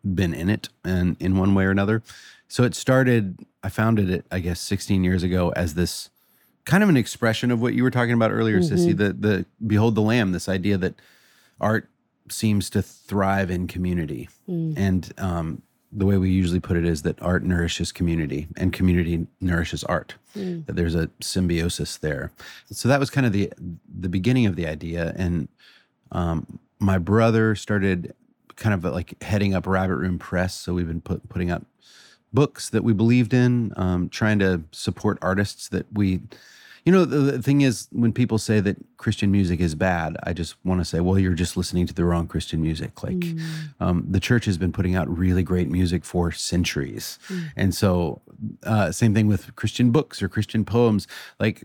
been 0.03 0.33
in 0.33 0.49
it 0.49 0.69
and 0.83 1.15
in 1.19 1.37
one 1.37 1.53
way 1.55 1.65
or 1.65 1.71
another. 1.71 2.01
So 2.47 2.63
it 2.63 2.75
started. 2.75 3.45
I 3.63 3.69
founded 3.69 4.09
it, 4.09 4.25
I 4.31 4.39
guess, 4.39 4.59
16 4.59 5.03
years 5.03 5.23
ago 5.23 5.51
as 5.55 5.75
this 5.75 6.09
kind 6.65 6.83
of 6.83 6.89
an 6.89 6.97
expression 6.97 7.51
of 7.51 7.61
what 7.61 7.73
you 7.73 7.83
were 7.83 7.91
talking 7.91 8.13
about 8.13 8.31
earlier, 8.31 8.59
Sissy. 8.59 8.95
The 8.97 9.13
the 9.13 9.45
behold 9.65 9.95
the 9.95 10.01
lamb. 10.01 10.31
This 10.31 10.49
idea 10.49 10.77
that 10.77 10.95
art 11.59 11.89
seems 12.29 12.69
to 12.71 12.81
thrive 12.81 13.49
in 13.51 13.67
community. 13.67 14.29
And 14.77 15.11
um, 15.17 15.61
the 15.91 16.05
way 16.05 16.17
we 16.17 16.29
usually 16.29 16.59
put 16.59 16.77
it 16.77 16.85
is 16.85 17.01
that 17.01 17.21
art 17.21 17.43
nourishes 17.43 17.91
community 17.91 18.47
and 18.57 18.71
community 18.73 19.27
nourishes 19.41 19.83
art. 19.83 20.15
That 20.65 20.75
there's 20.75 20.95
a 20.95 21.09
symbiosis 21.19 21.97
there. 21.97 22.31
So 22.71 22.87
that 22.89 22.99
was 22.99 23.09
kind 23.09 23.25
of 23.25 23.33
the 23.33 23.51
the 23.99 24.09
beginning 24.09 24.45
of 24.45 24.55
the 24.55 24.67
idea. 24.67 25.13
And 25.17 25.47
um, 26.11 26.59
my 26.79 26.97
brother 26.97 27.55
started 27.55 28.13
kind 28.61 28.73
of 28.73 28.83
like 28.93 29.21
heading 29.23 29.55
up 29.55 29.65
Rabbit 29.65 29.95
Room 29.97 30.19
Press. 30.19 30.53
So 30.53 30.73
we've 30.73 30.87
been 30.87 31.01
put, 31.01 31.27
putting 31.29 31.49
out 31.49 31.65
books 32.31 32.69
that 32.69 32.83
we 32.83 32.93
believed 32.93 33.33
in, 33.33 33.73
um, 33.75 34.07
trying 34.07 34.39
to 34.39 34.63
support 34.71 35.17
artists 35.21 35.67
that 35.69 35.91
we, 35.91 36.21
you 36.85 36.91
know, 36.91 37.03
the, 37.03 37.17
the 37.17 37.41
thing 37.41 37.61
is, 37.61 37.87
when 37.91 38.13
people 38.13 38.37
say 38.37 38.59
that 38.59 38.77
Christian 38.97 39.31
music 39.31 39.59
is 39.59 39.73
bad, 39.75 40.15
I 40.23 40.33
just 40.33 40.55
want 40.63 40.79
to 40.79 40.85
say, 40.85 40.99
well, 40.99 41.17
you're 41.19 41.33
just 41.33 41.57
listening 41.57 41.87
to 41.87 41.93
the 41.93 42.05
wrong 42.05 42.27
Christian 42.27 42.61
music. 42.61 43.03
Like, 43.03 43.23
um, 43.79 44.05
the 44.07 44.19
church 44.19 44.45
has 44.45 44.57
been 44.57 44.71
putting 44.71 44.95
out 44.95 45.09
really 45.09 45.43
great 45.43 45.69
music 45.69 46.05
for 46.05 46.31
centuries. 46.31 47.19
And 47.55 47.73
so, 47.75 48.21
uh, 48.63 48.91
same 48.91 49.13
thing 49.13 49.27
with 49.27 49.55
Christian 49.55 49.91
books 49.91 50.21
or 50.21 50.29
Christian 50.29 50.65
poems. 50.65 51.07
Like, 51.39 51.63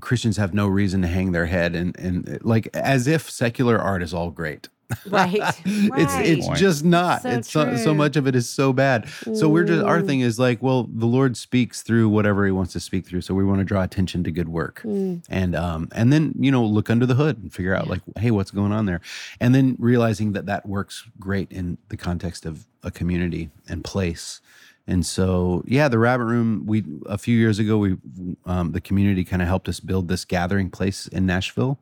Christians 0.00 0.36
have 0.36 0.52
no 0.52 0.66
reason 0.66 1.02
to 1.02 1.08
hang 1.08 1.32
their 1.32 1.46
head 1.46 1.74
and, 1.74 1.98
and 1.98 2.38
like 2.44 2.68
as 2.74 3.06
if 3.06 3.30
secular 3.30 3.78
art 3.78 4.02
is 4.02 4.12
all 4.12 4.30
great. 4.30 4.68
Right. 5.06 5.40
It's 5.64 6.14
it's 6.16 6.46
Point. 6.46 6.58
just 6.58 6.84
not. 6.84 7.22
So 7.22 7.28
it's 7.30 7.50
so, 7.50 7.76
so 7.76 7.94
much 7.94 8.16
of 8.16 8.26
it 8.26 8.34
is 8.34 8.48
so 8.48 8.72
bad. 8.72 9.08
So 9.34 9.48
we're 9.48 9.64
just 9.64 9.84
our 9.84 10.02
thing 10.02 10.20
is 10.20 10.38
like, 10.38 10.62
well, 10.62 10.88
the 10.92 11.06
Lord 11.06 11.36
speaks 11.36 11.82
through 11.82 12.08
whatever 12.08 12.44
He 12.46 12.52
wants 12.52 12.72
to 12.74 12.80
speak 12.80 13.06
through. 13.06 13.20
So 13.22 13.34
we 13.34 13.44
want 13.44 13.58
to 13.60 13.64
draw 13.64 13.82
attention 13.82 14.24
to 14.24 14.30
good 14.30 14.48
work, 14.48 14.82
and 14.84 15.54
um 15.54 15.88
and 15.94 16.12
then 16.12 16.34
you 16.38 16.50
know 16.50 16.64
look 16.64 16.90
under 16.90 17.06
the 17.06 17.14
hood 17.14 17.38
and 17.42 17.52
figure 17.52 17.74
out 17.74 17.88
like, 17.88 18.02
hey, 18.18 18.30
what's 18.30 18.50
going 18.50 18.72
on 18.72 18.86
there, 18.86 19.00
and 19.40 19.54
then 19.54 19.76
realizing 19.78 20.32
that 20.32 20.46
that 20.46 20.66
works 20.66 21.04
great 21.18 21.50
in 21.50 21.78
the 21.88 21.96
context 21.96 22.46
of 22.46 22.66
a 22.82 22.90
community 22.90 23.50
and 23.68 23.84
place. 23.84 24.40
And 24.86 25.06
so, 25.06 25.62
yeah, 25.66 25.88
the 25.88 25.98
Rabbit 25.98 26.24
Room. 26.24 26.64
We 26.66 26.84
a 27.06 27.18
few 27.18 27.36
years 27.36 27.58
ago, 27.58 27.78
we 27.78 27.96
um, 28.44 28.72
the 28.72 28.80
community 28.80 29.24
kind 29.24 29.42
of 29.42 29.48
helped 29.48 29.68
us 29.68 29.78
build 29.78 30.08
this 30.08 30.24
gathering 30.24 30.70
place 30.70 31.06
in 31.06 31.26
Nashville 31.26 31.78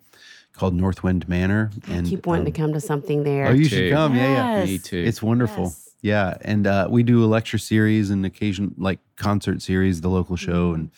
called 0.52 0.74
North 0.74 1.02
Wind 1.02 1.28
Manor. 1.28 1.70
And 1.88 2.06
I 2.06 2.10
keep 2.10 2.26
wanting 2.26 2.44
to 2.46 2.50
come 2.50 2.72
to 2.72 2.80
something 2.80 3.22
there. 3.24 3.46
Oh, 3.48 3.52
you 3.52 3.68
too. 3.68 3.76
should 3.76 3.92
come. 3.92 4.14
Yeah, 4.16 4.58
yeah. 4.58 4.64
Me 4.64 4.78
too. 4.78 5.02
It's 5.06 5.22
wonderful. 5.22 5.64
Yes. 5.64 5.84
Yeah, 6.00 6.36
and 6.42 6.66
uh, 6.66 6.86
we 6.88 7.02
do 7.02 7.24
a 7.24 7.26
lecture 7.26 7.58
series 7.58 8.10
and 8.10 8.24
occasion 8.24 8.74
like 8.78 9.00
concert 9.16 9.62
series, 9.62 10.00
the 10.00 10.08
local 10.08 10.36
show, 10.36 10.72
and 10.72 10.90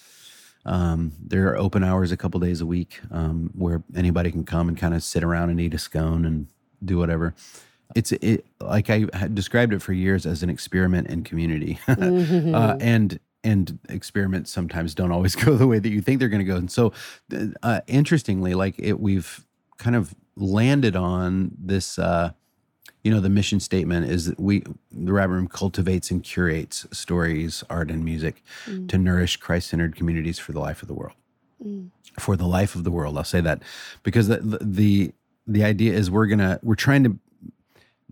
Um, 0.67 1.13
there 1.19 1.49
are 1.49 1.57
open 1.57 1.83
hours 1.83 2.13
a 2.13 2.19
couple 2.19 2.39
days 2.39 2.61
a 2.61 2.67
week 2.67 3.01
um, 3.11 3.51
where 3.55 3.83
anybody 3.97 4.31
can 4.31 4.45
come 4.45 4.69
and 4.69 4.77
kind 4.77 4.93
of 4.93 5.03
sit 5.03 5.25
around 5.25 5.49
and 5.49 5.59
eat 5.59 5.73
a 5.73 5.79
scone 5.79 6.27
and 6.27 6.49
do 6.85 6.99
whatever. 6.99 7.35
It's 7.97 8.13
it 8.13 8.45
like 8.61 8.91
I 8.91 9.07
had 9.15 9.35
described 9.35 9.73
it 9.73 9.81
for 9.81 9.95
years 9.95 10.27
as 10.27 10.43
an 10.43 10.51
experiment 10.51 11.09
in 11.09 11.25
community, 11.25 11.79
uh, 11.89 12.77
and 12.79 13.19
and 13.43 13.79
experiments 13.89 14.51
sometimes 14.51 14.95
don't 14.95 15.13
always 15.13 15.35
go 15.45 15.57
the 15.57 15.67
way 15.67 15.79
that 15.79 15.89
you 15.89 16.01
think 16.01 16.19
they're 16.19 16.29
going 16.29 16.45
to 16.45 16.51
go. 16.51 16.57
And 16.57 16.71
so, 16.71 16.93
uh, 17.63 17.81
interestingly, 17.87 18.55
like 18.55 18.75
it, 18.79 19.01
we've 19.01 19.45
kind 19.79 19.97
of 19.97 20.15
landed 20.37 20.97
on 20.97 21.53
this. 21.59 21.99
Uh, 21.99 22.33
you 23.03 23.11
know, 23.11 23.21
the 23.21 23.31
mission 23.31 23.61
statement 23.61 24.11
is 24.11 24.27
that 24.27 24.39
we, 24.39 24.63
the 24.93 25.13
Rabbit 25.13 25.33
Room, 25.33 25.49
cultivates 25.49 26.11
and 26.11 26.23
curates 26.23 26.87
stories, 26.93 27.65
art, 27.71 27.91
and 27.91 28.05
music 28.05 28.43
to 28.89 28.99
nourish 28.99 29.39
Christ-centered 29.39 29.97
communities 29.97 30.39
for 30.39 30.53
the 30.53 30.61
life 30.61 30.83
of 30.83 30.89
the 30.89 30.93
world. 30.93 31.15
For 32.19 32.37
the 32.37 32.47
life 32.47 32.75
of 32.75 32.85
the 32.85 32.91
world, 32.91 33.17
I'll 33.17 33.25
say 33.25 33.41
that 33.41 33.63
because 34.03 34.29
the 34.29 34.59
the 34.61 35.13
the 35.47 35.65
idea 35.65 35.95
is 35.95 36.11
we're 36.11 36.27
gonna 36.27 36.59
we're 36.63 36.75
trying 36.75 37.05
to 37.05 37.19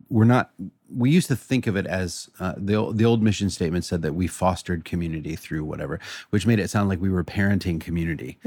we're 0.09 0.25
not 0.25 0.53
we 0.95 1.11
used 1.11 1.29
to 1.29 1.37
think 1.37 1.67
of 1.67 1.77
it 1.77 1.87
as 1.87 2.29
uh, 2.41 2.55
the 2.57 2.75
old- 2.75 2.99
the 2.99 3.05
old 3.05 3.23
mission 3.23 3.51
statement 3.51 3.85
said 3.85 4.03
that 4.03 4.15
we 4.15 4.27
fostered 4.27 4.85
community 4.85 5.37
through 5.37 5.65
whatever, 5.65 6.01
which 6.31 6.47
made 6.47 6.59
it 6.59 6.69
sound 6.71 6.89
like 6.89 7.01
we 7.01 7.11
were 7.11 7.25
parenting 7.25 7.81
community, 7.81 8.39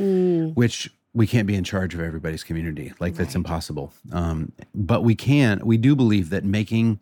which 0.56 0.90
we 1.14 1.28
can't 1.28 1.46
be 1.46 1.56
in 1.56 1.64
charge 1.64 1.94
of 1.94 2.00
everybody's 2.00 2.44
community. 2.44 2.94
Like 3.00 3.16
that's 3.16 3.36
impossible. 3.36 3.94
Um, 4.12 4.54
but 4.74 5.04
we 5.04 5.14
can. 5.14 5.62
We 5.64 5.78
do 5.78 5.96
believe 5.96 6.30
that 6.30 6.44
making 6.46 7.00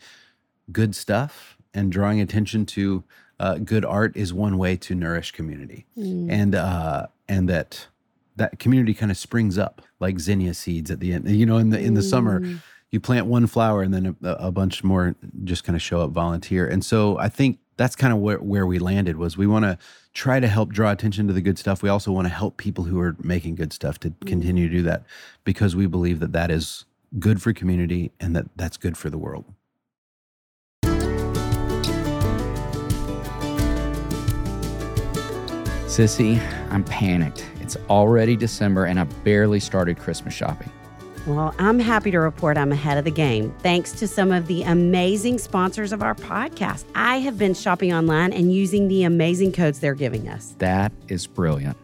good 0.71 0.95
stuff 0.95 1.57
and 1.73 1.91
drawing 1.91 2.19
attention 2.19 2.65
to 2.65 3.03
uh, 3.39 3.55
good 3.59 3.85
art 3.85 4.17
is 4.17 4.33
one 4.33 4.57
way 4.57 4.75
to 4.77 4.95
nourish 4.95 5.31
community, 5.31 5.85
and 5.95 6.55
uh, 6.55 7.07
and 7.29 7.47
that 7.47 7.87
that 8.35 8.59
community 8.59 8.93
kind 8.93 9.11
of 9.11 9.17
springs 9.17 9.57
up 9.57 9.81
like 9.99 10.19
zinnia 10.19 10.53
seeds 10.53 10.89
at 10.91 10.99
the 10.99 11.13
end. 11.13 11.29
You 11.29 11.45
know, 11.45 11.57
in 11.57 11.69
the 11.69 11.79
in 11.79 11.93
the 11.93 12.01
summer, 12.03 12.41
you 12.91 12.99
plant 12.99 13.27
one 13.27 13.47
flower 13.47 13.81
and 13.81 13.93
then 13.93 14.15
a, 14.23 14.29
a 14.33 14.51
bunch 14.51 14.83
more 14.83 15.15
just 15.43 15.63
kind 15.63 15.75
of 15.75 15.81
show 15.81 16.01
up 16.01 16.11
volunteer. 16.11 16.67
And 16.67 16.83
so 16.83 17.17
I 17.19 17.29
think 17.29 17.59
that's 17.77 17.95
kind 17.95 18.11
of 18.11 18.19
where, 18.19 18.39
where 18.39 18.65
we 18.65 18.79
landed 18.79 19.17
was 19.17 19.37
we 19.37 19.47
want 19.47 19.63
to 19.65 19.77
try 20.13 20.39
to 20.39 20.47
help 20.47 20.71
draw 20.71 20.91
attention 20.91 21.27
to 21.27 21.33
the 21.33 21.41
good 21.41 21.57
stuff. 21.57 21.83
We 21.83 21.89
also 21.89 22.11
want 22.11 22.25
to 22.25 22.33
help 22.33 22.57
people 22.57 22.83
who 22.83 22.99
are 22.99 23.15
making 23.19 23.55
good 23.55 23.71
stuff 23.71 23.99
to 23.99 24.09
mm-hmm. 24.09 24.27
continue 24.27 24.67
to 24.67 24.75
do 24.75 24.81
that 24.83 25.03
because 25.43 25.75
we 25.75 25.85
believe 25.85 26.19
that 26.19 26.33
that 26.33 26.51
is 26.51 26.85
good 27.19 27.41
for 27.41 27.53
community 27.53 28.11
and 28.19 28.35
that 28.35 28.45
that's 28.55 28.77
good 28.77 28.97
for 28.97 29.09
the 29.09 29.17
world. 29.17 29.45
Sissy, 35.85 36.39
I'm 36.71 36.83
panicked. 36.83 37.45
It's 37.61 37.75
already 37.89 38.35
December 38.35 38.85
and 38.85 38.99
I 38.99 39.03
barely 39.03 39.59
started 39.59 39.97
Christmas 39.97 40.33
shopping. 40.33 40.71
Well, 41.29 41.53
I'm 41.59 41.77
happy 41.77 42.09
to 42.09 42.17
report 42.17 42.57
I'm 42.57 42.71
ahead 42.71 42.97
of 42.97 43.05
the 43.05 43.11
game 43.11 43.53
thanks 43.59 43.91
to 43.91 44.07
some 44.07 44.31
of 44.31 44.47
the 44.47 44.63
amazing 44.63 45.37
sponsors 45.37 45.91
of 45.91 46.01
our 46.01 46.15
podcast. 46.15 46.85
I 46.95 47.19
have 47.19 47.37
been 47.37 47.53
shopping 47.53 47.93
online 47.93 48.33
and 48.33 48.51
using 48.51 48.87
the 48.87 49.03
amazing 49.03 49.51
codes 49.51 49.79
they're 49.79 49.93
giving 49.93 50.27
us. 50.27 50.55
That 50.57 50.91
is 51.07 51.27
brilliant. 51.27 51.77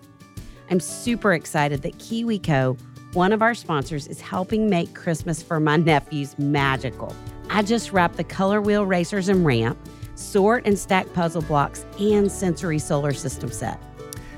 I'm 0.71 0.79
super 0.79 1.31
excited 1.31 1.83
that 1.83 1.99
KiwiCo, 1.99 2.79
one 3.13 3.31
of 3.31 3.43
our 3.43 3.53
sponsors, 3.53 4.07
is 4.07 4.19
helping 4.19 4.67
make 4.67 4.95
Christmas 4.95 5.43
for 5.43 5.59
my 5.59 5.75
nephews 5.77 6.37
magical. 6.39 7.15
I 7.51 7.61
just 7.61 7.93
wrapped 7.93 8.17
the 8.17 8.23
color 8.23 8.61
wheel 8.61 8.87
racers 8.87 9.29
and 9.29 9.45
ramp, 9.45 9.77
sort 10.15 10.65
and 10.65 10.77
stack 10.79 11.13
puzzle 11.13 11.43
blocks, 11.43 11.85
and 11.99 12.31
sensory 12.31 12.79
solar 12.79 13.13
system 13.13 13.51
set. 13.51 13.79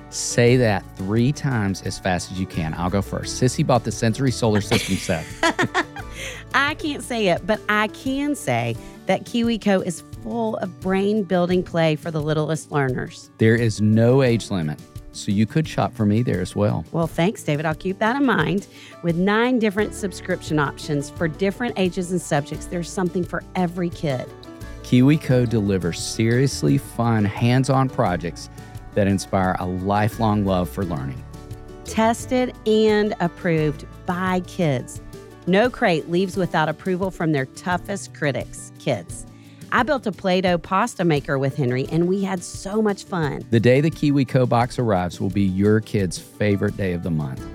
Say 0.09 0.55
that 0.57 0.85
three 0.95 1.31
times 1.31 1.81
as 1.81 1.99
fast 1.99 2.31
as 2.31 2.39
you 2.39 2.45
can. 2.45 2.73
I'll 2.73 2.89
go 2.89 3.01
first. 3.01 3.41
Sissy 3.41 3.65
bought 3.65 3.83
the 3.83 3.91
sensory 3.91 4.31
solar 4.31 4.61
system 4.61 4.95
set. 4.95 5.25
I 6.53 6.75
can't 6.75 7.03
say 7.03 7.27
it, 7.27 7.45
but 7.45 7.59
I 7.67 7.87
can 7.89 8.35
say 8.35 8.75
that 9.05 9.25
KiwiCo 9.25 9.85
is 9.85 10.01
full 10.23 10.55
of 10.57 10.79
brain 10.79 11.23
building 11.23 11.61
play 11.61 11.95
for 11.95 12.09
the 12.09 12.21
littlest 12.21 12.71
learners. 12.71 13.29
There 13.37 13.55
is 13.55 13.81
no 13.81 14.23
age 14.23 14.49
limit, 14.49 14.79
so 15.11 15.31
you 15.31 15.45
could 15.45 15.67
shop 15.67 15.93
for 15.93 16.05
me 16.05 16.23
there 16.23 16.41
as 16.41 16.55
well. 16.55 16.85
Well, 16.91 17.07
thanks, 17.07 17.43
David. 17.43 17.65
I'll 17.65 17.75
keep 17.75 17.99
that 17.99 18.15
in 18.15 18.25
mind. 18.25 18.67
With 19.03 19.17
nine 19.17 19.59
different 19.59 19.93
subscription 19.93 20.57
options 20.57 21.09
for 21.09 21.27
different 21.27 21.77
ages 21.77 22.11
and 22.11 22.21
subjects, 22.21 22.65
there's 22.65 22.89
something 22.89 23.23
for 23.23 23.43
every 23.55 23.89
kid. 23.89 24.25
KiwiCo 24.83 25.49
delivers 25.49 25.99
seriously 25.99 26.77
fun, 26.77 27.25
hands 27.25 27.69
on 27.69 27.89
projects 27.89 28.49
that 28.97 29.07
inspire 29.07 29.55
a 29.59 29.65
lifelong 29.67 30.43
love 30.43 30.67
for 30.67 30.83
learning. 30.83 31.23
Tested 31.85 32.55
and 32.65 33.13
approved 33.19 33.85
by 34.07 34.39
kids. 34.47 35.01
No 35.45 35.69
crate 35.69 36.09
leaves 36.09 36.35
without 36.35 36.67
approval 36.67 37.11
from 37.11 37.31
their 37.31 37.45
toughest 37.45 38.15
critics, 38.15 38.71
kids. 38.79 39.27
I 39.71 39.83
built 39.83 40.07
a 40.07 40.11
Play 40.11 40.41
Doh 40.41 40.57
pasta 40.57 41.05
maker 41.05 41.37
with 41.37 41.55
Henry, 41.55 41.85
and 41.91 42.07
we 42.07 42.23
had 42.23 42.43
so 42.43 42.81
much 42.81 43.03
fun. 43.03 43.45
The 43.51 43.59
day 43.59 43.81
the 43.81 43.91
Kiwi 43.91 44.25
Co 44.25 44.47
box 44.47 44.79
arrives 44.79 45.21
will 45.21 45.29
be 45.29 45.43
your 45.43 45.79
kid's 45.79 46.17
favorite 46.17 46.75
day 46.75 46.93
of 46.93 47.03
the 47.03 47.11
month. 47.11 47.45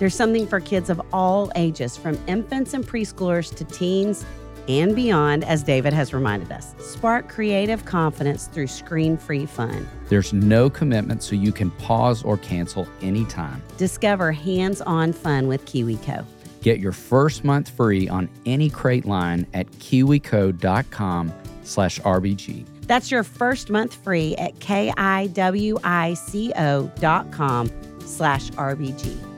There's 0.00 0.16
something 0.16 0.48
for 0.48 0.58
kids 0.58 0.90
of 0.90 1.00
all 1.12 1.52
ages, 1.54 1.96
from 1.96 2.18
infants 2.26 2.74
and 2.74 2.84
preschoolers 2.84 3.54
to 3.54 3.64
teens 3.64 4.26
and 4.68 4.94
beyond, 4.94 5.44
as 5.44 5.62
David 5.62 5.92
has 5.92 6.12
reminded 6.14 6.52
us. 6.52 6.74
Spark 6.78 7.28
creative 7.28 7.84
confidence 7.84 8.46
through 8.46 8.66
screen 8.66 9.16
free 9.16 9.46
fun. 9.46 9.88
There's 10.08 10.32
no 10.32 10.68
commitment, 10.70 11.22
so 11.22 11.34
you 11.34 11.52
can 11.52 11.70
pause 11.72 12.22
or 12.22 12.36
cancel 12.36 12.86
anytime. 13.02 13.62
Discover 13.76 14.32
hands 14.32 14.80
on 14.82 15.12
fun 15.12 15.48
with 15.48 15.64
KiwiCo. 15.64 16.24
Get 16.62 16.80
your 16.80 16.92
first 16.92 17.44
month 17.44 17.70
free 17.70 18.08
on 18.08 18.28
any 18.44 18.68
crate 18.68 19.06
line 19.06 19.46
at 19.54 19.70
kiwico.com 19.72 21.32
slash 21.62 22.00
RBG. 22.00 22.64
That's 22.86 23.10
your 23.10 23.22
first 23.22 23.70
month 23.70 23.94
free 23.94 24.34
at 24.36 24.58
K-I-W-I-C-O 24.60 25.72
dot 27.00 27.30
com 27.32 27.70
slash 28.00 28.50
RBG. 28.52 29.37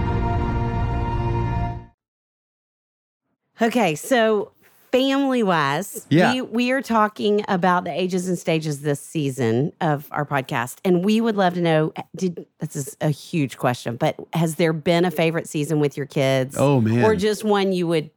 Okay, 3.61 3.93
so 3.95 4.51
family 4.91 5.43
wise, 5.43 6.07
Yeah. 6.09 6.33
we, 6.33 6.41
we 6.41 6.71
are 6.71 6.81
talking 6.81 7.45
about 7.47 7.83
the 7.83 7.91
ages 7.91 8.27
and 8.27 8.37
stages 8.37 8.81
this 8.81 8.99
season 8.99 9.71
of 9.81 10.07
our 10.11 10.25
podcast. 10.25 10.77
And 10.83 11.05
we 11.05 11.21
would 11.21 11.37
love 11.37 11.53
to 11.53 11.61
know 11.61 11.93
did 12.15 12.45
this 12.59 12.75
is 12.75 12.97
a 13.01 13.09
huge 13.09 13.57
question, 13.57 13.95
but 13.97 14.15
has 14.33 14.55
there 14.55 14.73
been 14.73 15.05
a 15.05 15.11
favorite 15.11 15.47
season 15.47 15.79
with 15.79 15.95
your 15.95 16.07
kids? 16.07 16.55
Oh, 16.57 16.81
man. 16.81 17.03
Or 17.05 17.15
just 17.15 17.43
one 17.43 17.71
you 17.71 17.87
would 17.87 18.09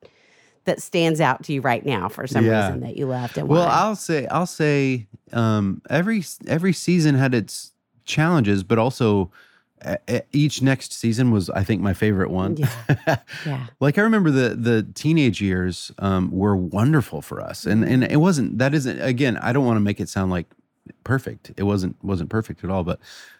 that 0.64 0.80
stands 0.80 1.20
out 1.20 1.42
to 1.44 1.52
you 1.52 1.60
right 1.60 1.84
now 1.84 2.08
for 2.08 2.26
some 2.26 2.44
Yeah. 2.46 2.66
reason 2.66 2.80
that 2.80 2.96
you 2.96 3.06
loved 3.06 3.36
and 3.36 3.48
Well? 3.48 3.68
I'll 3.68 3.96
say 3.96 4.26
I'll 4.28 4.46
say 4.46 5.06
um, 5.32 5.82
every 5.90 6.24
every 6.46 6.72
season 6.72 7.14
had 7.16 7.34
its 7.34 7.72
challenges, 8.06 8.62
but 8.64 8.78
also 8.78 9.30
each 10.32 10.62
next 10.62 10.92
season 10.92 11.30
was 11.30 11.50
I 11.50 11.64
think 11.64 11.82
my 11.82 11.94
favorite 11.94 12.30
one. 12.30 12.56
yeah. 12.56 13.16
yeah. 13.46 13.66
like 13.80 13.98
I 13.98 14.02
remember 14.02 14.30
the 14.30 14.54
the 14.54 14.86
teenage 14.94 15.40
years 15.40 15.92
um, 15.98 16.30
were 16.30 16.56
wonderful 16.56 17.22
for 17.22 17.40
us, 17.40 17.66
and 17.66 17.84
and 17.84 18.04
it 18.04 18.16
wasn't 18.16 18.58
that 18.58 18.74
isn't 18.74 19.00
again 19.00 19.36
I 19.38 19.52
don't 19.52 19.66
want 19.66 19.76
to 19.76 19.80
make 19.80 20.00
it 20.00 20.08
sound 20.08 20.30
like 20.30 20.46
perfect. 21.04 21.52
It 21.56 21.64
wasn't 21.64 22.02
wasn't 22.02 22.30
perfect 22.30 22.64
at 22.64 22.70
all, 22.70 22.84
but 22.84 22.98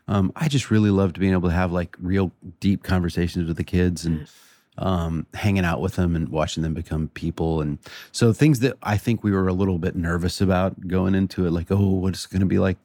um, 0.08 0.32
I 0.36 0.48
just 0.48 0.70
really 0.70 0.90
loved 0.90 1.18
being 1.18 1.32
able 1.32 1.48
to 1.48 1.54
have 1.54 1.72
like 1.72 1.96
real 1.98 2.32
deep 2.60 2.82
conversations 2.82 3.48
with 3.48 3.56
the 3.56 3.64
kids 3.64 4.04
and 4.04 4.26
um, 4.76 5.26
hanging 5.34 5.64
out 5.64 5.80
with 5.80 5.96
them 5.96 6.16
and 6.16 6.28
watching 6.28 6.62
them 6.62 6.74
become 6.74 7.08
people. 7.08 7.60
And 7.60 7.78
so 8.12 8.32
things 8.32 8.60
that 8.60 8.76
I 8.82 8.96
think 8.96 9.22
we 9.22 9.32
were 9.32 9.48
a 9.48 9.52
little 9.52 9.78
bit 9.78 9.94
nervous 9.94 10.40
about 10.40 10.88
going 10.88 11.14
into 11.14 11.46
it, 11.46 11.50
like 11.50 11.70
oh, 11.70 11.90
what's 11.90 12.24
it 12.24 12.30
going 12.30 12.40
to 12.40 12.46
be 12.46 12.58
like 12.58 12.78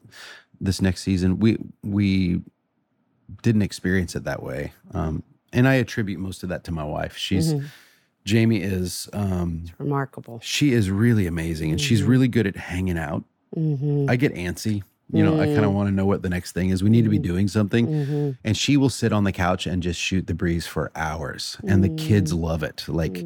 this 0.60 0.80
next 0.80 1.02
season? 1.02 1.38
We 1.38 1.58
we 1.82 2.40
didn't 3.42 3.62
experience 3.62 4.14
it 4.16 4.24
that 4.24 4.42
way. 4.42 4.72
Um, 4.92 5.22
and 5.52 5.66
I 5.66 5.74
attribute 5.74 6.20
most 6.20 6.42
of 6.42 6.48
that 6.48 6.64
to 6.64 6.72
my 6.72 6.84
wife. 6.84 7.16
She's 7.16 7.54
Jamie 8.24 8.62
is 8.62 9.08
um, 9.12 9.64
Remarkable. 9.78 10.40
she 10.42 10.72
is 10.72 10.90
really 10.90 11.26
amazing, 11.26 11.70
and 11.70 11.80
she's 11.80 12.02
really 12.02 12.28
good 12.28 12.46
at 12.46 12.56
hanging 12.56 12.98
out. 12.98 13.24
Mm-hmm. 13.56 14.06
I 14.08 14.16
get 14.16 14.34
antsy. 14.34 14.82
You 15.12 15.24
know, 15.24 15.40
I 15.40 15.46
kind 15.46 15.64
of 15.64 15.72
want 15.72 15.88
to 15.88 15.92
know 15.92 16.06
what 16.06 16.22
the 16.22 16.28
next 16.28 16.52
thing 16.52 16.68
is. 16.68 16.84
We 16.84 16.90
need 16.90 17.02
to 17.02 17.10
be 17.10 17.18
doing 17.18 17.48
something. 17.48 17.88
Mm-hmm. 17.88 18.30
And 18.44 18.56
she 18.56 18.76
will 18.76 18.88
sit 18.88 19.12
on 19.12 19.24
the 19.24 19.32
couch 19.32 19.66
and 19.66 19.82
just 19.82 19.98
shoot 19.98 20.28
the 20.28 20.34
breeze 20.34 20.68
for 20.68 20.92
hours. 20.94 21.56
And 21.66 21.82
the 21.82 21.88
kids 21.88 22.32
love 22.32 22.62
it. 22.62 22.84
Like, 22.86 23.18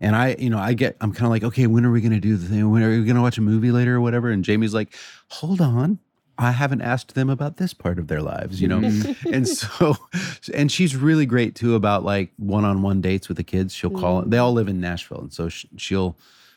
and 0.00 0.16
I, 0.16 0.34
you 0.36 0.50
know, 0.50 0.58
I 0.58 0.72
get, 0.72 0.96
I'm 1.00 1.12
kind 1.12 1.26
of 1.26 1.30
like, 1.30 1.44
okay, 1.44 1.68
when 1.68 1.84
are 1.84 1.92
we 1.92 2.00
going 2.00 2.12
to 2.12 2.18
do 2.18 2.36
the 2.36 2.48
thing? 2.48 2.68
When 2.70 2.82
are 2.82 2.90
we 2.90 3.04
going 3.04 3.14
to 3.14 3.22
watch 3.22 3.38
a 3.38 3.40
movie 3.40 3.70
later 3.70 3.94
or 3.94 4.00
whatever? 4.00 4.30
And 4.30 4.44
Jamie's 4.44 4.74
like, 4.74 4.96
hold 5.28 5.60
on. 5.60 6.00
I 6.38 6.52
haven't 6.52 6.82
asked 6.82 7.14
them 7.14 7.28
about 7.28 7.56
this 7.56 7.74
part 7.74 7.98
of 7.98 8.06
their 8.06 8.22
lives, 8.22 8.60
you 8.60 8.68
know? 8.68 8.78
and 9.32 9.46
so, 9.48 9.96
and 10.54 10.70
she's 10.70 10.94
really 10.94 11.26
great 11.26 11.54
too 11.56 11.74
about 11.74 12.04
like 12.04 12.32
one 12.36 12.64
on 12.64 12.80
one 12.82 13.00
dates 13.00 13.26
with 13.28 13.36
the 13.36 13.44
kids. 13.44 13.74
She'll 13.74 13.90
call, 13.90 14.20
them, 14.20 14.30
they 14.30 14.38
all 14.38 14.52
live 14.52 14.68
in 14.68 14.80
Nashville. 14.80 15.20
And 15.22 15.32
so 15.32 15.48
she'll, 15.48 16.16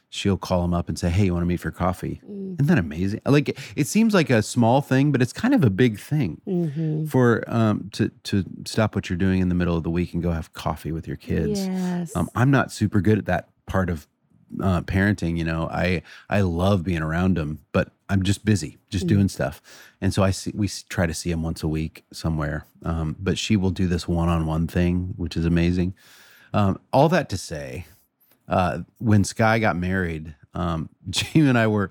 she'll 0.09 0.38
call 0.38 0.61
them 0.61 0.73
up 0.73 0.88
and 0.89 0.99
say, 0.99 1.09
"Hey, 1.09 1.25
you 1.25 1.34
want 1.34 1.41
to 1.43 1.47
meet 1.47 1.59
for 1.61 1.71
coffee?" 1.71 2.21
Isn't 2.27 2.67
that 2.67 2.77
amazing? 2.77 3.21
Like 3.25 3.57
it 3.75 3.88
seems 3.88 4.13
like 4.13 4.29
a 4.29 4.41
small 4.43 4.82
thing, 4.82 5.11
but 5.11 5.21
it's 5.21 5.34
kind 5.34 5.53
of 5.53 5.63
a 5.63 5.69
big 5.69 5.97
thing 5.99 6.41
Mm-hmm. 6.47 7.05
for 7.05 7.43
um 7.47 7.89
to 7.93 8.09
to 8.23 8.43
stop 8.65 8.93
what 8.93 9.09
you're 9.09 9.17
doing 9.17 9.39
in 9.41 9.49
the 9.49 9.55
middle 9.55 9.75
of 9.77 9.84
the 9.84 9.89
week 9.89 10.13
and 10.13 10.21
go 10.21 10.32
have 10.32 10.51
coffee 10.53 10.91
with 10.91 11.07
your 11.07 11.17
kids. 11.17 11.65
Yes. 11.65 12.15
Um, 12.15 12.29
I'm 12.36 12.51
not 12.51 12.71
super 12.71 12.99
good 13.01 13.17
at 13.17 13.25
that 13.25 13.49
part 13.67 13.89
of 13.89 14.05
uh, 14.61 14.82
parenting. 14.82 15.38
You 15.38 15.45
know, 15.45 15.69
I 15.71 16.01
I 16.29 16.41
love 16.41 16.84
being 16.84 17.01
around 17.01 17.38
them, 17.38 17.59
but 17.71 17.91
I'm 18.12 18.24
just 18.24 18.43
busy, 18.43 18.78
just 18.89 19.07
doing 19.07 19.30
stuff. 19.30 19.62
And 20.01 20.14
so 20.14 20.22
I 20.22 20.32
see 20.32 20.51
we 20.53 20.68
try 20.89 21.05
to 21.05 21.14
see 21.14 21.32
him 21.32 21.43
once 21.43 21.64
a 21.64 21.68
week 21.68 22.03
somewhere. 22.12 22.66
Um, 22.84 23.16
but 23.18 23.38
she 23.38 23.55
will 23.55 23.70
do 23.70 23.88
this 23.88 24.05
one-on-one 24.05 24.68
thing, 24.68 25.14
which 25.16 25.38
is 25.38 25.45
amazing. 25.45 25.93
Um, 26.53 26.78
all 26.91 27.07
that 27.07 27.30
to 27.30 27.38
say, 27.38 27.86
uh, 28.49 28.80
when 28.97 29.24
Skye 29.24 29.59
got 29.59 29.78
married, 29.78 30.36
um, 30.53 30.89
Jamie 31.09 31.47
and 31.47 31.57
I 31.57 31.68
were. 31.68 31.89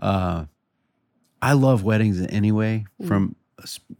Uh, 0.00 0.46
I 1.42 1.52
love 1.52 1.84
weddings 1.84 2.20
anyway. 2.30 2.86
From 3.06 3.36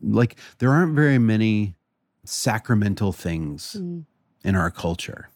like, 0.00 0.36
there 0.58 0.70
aren't 0.70 0.94
very 0.94 1.18
many 1.18 1.74
sacramental 2.24 3.12
things 3.12 3.74
in 4.42 4.56
our 4.56 4.70
culture 4.70 5.28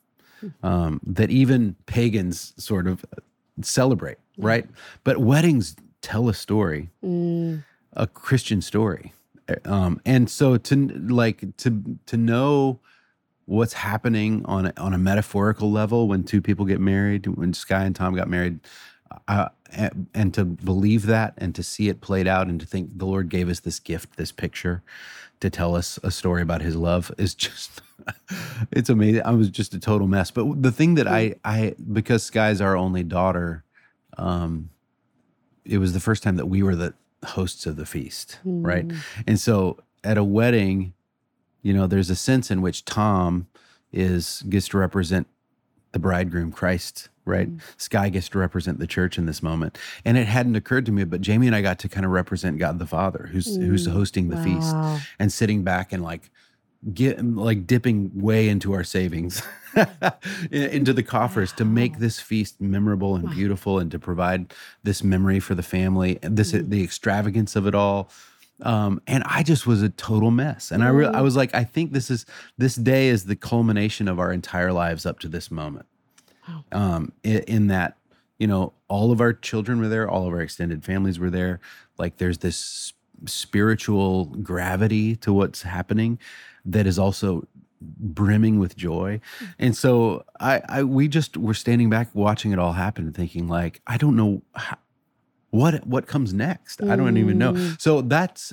um, 0.62 1.00
that 1.06 1.30
even 1.30 1.76
pagans 1.86 2.54
sort 2.56 2.86
of 2.86 3.04
celebrate, 3.60 4.16
right? 4.38 4.66
But 5.04 5.18
weddings 5.18 5.76
tell 6.02 6.28
a 6.28 6.34
story, 6.34 6.90
a 7.94 8.06
Christian 8.06 8.60
story, 8.60 9.12
um, 9.64 10.00
and 10.04 10.28
so 10.28 10.56
to 10.56 10.76
like 10.76 11.56
to 11.58 11.98
to 12.06 12.16
know 12.16 12.80
what's 13.46 13.72
happening 13.72 14.42
on 14.46 14.66
a, 14.66 14.72
on 14.76 14.94
a 14.94 14.98
metaphorical 14.98 15.70
level 15.70 16.08
when 16.08 16.24
two 16.24 16.40
people 16.40 16.64
get 16.64 16.80
married, 16.80 17.26
when 17.26 17.52
Skye 17.52 17.84
and 17.84 17.94
Tom 17.96 18.14
got 18.14 18.28
married, 18.28 18.60
uh, 19.28 19.48
and, 19.72 20.06
and 20.14 20.34
to 20.34 20.44
believe 20.44 21.06
that 21.06 21.34
and 21.38 21.54
to 21.54 21.62
see 21.62 21.88
it 21.88 22.00
played 22.00 22.26
out 22.28 22.46
and 22.46 22.60
to 22.60 22.66
think 22.66 22.98
the 22.98 23.04
Lord 23.04 23.28
gave 23.28 23.48
us 23.48 23.60
this 23.60 23.78
gift, 23.78 24.16
this 24.16 24.32
picture 24.32 24.82
to 25.40 25.50
tell 25.50 25.74
us 25.74 25.98
a 26.04 26.10
story 26.10 26.40
about 26.40 26.62
his 26.62 26.76
love 26.76 27.10
is 27.18 27.34
just 27.46 27.82
it's 28.72 28.88
amazing. 28.88 29.22
I 29.24 29.32
was 29.32 29.48
just 29.48 29.74
a 29.74 29.80
total 29.80 30.06
mess. 30.06 30.30
But 30.30 30.62
the 30.62 30.72
thing 30.72 30.94
that 30.94 31.08
I 31.08 31.34
I 31.44 31.74
because 31.92 32.22
Skye's 32.22 32.60
our 32.60 32.76
only 32.76 33.02
daughter, 33.02 33.64
um 34.18 34.70
it 35.64 35.78
was 35.78 35.92
the 35.92 36.00
first 36.00 36.22
time 36.22 36.36
that 36.36 36.46
we 36.46 36.62
were 36.62 36.76
the 36.76 36.94
hosts 37.24 37.66
of 37.66 37.76
the 37.76 37.86
feast, 37.86 38.38
right? 38.44 38.86
Mm. 38.86 38.98
And 39.26 39.40
so 39.40 39.78
at 40.02 40.18
a 40.18 40.24
wedding, 40.24 40.92
you 41.62 41.72
know, 41.72 41.86
there's 41.86 42.10
a 42.10 42.16
sense 42.16 42.50
in 42.50 42.62
which 42.62 42.84
Tom 42.84 43.46
is 43.92 44.42
gets 44.48 44.68
to 44.68 44.78
represent 44.78 45.26
the 45.92 45.98
bridegroom 45.98 46.50
Christ, 46.50 47.10
right? 47.24 47.50
Mm. 47.50 47.60
Skye 47.76 48.08
gets 48.08 48.28
to 48.30 48.38
represent 48.38 48.78
the 48.78 48.86
church 48.86 49.18
in 49.18 49.26
this 49.26 49.42
moment. 49.42 49.78
And 50.04 50.16
it 50.16 50.26
hadn't 50.26 50.56
occurred 50.56 50.86
to 50.86 50.92
me, 50.92 51.04
but 51.04 51.20
Jamie 51.20 51.46
and 51.46 51.54
I 51.54 51.62
got 51.62 51.78
to 51.80 51.88
kind 51.88 52.04
of 52.04 52.12
represent 52.12 52.58
God 52.58 52.78
the 52.78 52.86
Father, 52.86 53.28
who's 53.30 53.56
who's 53.56 53.86
mm. 53.86 53.92
hosting 53.92 54.28
the 54.28 54.42
feast 54.42 54.74
and 55.18 55.32
sitting 55.32 55.62
back 55.62 55.92
and 55.92 56.02
like 56.02 56.30
get 56.92 57.24
like 57.24 57.66
dipping 57.66 58.10
way 58.14 58.48
into 58.48 58.72
our 58.72 58.82
savings 58.82 59.42
into 60.50 60.92
the 60.92 61.02
coffers 61.02 61.52
to 61.52 61.64
make 61.64 61.98
this 61.98 62.18
feast 62.18 62.60
memorable 62.60 63.14
and 63.14 63.30
beautiful 63.30 63.78
and 63.78 63.90
to 63.90 64.00
provide 64.00 64.52
this 64.82 65.04
memory 65.04 65.38
for 65.38 65.54
the 65.54 65.62
family 65.62 66.18
and 66.22 66.36
this 66.36 66.50
the 66.50 66.82
extravagance 66.82 67.54
of 67.54 67.68
it 67.68 67.74
all 67.74 68.10
um, 68.62 69.02
and 69.06 69.24
I 69.26 69.42
just 69.42 69.66
was 69.66 69.82
a 69.82 69.88
total 69.88 70.30
mess. 70.30 70.70
And 70.70 70.84
I 70.84 70.88
re- 70.88 71.06
I 71.06 71.20
was 71.20 71.36
like, 71.36 71.54
I 71.54 71.64
think 71.64 71.92
this 71.92 72.10
is 72.10 72.24
this 72.56 72.76
day 72.76 73.08
is 73.08 73.24
the 73.24 73.36
culmination 73.36 74.08
of 74.08 74.18
our 74.18 74.32
entire 74.32 74.72
lives 74.72 75.04
up 75.04 75.18
to 75.20 75.28
this 75.28 75.50
moment. 75.50 75.86
Um, 76.70 77.12
in, 77.22 77.38
in 77.42 77.66
that, 77.68 77.98
you 78.38 78.46
know, 78.46 78.72
all 78.88 79.12
of 79.12 79.20
our 79.20 79.32
children 79.32 79.80
were 79.80 79.88
there, 79.88 80.08
all 80.08 80.26
of 80.26 80.32
our 80.32 80.40
extended 80.40 80.84
families 80.84 81.18
were 81.18 81.30
there. 81.30 81.60
Like, 81.98 82.16
there's 82.18 82.38
this 82.38 82.92
spiritual 83.26 84.26
gravity 84.26 85.16
to 85.16 85.32
what's 85.32 85.62
happening 85.62 86.18
that 86.64 86.86
is 86.86 86.98
also 86.98 87.46
brimming 87.80 88.58
with 88.58 88.76
joy. 88.76 89.20
Mm-hmm. 89.38 89.44
And 89.58 89.76
so 89.76 90.24
I, 90.40 90.62
I 90.68 90.82
we 90.84 91.08
just 91.08 91.36
were 91.36 91.54
standing 91.54 91.90
back 91.90 92.08
watching 92.14 92.52
it 92.52 92.58
all 92.58 92.72
happen 92.72 93.06
and 93.06 93.14
thinking 93.14 93.48
like, 93.48 93.80
I 93.86 93.96
don't 93.96 94.16
know 94.16 94.42
how, 94.54 94.78
what 95.50 95.86
what 95.86 96.06
comes 96.06 96.32
next. 96.32 96.82
I 96.82 96.96
don't 96.96 97.16
even 97.18 97.38
know. 97.38 97.52
Mm. 97.52 97.80
So 97.80 98.00
that's 98.00 98.52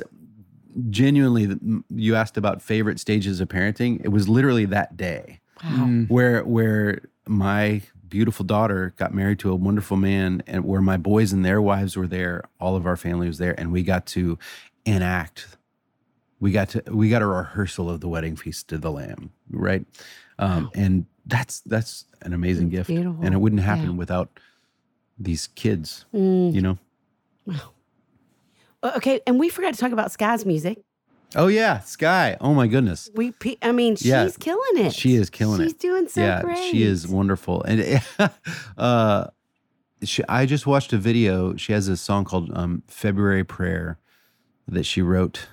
genuinely 0.90 1.84
you 1.90 2.16
asked 2.16 2.38
about 2.38 2.62
favorite 2.62 3.00
stages 3.00 3.40
of 3.40 3.48
parenting. 3.48 4.02
It 4.04 4.10
was 4.10 4.28
literally 4.28 4.66
that 4.66 4.98
day 4.98 5.40
mm. 5.60 6.10
where 6.10 6.44
where 6.44 7.02
my 7.28 7.82
beautiful 8.10 8.46
daughter 8.46 8.94
got 8.98 9.14
married 9.14 9.40
to 9.40 9.52
a 9.52 9.56
wonderful 9.56 9.98
man 9.98 10.42
and 10.48 10.66
where 10.66 10.82
my 10.82 10.98
boys 10.98 11.32
and 11.34 11.44
their 11.46 11.62
wives 11.62 11.96
were 11.96 12.08
there, 12.08 12.44
all 12.60 12.76
of 12.76 12.86
our 12.86 12.98
family 12.98 13.28
was 13.28 13.38
there 13.38 13.58
and 13.60 13.72
we 13.72 13.84
got 13.84 14.06
to 14.08 14.38
enact 14.86 15.48
we 16.42 16.52
got 16.52 16.70
to 16.70 16.82
we 16.92 17.10
got 17.10 17.22
a 17.22 17.26
rehearsal 17.28 17.90
of 17.90 18.00
the 18.00 18.08
wedding 18.08 18.36
feast 18.38 18.72
of 18.72 18.80
the 18.82 18.90
lamb, 18.92 19.32
right? 19.52 19.86
Um, 20.40 20.72
and 20.74 21.06
that's 21.26 21.60
that's 21.62 22.06
an 22.22 22.32
amazing 22.34 22.70
gift. 22.70 22.88
beautiful. 22.88 23.24
And 23.26 23.34
it 23.34 23.38
wouldn't 23.40 23.62
happen 23.62 23.86
Yeah. 23.92 23.98
without 23.98 24.40
these 25.18 25.48
kids, 25.48 26.06
Mm. 26.14 26.54
you 26.54 26.62
know. 26.62 26.78
Uh, 28.82 28.92
Okay, 28.96 29.20
and 29.28 29.38
we 29.38 29.50
forgot 29.50 29.74
to 29.74 29.80
talk 29.80 29.92
about 29.92 30.12
Skye's 30.14 30.46
music. 30.46 30.80
Oh 31.36 31.48
yeah, 31.48 31.80
Skye. 31.82 32.38
Oh 32.42 32.54
my 32.54 32.68
goodness. 32.68 33.10
We, 33.14 33.32
pe- 33.32 33.58
I 33.62 33.72
mean, 33.72 33.96
she's 33.96 34.08
Yeah, 34.08 34.30
killing 34.40 34.86
it. 34.86 34.94
she 34.94 35.16
is 35.16 35.30
killing 35.30 35.60
she's 35.62 35.68
it. 35.74 35.76
She's 35.76 35.82
doing 35.82 36.08
so 36.08 36.22
yeah, 36.22 36.42
great. 36.42 36.58
she 36.72 36.82
is 36.84 37.08
wonderful. 37.08 37.62
And 37.64 38.02
uh, 38.78 39.28
she, 40.04 40.24
I 40.28 40.46
just 40.46 40.66
watched 40.66 40.92
a 40.94 40.98
video. 40.98 41.56
She 41.56 41.74
has 41.74 41.88
a 41.88 41.98
song 41.98 42.26
called 42.26 42.50
um, 42.56 42.84
"February 42.88 43.44
Prayer" 43.44 44.00
that 44.68 44.86
she 44.86 45.02
wrote, 45.02 45.48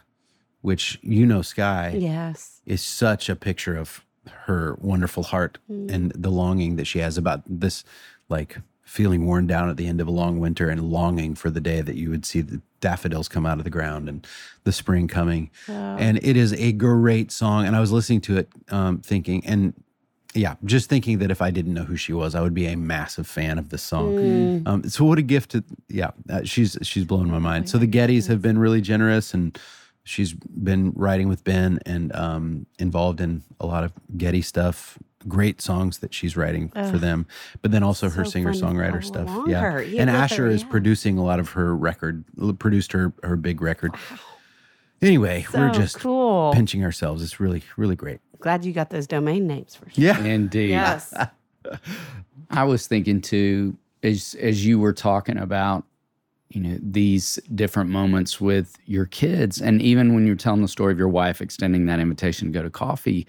which 0.62 0.98
you 1.02 1.26
know, 1.26 1.42
Skye 1.42 1.96
Yes. 1.98 2.60
is 2.64 2.80
such 2.80 3.28
a 3.28 3.36
picture 3.36 3.76
of 3.76 4.04
her 4.46 4.76
wonderful 4.80 5.24
heart 5.24 5.58
Mm. 5.70 5.90
and 5.90 6.12
the 6.12 6.30
longing 6.30 6.76
that 6.76 6.86
she 6.86 7.00
has 7.00 7.18
about 7.18 7.42
this, 7.46 7.84
like 8.28 8.58
feeling 8.86 9.26
worn 9.26 9.46
down 9.46 9.68
at 9.68 9.76
the 9.76 9.86
end 9.86 10.00
of 10.00 10.06
a 10.06 10.10
long 10.12 10.38
winter 10.38 10.70
and 10.70 10.90
longing 10.90 11.34
for 11.34 11.50
the 11.50 11.60
day 11.60 11.82
that 11.82 11.96
you 11.96 12.08
would 12.08 12.24
see 12.24 12.40
the 12.40 12.62
daffodils 12.80 13.28
come 13.28 13.44
out 13.44 13.58
of 13.58 13.64
the 13.64 13.70
ground 13.70 14.08
and 14.08 14.26
the 14.64 14.72
spring 14.72 15.08
coming. 15.08 15.50
And 15.98 16.18
it 16.22 16.36
is 16.36 16.52
a 16.54 16.72
great 16.72 17.32
song. 17.32 17.66
And 17.66 17.74
I 17.74 17.80
was 17.80 17.90
listening 17.90 18.20
to 18.22 18.38
it, 18.38 18.48
um, 18.70 18.98
thinking, 19.00 19.44
and 19.44 19.74
yeah, 20.34 20.54
just 20.64 20.88
thinking 20.88 21.18
that 21.18 21.30
if 21.30 21.42
I 21.42 21.50
didn't 21.50 21.74
know 21.74 21.84
who 21.84 21.96
she 21.96 22.12
was, 22.12 22.34
I 22.34 22.42
would 22.42 22.54
be 22.54 22.66
a 22.66 22.76
massive 22.76 23.26
fan 23.26 23.58
of 23.58 23.70
this 23.70 23.82
song. 23.82 24.16
Um, 24.66 24.88
so 24.88 25.04
what 25.04 25.18
a 25.18 25.22
gift 25.22 25.50
to 25.52 25.64
yeah, 25.88 26.10
uh, 26.30 26.42
she's 26.44 26.78
she's 26.82 27.04
blown 27.04 27.30
my 27.30 27.38
mind. 27.38 27.68
So 27.68 27.78
the 27.78 27.88
Gettys 27.88 28.28
have 28.28 28.40
been 28.40 28.58
really 28.58 28.80
generous, 28.80 29.34
and 29.34 29.58
she's 30.04 30.32
been 30.34 30.92
writing 30.94 31.28
with 31.28 31.42
Ben 31.42 31.80
and 31.86 32.14
um, 32.14 32.66
involved 32.78 33.20
in 33.20 33.42
a 33.60 33.66
lot 33.66 33.82
of 33.82 33.92
Getty 34.16 34.42
stuff. 34.42 34.98
Great 35.28 35.60
songs 35.60 35.98
that 35.98 36.14
she's 36.14 36.36
writing 36.36 36.68
for 36.68 36.98
them, 36.98 37.26
but 37.62 37.70
then 37.72 37.82
also 37.82 38.08
her 38.08 38.24
So 38.24 38.30
singer 38.30 38.52
songwriter 38.52 39.02
stuff. 39.02 39.28
Yeah, 39.48 39.60
her. 39.60 39.82
Yeah, 39.82 40.02
and 40.02 40.10
with 40.10 40.18
her, 40.18 40.24
Asher 40.24 40.46
is 40.46 40.62
producing 40.62 41.18
a 41.18 41.24
lot 41.24 41.40
of 41.40 41.50
her 41.50 41.74
record, 41.74 42.24
produced 42.58 42.92
her 42.92 43.12
her 43.22 43.36
big 43.36 43.60
record. 43.60 43.92
Anyway, 45.02 45.46
we're 45.52 45.70
just 45.70 45.98
cool. 45.98 46.52
pinching 46.52 46.84
ourselves. 46.84 47.22
It's 47.22 47.40
really 47.40 47.62
really 47.76 47.96
great. 47.96 48.20
Glad 48.38 48.64
you 48.64 48.72
got 48.72 48.90
those 48.90 49.06
domain 49.06 49.46
names 49.46 49.74
for 49.74 49.90
sure. 49.90 50.04
Yeah. 50.04 50.22
Indeed. 50.22 50.70
Yes. 50.70 51.12
I 52.50 52.64
was 52.64 52.86
thinking 52.86 53.20
too, 53.20 53.76
as 54.02 54.36
as 54.40 54.64
you 54.64 54.78
were 54.78 54.92
talking 54.92 55.36
about, 55.38 55.84
you 56.50 56.60
know, 56.60 56.78
these 56.80 57.40
different 57.54 57.90
moments 57.90 58.40
with 58.40 58.76
your 58.86 59.06
kids, 59.06 59.60
and 59.60 59.82
even 59.82 60.14
when 60.14 60.26
you're 60.26 60.36
telling 60.36 60.62
the 60.62 60.68
story 60.68 60.92
of 60.92 60.98
your 60.98 61.08
wife 61.08 61.40
extending 61.40 61.86
that 61.86 61.98
invitation 61.98 62.46
to 62.46 62.52
go 62.52 62.62
to 62.62 62.70
coffee, 62.70 63.26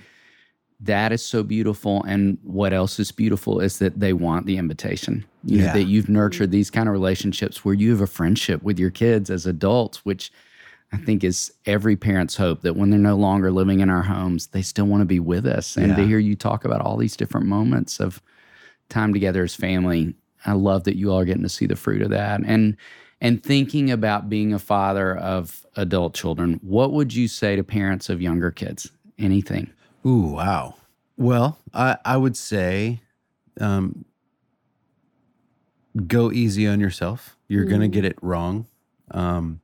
that 0.80 1.12
is 1.12 1.26
so 1.26 1.44
beautiful. 1.44 2.04
And 2.04 2.38
what 2.44 2.74
else 2.74 3.00
is 3.00 3.12
beautiful 3.12 3.60
is 3.60 3.80
that 3.80 4.00
they 4.00 4.14
want 4.14 4.46
the 4.46 4.58
invitation. 4.58 5.26
You 5.44 5.60
know, 5.60 5.74
that 5.74 5.84
you've 5.84 6.10
nurtured 6.10 6.52
these 6.52 6.70
kind 6.70 6.88
of 6.88 6.94
relationships 6.94 7.64
where 7.64 7.74
you 7.74 7.92
have 7.92 8.02
a 8.02 8.08
friendship 8.08 8.62
with 8.64 8.78
your 8.78 8.92
kids 8.92 9.30
as 9.30 9.46
adults, 9.46 10.06
which 10.06 10.32
I 10.92 10.98
think 10.98 11.24
is 11.24 11.52
every 11.66 11.96
parent's 11.96 12.36
hope 12.38 12.62
that 12.62 12.76
when 12.76 12.90
they're 12.90 13.00
no 13.00 13.16
longer 13.16 13.52
living 13.52 13.80
in 13.80 13.90
our 13.90 14.04
homes, 14.04 14.48
they 14.48 14.62
still 14.62 14.86
want 14.86 15.02
to 15.02 15.06
be 15.06 15.20
with 15.20 15.46
us. 15.46 15.78
And 15.78 15.96
to 15.96 16.06
hear 16.06 16.20
you 16.20 16.36
talk 16.36 16.64
about 16.64 16.82
all 16.82 16.98
these 16.98 17.18
different 17.18 17.48
moments 17.48 18.00
of 18.00 18.22
time 18.90 19.14
together 19.14 19.44
as 19.44 19.56
family. 19.56 20.14
I 20.46 20.54
love 20.54 20.84
that 20.86 20.96
you 20.96 21.12
all 21.12 21.20
are 21.20 21.26
getting 21.26 21.44
to 21.44 21.50
see 21.50 21.66
the 21.66 21.76
fruit 21.76 22.02
of 22.02 22.10
that. 22.12 22.42
And 22.46 22.78
and 23.20 23.42
thinking 23.42 23.90
about 23.90 24.30
being 24.30 24.54
a 24.54 24.60
father 24.60 25.18
of 25.18 25.66
adult 25.76 26.14
children, 26.14 26.60
what 26.62 26.94
would 26.94 27.16
you 27.16 27.28
say 27.28 27.56
to 27.56 27.64
parents 27.64 28.10
of 28.10 28.22
younger 28.22 28.52
kids? 28.52 28.92
Anything? 29.18 29.72
Ooh, 30.08 30.28
wow. 30.36 30.76
Well, 31.18 31.58
I, 31.74 31.98
I 32.06 32.16
would 32.16 32.38
say 32.38 33.02
um, 33.60 34.06
go 36.06 36.32
easy 36.32 36.68
on 36.68 36.80
yourself. 36.80 37.36
You're 37.50 37.66
going 37.66 37.82
to 37.82 37.88
get 37.88 38.06
it 38.06 38.18
wrong. 38.22 38.68
Um, 39.12 39.62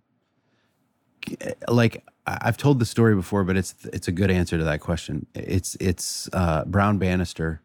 like 1.67 2.03
I've 2.25 2.57
told 2.57 2.79
the 2.79 2.85
story 2.85 3.15
before, 3.15 3.43
but 3.43 3.55
it's 3.55 3.75
it's 3.85 4.07
a 4.07 4.11
good 4.11 4.31
answer 4.31 4.57
to 4.57 4.63
that 4.63 4.79
question. 4.79 5.25
It's 5.33 5.75
it's 5.75 6.29
uh, 6.33 6.65
Brown 6.65 6.97
Bannister 6.97 7.61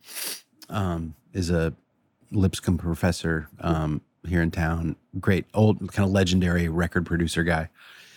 um, 0.68 1.14
is 1.32 1.50
a 1.50 1.74
Lipscomb 2.30 2.78
professor 2.78 3.48
um, 3.60 4.00
here 4.26 4.42
in 4.42 4.50
town. 4.50 4.96
Great 5.18 5.46
old 5.54 5.92
kind 5.92 6.06
of 6.06 6.12
legendary 6.12 6.68
record 6.68 7.06
producer 7.06 7.42
guy. 7.42 7.68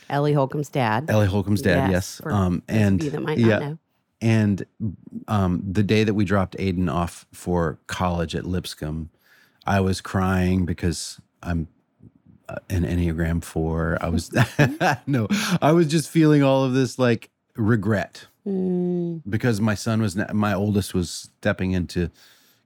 Ellie 0.09 0.33
Holcomb's 0.33 0.69
dad. 0.69 1.09
Ellie 1.09 1.27
Holcomb's 1.27 1.61
dad, 1.61 1.89
yes. 1.89 2.19
for 2.21 2.31
Um, 2.31 2.63
and 2.67 2.99
that 2.99 3.21
might 3.21 3.37
yeah, 3.37 3.59
know. 3.59 3.77
And 4.21 4.65
um, 5.27 5.63
the 5.67 5.83
day 5.83 6.03
that 6.03 6.13
we 6.13 6.25
dropped 6.25 6.55
Aedan 6.57 6.89
off 6.89 7.25
for 7.31 7.79
college 7.87 8.35
at 8.35 8.45
Lipscomb, 8.45 9.09
I 9.65 9.79
was 9.79 9.99
crying 9.99 10.65
because 10.65 11.19
I'm 11.41 11.67
uh, 12.47 12.57
an 12.69 12.83
Enneagram 12.83 13.43
four. 13.43 13.97
I 13.99 14.09
was 14.09 14.31
no, 15.07 15.27
I 15.61 15.71
was 15.71 15.87
just 15.87 16.09
feeling 16.09 16.43
all 16.43 16.63
of 16.63 16.73
this 16.73 16.99
like 16.99 17.31
regret 17.55 18.27
Mm, 18.47 19.21
because 19.29 19.61
my 19.61 19.75
son 19.75 20.01
was 20.01 20.15
my 20.33 20.53
oldest 20.53 20.95
was 20.95 21.11
stepping 21.11 21.73
into 21.73 22.09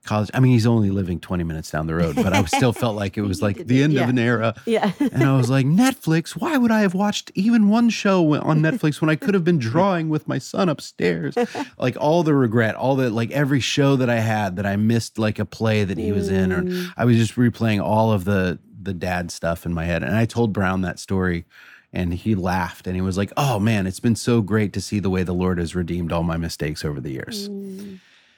college. 0.06 0.30
I 0.32 0.40
mean, 0.40 0.52
he's 0.52 0.66
only 0.66 0.90
living 0.90 1.20
20 1.20 1.44
minutes 1.44 1.70
down 1.70 1.86
the 1.86 1.94
road, 1.94 2.16
but 2.16 2.32
I 2.32 2.42
still 2.46 2.72
felt 2.72 2.96
like 2.96 3.18
it 3.18 3.22
was 3.32 3.42
like 3.42 3.66
the 3.66 3.82
end 3.82 3.92
Yeah. 3.92 4.04
of 4.04 4.08
an 4.08 4.18
era. 4.18 4.54
yeah. 4.64 4.92
And 4.98 5.22
I 5.24 5.36
was 5.36 5.50
like, 5.50 5.66
Netflix, 5.66 6.30
why 6.30 6.56
would 6.56 6.70
I 6.70 6.80
have 6.80 6.94
watched 6.94 7.30
even 7.34 7.68
one 7.68 7.90
show 7.90 8.34
on 8.40 8.60
Netflix 8.62 9.00
when 9.00 9.10
I 9.10 9.16
could 9.16 9.34
have 9.34 9.44
been 9.44 9.58
drawing 9.58 10.08
with 10.08 10.26
my 10.28 10.38
son 10.38 10.68
upstairs? 10.68 11.34
Like 11.78 11.96
all 12.00 12.22
the 12.22 12.34
regret, 12.34 12.74
all 12.74 12.96
the 12.96 13.10
like 13.10 13.30
every 13.32 13.60
show 13.60 13.96
that 13.96 14.08
I 14.08 14.20
had 14.20 14.56
that 14.56 14.64
I 14.66 14.76
missed 14.76 15.18
like 15.18 15.38
a 15.38 15.44
play 15.44 15.84
that 15.84 15.98
he 15.98 16.10
was 16.12 16.28
in, 16.30 16.52
or 16.52 16.90
I 16.96 17.04
was 17.04 17.16
just 17.16 17.34
replaying 17.36 17.82
all 17.82 18.12
of 18.12 18.24
the 18.24 18.58
the 18.80 18.94
dad 18.94 19.30
stuff 19.30 19.66
in 19.66 19.74
my 19.74 19.84
head. 19.84 20.02
And 20.02 20.14
I 20.16 20.24
told 20.26 20.52
Brown 20.52 20.80
that 20.82 20.98
story 20.98 21.44
and 21.92 22.14
he 22.14 22.34
laughed 22.34 22.86
and 22.86 22.94
he 22.94 23.02
was 23.02 23.16
like, 23.18 23.32
Oh 23.36 23.58
man, 23.58 23.86
it's 23.86 24.00
been 24.00 24.16
so 24.16 24.40
great 24.42 24.72
to 24.74 24.80
see 24.80 25.00
the 25.00 25.10
way 25.10 25.22
the 25.22 25.32
Lord 25.34 25.58
has 25.58 25.74
redeemed 25.74 26.12
all 26.12 26.22
my 26.22 26.36
mistakes 26.36 26.84
over 26.84 27.00
the 27.00 27.10
years. 27.10 27.48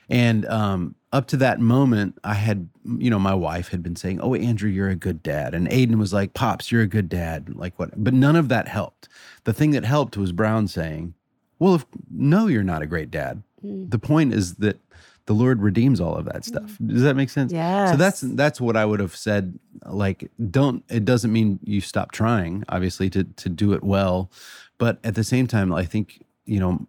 And 0.08 0.46
um, 0.46 0.94
up 1.12 1.26
to 1.28 1.36
that 1.38 1.60
moment, 1.60 2.18
I 2.24 2.34
had, 2.34 2.68
you 2.98 3.10
know, 3.10 3.18
my 3.18 3.34
wife 3.34 3.68
had 3.68 3.82
been 3.82 3.96
saying, 3.96 4.20
"Oh, 4.20 4.34
Andrew, 4.34 4.70
you're 4.70 4.88
a 4.88 4.96
good 4.96 5.22
dad," 5.22 5.54
and 5.54 5.68
Aedan 5.68 5.98
was 5.98 6.12
like, 6.12 6.34
"Pops, 6.34 6.72
you're 6.72 6.82
a 6.82 6.86
good 6.86 7.08
dad." 7.08 7.54
Like 7.54 7.78
what? 7.78 7.90
But 8.02 8.14
none 8.14 8.36
of 8.36 8.48
that 8.48 8.68
helped. 8.68 9.08
The 9.44 9.52
thing 9.52 9.72
that 9.72 9.84
helped 9.84 10.16
was 10.16 10.32
Brown 10.32 10.66
saying, 10.68 11.14
"Well, 11.58 11.74
if 11.74 11.86
no, 12.10 12.46
you're 12.46 12.62
not 12.62 12.82
a 12.82 12.86
great 12.86 13.10
dad. 13.10 13.42
The 13.62 13.98
point 13.98 14.32
is 14.34 14.54
that 14.56 14.80
the 15.26 15.34
Lord 15.34 15.60
redeems 15.60 16.00
all 16.00 16.14
of 16.14 16.24
that 16.26 16.44
stuff." 16.44 16.78
Does 16.84 17.02
that 17.02 17.16
make 17.16 17.28
sense? 17.28 17.52
Yeah. 17.52 17.90
So 17.90 17.96
that's 17.96 18.20
that's 18.20 18.60
what 18.60 18.76
I 18.76 18.84
would 18.86 19.00
have 19.00 19.14
said. 19.16 19.58
Like, 19.84 20.30
don't. 20.50 20.84
It 20.88 21.04
doesn't 21.04 21.32
mean 21.32 21.58
you 21.62 21.80
stop 21.82 22.12
trying, 22.12 22.64
obviously, 22.68 23.10
to 23.10 23.24
to 23.24 23.48
do 23.50 23.72
it 23.72 23.82
well, 23.82 24.30
but 24.78 24.98
at 25.04 25.14
the 25.16 25.24
same 25.24 25.46
time, 25.46 25.72
I 25.72 25.84
think 25.84 26.22
you 26.46 26.60
know 26.60 26.86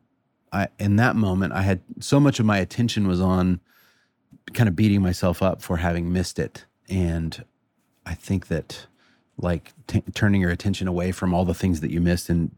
I 0.51 0.67
in 0.79 0.95
that 0.97 1.15
moment 1.15 1.53
I 1.53 1.61
had 1.61 1.81
so 1.99 2.19
much 2.19 2.39
of 2.39 2.45
my 2.45 2.57
attention 2.57 3.07
was 3.07 3.21
on 3.21 3.59
kind 4.53 4.67
of 4.67 4.75
beating 4.75 5.01
myself 5.01 5.41
up 5.43 5.61
for 5.61 5.77
having 5.77 6.11
missed 6.11 6.39
it. 6.39 6.65
And 6.89 7.43
I 8.05 8.15
think 8.15 8.47
that 8.47 8.87
like 9.37 9.73
t- 9.87 10.03
turning 10.13 10.41
your 10.41 10.51
attention 10.51 10.87
away 10.87 11.11
from 11.11 11.33
all 11.33 11.45
the 11.45 11.53
things 11.53 11.81
that 11.81 11.91
you 11.91 12.01
missed 12.01 12.29
and 12.29 12.51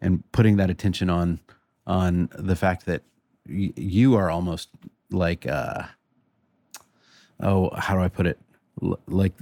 and 0.00 0.24
putting 0.32 0.56
that 0.56 0.70
attention 0.70 1.08
on 1.08 1.40
on 1.86 2.28
the 2.34 2.56
fact 2.56 2.86
that 2.86 3.02
y- 3.48 3.72
you 3.76 4.14
are 4.16 4.30
almost 4.30 4.68
like 5.10 5.46
uh 5.46 5.84
oh 7.40 7.70
how 7.76 7.94
do 7.94 8.00
I 8.00 8.08
put 8.08 8.26
it 8.26 8.38
L- 8.82 8.98
like 9.06 9.32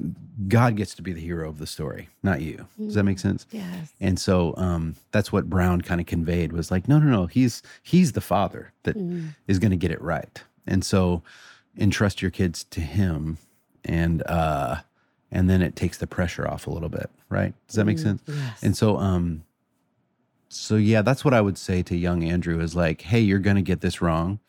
God 0.48 0.76
gets 0.76 0.94
to 0.96 1.02
be 1.02 1.12
the 1.12 1.20
hero 1.20 1.48
of 1.48 1.58
the 1.58 1.66
story 1.66 2.08
not 2.22 2.40
you 2.40 2.66
does 2.78 2.94
that 2.94 3.04
make 3.04 3.18
sense 3.18 3.46
Yes. 3.52 3.92
and 4.00 4.18
so 4.18 4.54
um, 4.56 4.96
that's 5.12 5.30
what 5.32 5.48
Brown 5.50 5.82
kind 5.82 6.00
of 6.00 6.06
conveyed 6.06 6.52
was 6.52 6.70
like, 6.70 6.88
no, 6.88 6.98
no, 6.98 7.06
no, 7.06 7.26
he's 7.26 7.62
he's 7.82 8.12
the 8.12 8.20
father 8.20 8.72
that 8.82 8.96
is 9.46 9.58
going 9.58 9.70
to 9.70 9.76
get 9.76 9.90
it 9.92 10.00
right. 10.02 10.42
And 10.66 10.84
so 10.84 11.22
entrust 11.78 12.20
your 12.22 12.30
kids 12.30 12.64
to 12.64 12.80
him, 12.80 13.38
and 13.84 14.22
uh, 14.26 14.76
and 15.30 15.48
then 15.48 15.62
it 15.62 15.74
takes 15.76 15.98
the 15.98 16.06
pressure 16.06 16.46
off 16.48 16.66
a 16.66 16.70
little 16.70 16.88
bit, 16.88 17.08
right? 17.28 17.54
Does 17.68 17.76
that 17.76 17.84
make 17.84 17.98
sense? 17.98 18.22
yes. 18.26 18.62
And 18.62 18.76
so 18.76 18.98
um, 18.98 19.42
so 20.48 20.76
yeah, 20.76 21.02
that's 21.02 21.24
what 21.24 21.34
I 21.34 21.40
would 21.40 21.56
say 21.58 21.82
to 21.84 21.96
young 21.96 22.24
Andrew 22.24 22.60
is 22.60 22.74
like, 22.74 23.02
hey, 23.02 23.20
you're 23.20 23.38
going 23.38 23.56
to 23.56 23.62
get 23.62 23.80
this 23.80 24.02
wrong, 24.02 24.40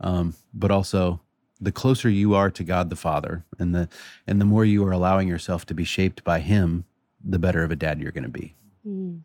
um, 0.00 0.34
but 0.54 0.70
also 0.70 1.20
the 1.60 1.72
closer 1.72 2.08
you 2.08 2.34
are 2.34 2.50
to 2.50 2.64
God 2.64 2.90
the 2.90 2.96
Father, 2.96 3.44
and 3.58 3.74
the 3.74 3.88
and 4.26 4.40
the 4.40 4.44
more 4.44 4.64
you 4.64 4.84
are 4.84 4.92
allowing 4.92 5.28
yourself 5.28 5.66
to 5.66 5.74
be 5.74 5.84
shaped 5.84 6.24
by 6.24 6.40
Him, 6.40 6.84
the 7.24 7.38
better 7.38 7.62
of 7.62 7.70
a 7.70 7.76
dad 7.76 8.00
you're 8.00 8.12
going 8.12 8.24
to 8.24 8.30
be. 8.30 8.54
Mm. 8.86 9.20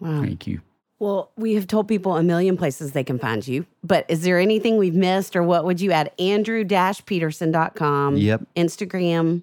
Wow. 0.00 0.20
Thank 0.20 0.46
you. 0.46 0.60
Well, 0.98 1.32
we 1.36 1.54
have 1.54 1.66
told 1.66 1.88
people 1.88 2.16
a 2.16 2.22
million 2.22 2.56
places 2.56 2.92
they 2.92 3.04
can 3.04 3.18
find 3.18 3.46
you, 3.46 3.66
but 3.82 4.06
is 4.08 4.22
there 4.22 4.38
anything 4.38 4.76
we've 4.76 4.94
missed 4.94 5.34
or 5.36 5.42
what 5.42 5.64
would 5.64 5.80
you 5.80 5.92
add? 5.92 6.12
Andrew-peterson.com. 6.18 8.16
Yep. 8.16 8.42
Instagram. 8.56 9.42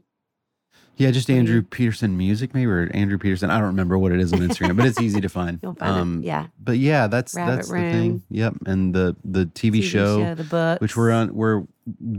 Yeah, 1.02 1.10
just 1.10 1.32
Andrew 1.32 1.64
Peterson 1.64 2.16
music, 2.16 2.54
maybe 2.54 2.70
or 2.70 2.91
Andrew 2.93 3.18
Peterson. 3.18 3.49
I 3.49 3.58
don't 3.58 3.68
remember 3.68 3.97
what 3.97 4.12
it 4.12 4.20
is 4.20 4.34
on 4.34 4.39
Instagram, 4.39 4.78
but 4.78 4.86
it's 4.86 5.02
easy 5.02 5.20
to 5.20 5.30
find. 5.30 5.60
You'll 5.64 5.74
find 5.74 5.97
it. 5.97 5.99
Um, 5.99 6.22
yeah. 6.24 6.47
But 6.60 6.78
yeah, 6.78 7.08
that's 7.08 7.34
Rabbit 7.34 7.56
that's 7.56 7.70
the 7.70 7.74
thing. 7.74 8.24
Yep, 8.30 8.54
and 8.68 8.93
the 8.93 9.16
the 9.26 9.45
TV, 9.47 9.80
TV 9.80 9.84
show, 9.84 10.20
show, 10.20 10.36
the 10.36 10.43
books. 10.43 10.80
which 10.80 10.95
we're 10.95 11.12
on. 11.12 11.34
We're 11.34 11.64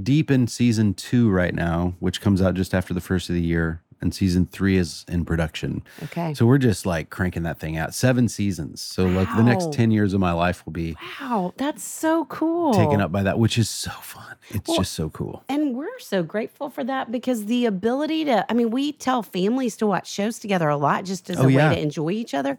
deep 0.03 0.33
in 0.33 0.49
season 0.49 0.95
two 0.95 1.31
right 1.31 1.55
now, 1.55 1.95
which 2.01 2.21
comes 2.21 2.43
out 2.43 2.55
just 2.55 2.75
after 2.75 2.93
the 2.93 3.01
first 3.01 3.29
of 3.29 3.37
the 3.37 3.41
year, 3.41 3.83
and 4.03 4.15
season 4.15 4.47
three 4.47 4.77
is 4.77 5.05
in 5.09 5.25
production. 5.25 5.83
Okay. 6.05 6.35
So 6.35 6.45
we're 6.45 6.59
just 6.59 6.85
like 6.85 7.09
cranking 7.11 7.45
that 7.45 7.59
thing 7.59 7.77
out. 7.79 7.95
Seven 7.95 8.29
seasons. 8.29 8.83
So 8.83 9.05
like 9.07 9.29
the 9.37 9.43
next 9.43 9.73
ten 9.73 9.91
years 9.91 10.13
of 10.13 10.21
my 10.21 10.33
life 10.33 10.67
will 10.67 10.73
be 10.73 10.97
wow, 11.21 11.55
that's 11.57 11.83
so 11.85 12.25
cool. 12.27 12.75
taken 12.75 13.01
up 13.01 13.11
by 13.13 13.23
that, 13.23 13.39
which 13.39 13.57
is 13.57 13.71
so 13.71 13.91
fun. 13.93 14.37
It's 14.51 14.69
Well, 14.69 14.79
just 14.79 14.93
so 14.93 15.09
cool. 15.09 15.45
And 15.49 15.75
we're 15.75 15.99
so 16.01 16.23
grateful 16.23 16.69
for 16.69 16.85
that 16.85 17.11
because 17.13 17.47
the 17.47 17.65
ability 17.65 18.25
to, 18.27 18.45
I 18.51 18.55
mean, 18.55 18.71
we 18.71 18.93
tell 18.93 19.23
families 19.23 19.77
to 19.79 19.87
watch 19.87 20.11
shows 20.11 20.39
together 20.39 20.69
a 20.69 20.77
lot 20.77 21.05
just 21.05 21.31
as 21.31 21.39
Oh, 21.39 21.47
a 21.47 21.51
yeah. 21.51 21.71
way 21.71 21.77
to 21.77 21.81
enjoy 21.81 22.11
each 22.11 22.35
other. 22.35 22.59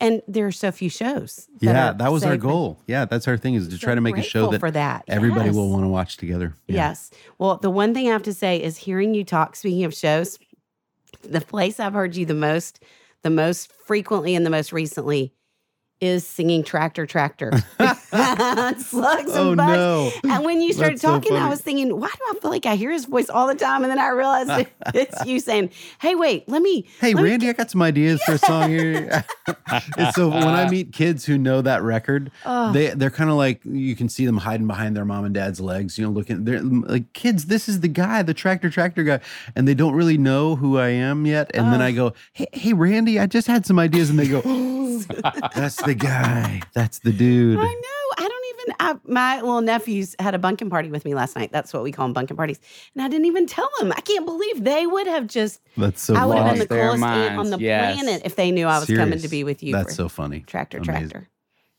And 0.00 0.22
there 0.28 0.46
are 0.46 0.52
so 0.52 0.70
few 0.70 0.88
shows. 0.88 1.48
that 1.60 1.66
Yeah, 1.66 1.92
that 1.92 2.12
was 2.12 2.24
our 2.24 2.36
goal. 2.36 2.78
Yeah, 2.86 3.04
that's 3.04 3.26
our 3.28 3.36
thing 3.36 3.54
is 3.54 3.66
to 3.68 3.72
So 3.76 3.78
try 3.78 3.94
to 3.94 4.00
make 4.00 4.16
a 4.16 4.22
show 4.22 4.50
that 4.52 4.60
for 4.60 4.70
that. 4.70 5.04
everybody 5.08 5.50
will 5.50 5.70
want 5.70 5.82
to 5.82 5.88
watch 5.88 6.16
together. 6.16 6.54
Yeah. 6.68 6.76
Yes. 6.76 7.10
Well, 7.38 7.56
the 7.56 7.70
one 7.70 7.92
thing 7.94 8.08
I 8.08 8.12
have 8.12 8.22
to 8.22 8.32
say 8.32 8.62
is 8.62 8.76
hearing 8.78 9.12
you 9.14 9.24
talk, 9.24 9.56
speaking 9.56 9.84
of 9.84 9.92
shows, 9.92 10.38
the 11.22 11.40
place 11.40 11.80
I've 11.80 11.94
heard 11.94 12.16
you 12.16 12.26
the 12.26 12.34
most, 12.34 12.82
the 13.22 13.30
most 13.30 13.72
frequently 13.72 14.34
and 14.34 14.44
the 14.44 14.50
most 14.50 14.72
recently 14.72 15.32
is 16.04 16.26
singing 16.26 16.62
Tractor 16.62 17.06
Tractor. 17.06 17.50
Slugs 18.78 19.32
Oh, 19.34 19.48
and 19.48 19.56
bugs. 19.56 19.72
no. 19.76 20.10
And 20.24 20.44
when 20.44 20.60
you 20.60 20.72
started 20.72 20.94
That's 20.94 21.02
so 21.02 21.08
talking, 21.08 21.36
I 21.36 21.48
was 21.48 21.60
thinking, 21.60 21.98
why 21.98 22.08
do 22.08 22.20
I 22.30 22.38
feel 22.40 22.50
like 22.50 22.64
I 22.66 22.76
hear 22.76 22.90
his 22.92 23.06
voice 23.06 23.28
all 23.28 23.46
the 23.46 23.54
time? 23.54 23.82
And 23.82 23.90
then 23.90 23.98
I 23.98 24.08
realized 24.10 24.50
it, 24.50 24.68
it's 24.94 25.24
you 25.26 25.40
saying, 25.40 25.70
hey, 26.00 26.14
wait, 26.14 26.48
let 26.48 26.62
me. 26.62 26.86
Hey, 27.00 27.14
let 27.14 27.22
me 27.24 27.30
Randy, 27.30 27.48
I 27.48 27.52
got 27.54 27.70
some 27.70 27.82
ideas 27.82 28.22
for 28.22 28.32
a 28.32 28.38
song 28.38 28.70
here. 28.70 29.24
and 29.96 30.14
so 30.14 30.28
when 30.28 30.44
I 30.46 30.68
meet 30.70 30.92
kids 30.92 31.24
who 31.24 31.36
know 31.38 31.60
that 31.62 31.82
record, 31.82 32.30
Oh. 32.44 32.72
they 32.72 32.88
they're 32.90 33.10
kind 33.10 33.30
of 33.30 33.36
like 33.36 33.60
you 33.64 33.96
can 33.96 34.08
see 34.08 34.26
them 34.26 34.38
hiding 34.38 34.66
behind 34.66 34.96
their 34.96 35.04
mom 35.04 35.24
and 35.24 35.34
dad's 35.34 35.60
legs, 35.60 35.98
you 35.98 36.04
know, 36.04 36.10
looking. 36.12 36.44
They're 36.44 36.62
like, 36.62 37.12
kids, 37.14 37.46
this 37.46 37.68
is 37.68 37.80
the 37.80 37.88
guy, 37.88 38.22
the 38.22 38.34
tractor 38.34 38.70
tractor 38.70 39.02
guy, 39.02 39.20
and 39.56 39.66
they 39.66 39.74
don't 39.74 39.94
really 39.94 40.18
know 40.18 40.56
who 40.56 40.78
I 40.78 40.88
am 40.88 41.26
yet. 41.26 41.50
And 41.54 41.72
then 41.72 41.80
I 41.82 41.92
go, 41.92 42.12
hey, 42.32 42.46
hey, 42.52 42.72
Randy, 42.72 43.18
I 43.18 43.26
just 43.26 43.46
had 43.46 43.66
some 43.66 43.78
ideas, 43.78 44.10
and 44.10 44.18
they 44.18 44.28
go, 44.28 44.40
that's 45.54 45.76
the 45.82 45.93
guy, 45.94 46.62
that's 46.72 46.98
the 47.00 47.12
dude. 47.12 47.58
I 47.58 47.62
know. 47.64 48.24
I 48.24 48.28
don't 48.28 48.44
even. 48.54 48.74
I, 48.80 48.94
my 49.12 49.40
little 49.40 49.60
nephews 49.60 50.14
had 50.18 50.34
a 50.34 50.38
bunkin 50.38 50.70
party 50.70 50.90
with 50.90 51.04
me 51.04 51.14
last 51.14 51.36
night. 51.36 51.50
That's 51.52 51.72
what 51.72 51.82
we 51.82 51.92
call 51.92 52.06
them, 52.06 52.12
bunkin 52.14 52.36
parties. 52.36 52.60
And 52.94 53.02
I 53.02 53.08
didn't 53.08 53.26
even 53.26 53.46
tell 53.46 53.68
them. 53.78 53.92
I 53.92 54.00
can't 54.00 54.24
believe 54.26 54.64
they 54.64 54.86
would 54.86 55.06
have 55.06 55.26
just. 55.26 55.60
That's 55.76 56.02
so. 56.02 56.14
I 56.14 56.24
would 56.24 56.38
have 56.38 56.50
been 56.50 56.58
the 56.60 56.66
coolest 56.66 57.02
aunt 57.02 57.38
on 57.38 57.50
the 57.50 57.58
Yes. 57.58 57.96
planet 58.00 58.22
if 58.24 58.36
they 58.36 58.50
knew 58.50 58.66
I 58.66 58.78
was 58.78 58.88
coming 58.88 59.18
to 59.18 59.28
be 59.28 59.44
with 59.44 59.62
you. 59.62 59.72
That's 59.72 59.94
so 59.94 60.08
funny. 60.08 60.40
Tractor 60.40 60.78
Amazing. 60.78 61.08
Tractor. 61.10 61.28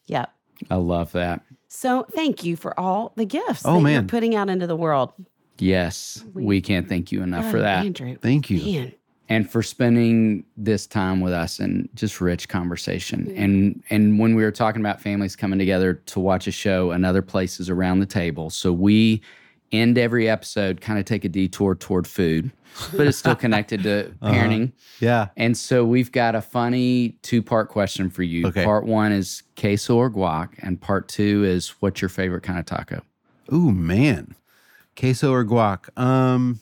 Yep. 0.07 0.31
I 0.69 0.75
love 0.75 1.11
that. 1.13 1.41
So 1.67 2.05
thank 2.13 2.43
you 2.43 2.55
for 2.55 2.79
all 2.79 3.11
the 3.15 3.25
gifts 3.25 3.63
Oh, 3.65 3.75
that 3.75 3.81
man. 3.81 3.93
you're 3.93 4.03
putting 4.03 4.35
out 4.35 4.49
into 4.49 4.67
the 4.67 4.75
world. 4.75 5.11
Yes, 5.57 6.23
we 6.33 6.59
can't 6.61 6.87
thank 6.89 7.11
you 7.11 7.21
enough 7.23 7.49
for 7.49 7.59
that. 7.59 7.85
Andrew. 7.85 8.17
Thank 8.17 8.49
you. 8.49 8.61
Man. 8.81 8.93
And 9.29 9.49
for 9.49 9.63
spending 9.63 10.43
this 10.55 10.85
time 10.85 11.19
with 11.21 11.33
us 11.33 11.59
and 11.59 11.89
just 11.95 12.21
rich 12.21 12.47
conversation. 12.49 13.31
And 13.35 13.83
and 13.89 14.19
when 14.19 14.35
we 14.35 14.43
were 14.43 14.51
talking 14.51 14.81
about 14.81 15.01
families 15.01 15.35
coming 15.35 15.59
together 15.59 15.95
to 15.95 16.19
watch 16.19 16.47
a 16.47 16.51
show 16.51 16.91
and 16.91 17.05
other 17.05 17.21
places 17.21 17.69
around 17.69 17.99
the 17.99 18.05
table, 18.05 18.49
so 18.49 18.71
we 18.71 19.21
end 19.71 19.97
every 19.97 20.29
episode, 20.29 20.79
kind 20.79 20.99
of 20.99 21.05
take 21.05 21.25
a 21.25 21.29
detour 21.29 21.73
toward 21.75 22.05
food, 22.07 22.51
but 22.95 23.07
it's 23.07 23.17
still 23.17 23.35
connected 23.35 23.81
to 23.83 24.13
Uh-huh. 24.21 24.31
parenting. 24.33 24.71
Yeah. 24.99 25.29
And 25.35 25.57
so 25.57 25.83
we've 25.83 26.11
got 26.11 26.35
a 26.35 26.41
funny 26.41 27.17
two 27.23 27.41
part 27.41 27.69
question 27.69 28.09
for 28.11 28.21
you. 28.23 28.45
Okay. 28.47 28.63
Part 28.63 28.85
one 28.85 29.11
is 29.11 29.41
queso 29.59 29.97
or 29.97 30.09
guac, 30.11 30.49
and 30.59 30.79
part 30.79 31.07
two 31.07 31.43
is 31.43 31.69
what's 31.79 32.01
your 32.01 32.09
favorite 32.09 32.43
kind 32.43 32.59
of 32.59 32.65
taco? 32.65 33.01
Ooh, 33.51 33.71
man. 33.71 34.35
Queso 34.97 35.31
or 35.33 35.43
guac? 35.43 35.89
Um, 35.99 36.59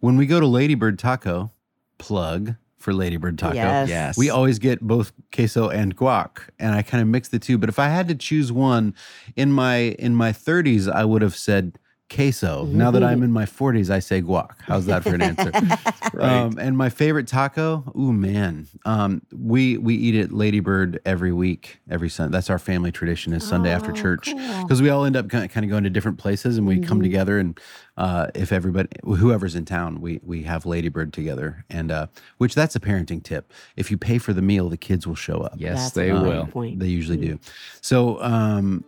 when 0.00 0.16
we 0.16 0.26
go 0.26 0.40
to 0.40 0.46
Ladybird 0.46 0.98
Taco, 0.98 1.50
plug 1.98 2.54
for 2.76 2.92
Ladybird 2.92 3.38
Taco. 3.38 3.54
Yes. 3.54 3.88
Yes. 3.88 4.16
We 4.16 4.30
always 4.30 4.58
get 4.58 4.80
both 4.80 5.12
queso 5.34 5.68
and 5.68 5.96
guac, 5.96 6.38
and 6.58 6.74
I 6.74 6.82
kind 6.82 7.02
of 7.02 7.08
mix 7.08 7.28
the 7.28 7.38
two. 7.38 7.58
But 7.58 7.68
if 7.68 7.78
I 7.78 7.88
had 7.88 8.08
to 8.08 8.14
choose 8.14 8.52
one, 8.52 8.94
in 9.36 9.52
my 9.52 9.76
in 9.98 10.14
my 10.14 10.32
30s, 10.32 10.90
I 10.90 11.04
would 11.04 11.22
have 11.22 11.36
said 11.36 11.78
queso. 12.10 12.64
Now 12.66 12.90
that 12.90 13.02
I'm 13.04 13.22
in 13.22 13.30
my 13.32 13.44
40s, 13.44 13.90
I 13.90 13.98
say 13.98 14.22
guac. 14.22 14.50
How's 14.60 14.86
that 14.86 15.02
for 15.02 15.14
an 15.14 15.22
answer? 15.22 15.52
um, 16.20 16.58
and 16.58 16.76
my 16.76 16.88
favorite 16.88 17.26
taco, 17.26 17.84
ooh 17.98 18.12
man, 18.12 18.66
um, 18.84 19.22
we 19.32 19.76
we 19.78 19.94
eat 19.94 20.14
at 20.14 20.32
Ladybird 20.32 21.00
every 21.04 21.32
week, 21.32 21.78
every 21.90 22.08
Sunday. 22.08 22.32
That's 22.36 22.50
our 22.50 22.58
family 22.58 22.90
tradition 22.92 23.32
is 23.32 23.46
Sunday 23.46 23.70
after 23.70 23.90
Oh, 23.90 23.94
church 23.94 24.32
cool. 24.34 24.62
because 24.62 24.80
we 24.82 24.88
all 24.90 25.04
end 25.04 25.16
up 25.16 25.28
kind 25.28 25.44
of, 25.44 25.50
kind 25.50 25.64
of 25.64 25.70
going 25.70 25.84
to 25.84 25.90
different 25.90 26.18
places 26.18 26.56
and 26.58 26.66
we 26.66 26.80
come 26.80 27.02
together 27.02 27.38
and 27.38 27.58
uh, 27.96 28.28
if 28.34 28.52
everybody 28.52 28.88
whoever's 29.04 29.54
in 29.54 29.64
town 29.64 30.00
we 30.00 30.20
we 30.22 30.42
have 30.44 30.64
ladybird 30.66 31.12
together 31.12 31.64
and 31.68 31.90
uh, 31.90 32.06
which 32.38 32.54
that's 32.54 32.76
a 32.76 32.80
parenting 32.80 33.22
tip 33.22 33.52
if 33.76 33.90
you 33.90 33.98
pay 33.98 34.18
for 34.18 34.32
the 34.32 34.42
meal 34.42 34.68
the 34.68 34.76
kids 34.76 35.06
will 35.06 35.14
show 35.16 35.40
up 35.40 35.54
Yes, 35.56 35.76
That's 35.84 35.90
they 35.94 36.12
will. 36.12 36.46
Point. 36.46 36.78
they 36.78 36.86
usually 36.86 37.16
do 37.16 37.38
so 37.80 38.22
um 38.22 38.84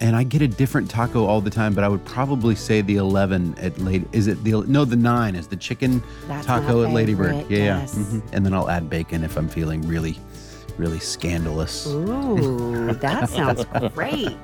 and 0.00 0.14
I 0.14 0.22
get 0.22 0.42
a 0.42 0.48
different 0.48 0.88
taco 0.90 1.24
all 1.24 1.40
the 1.40 1.50
time, 1.50 1.74
but 1.74 1.84
I 1.84 1.88
would 1.88 2.04
probably 2.04 2.54
say 2.54 2.80
the 2.80 2.96
eleven 2.96 3.56
at 3.58 3.78
late. 3.78 4.04
Is 4.12 4.26
it 4.26 4.42
the 4.44 4.52
no? 4.66 4.84
The 4.84 4.96
nine 4.96 5.34
is 5.34 5.46
the 5.48 5.56
chicken 5.56 6.02
That's 6.26 6.46
taco 6.46 6.84
at 6.84 6.92
Ladybird. 6.92 7.34
Yeah, 7.50 7.58
yes. 7.80 7.94
yeah. 7.96 8.04
Mhm. 8.04 8.22
And 8.32 8.46
then 8.46 8.54
I'll 8.54 8.70
add 8.70 8.88
bacon 8.88 9.24
if 9.24 9.36
I'm 9.36 9.48
feeling 9.48 9.86
really, 9.88 10.18
really 10.76 11.00
scandalous. 11.00 11.86
Ooh, 11.88 12.92
that 13.00 13.28
sounds 13.28 13.64
great. 13.94 14.36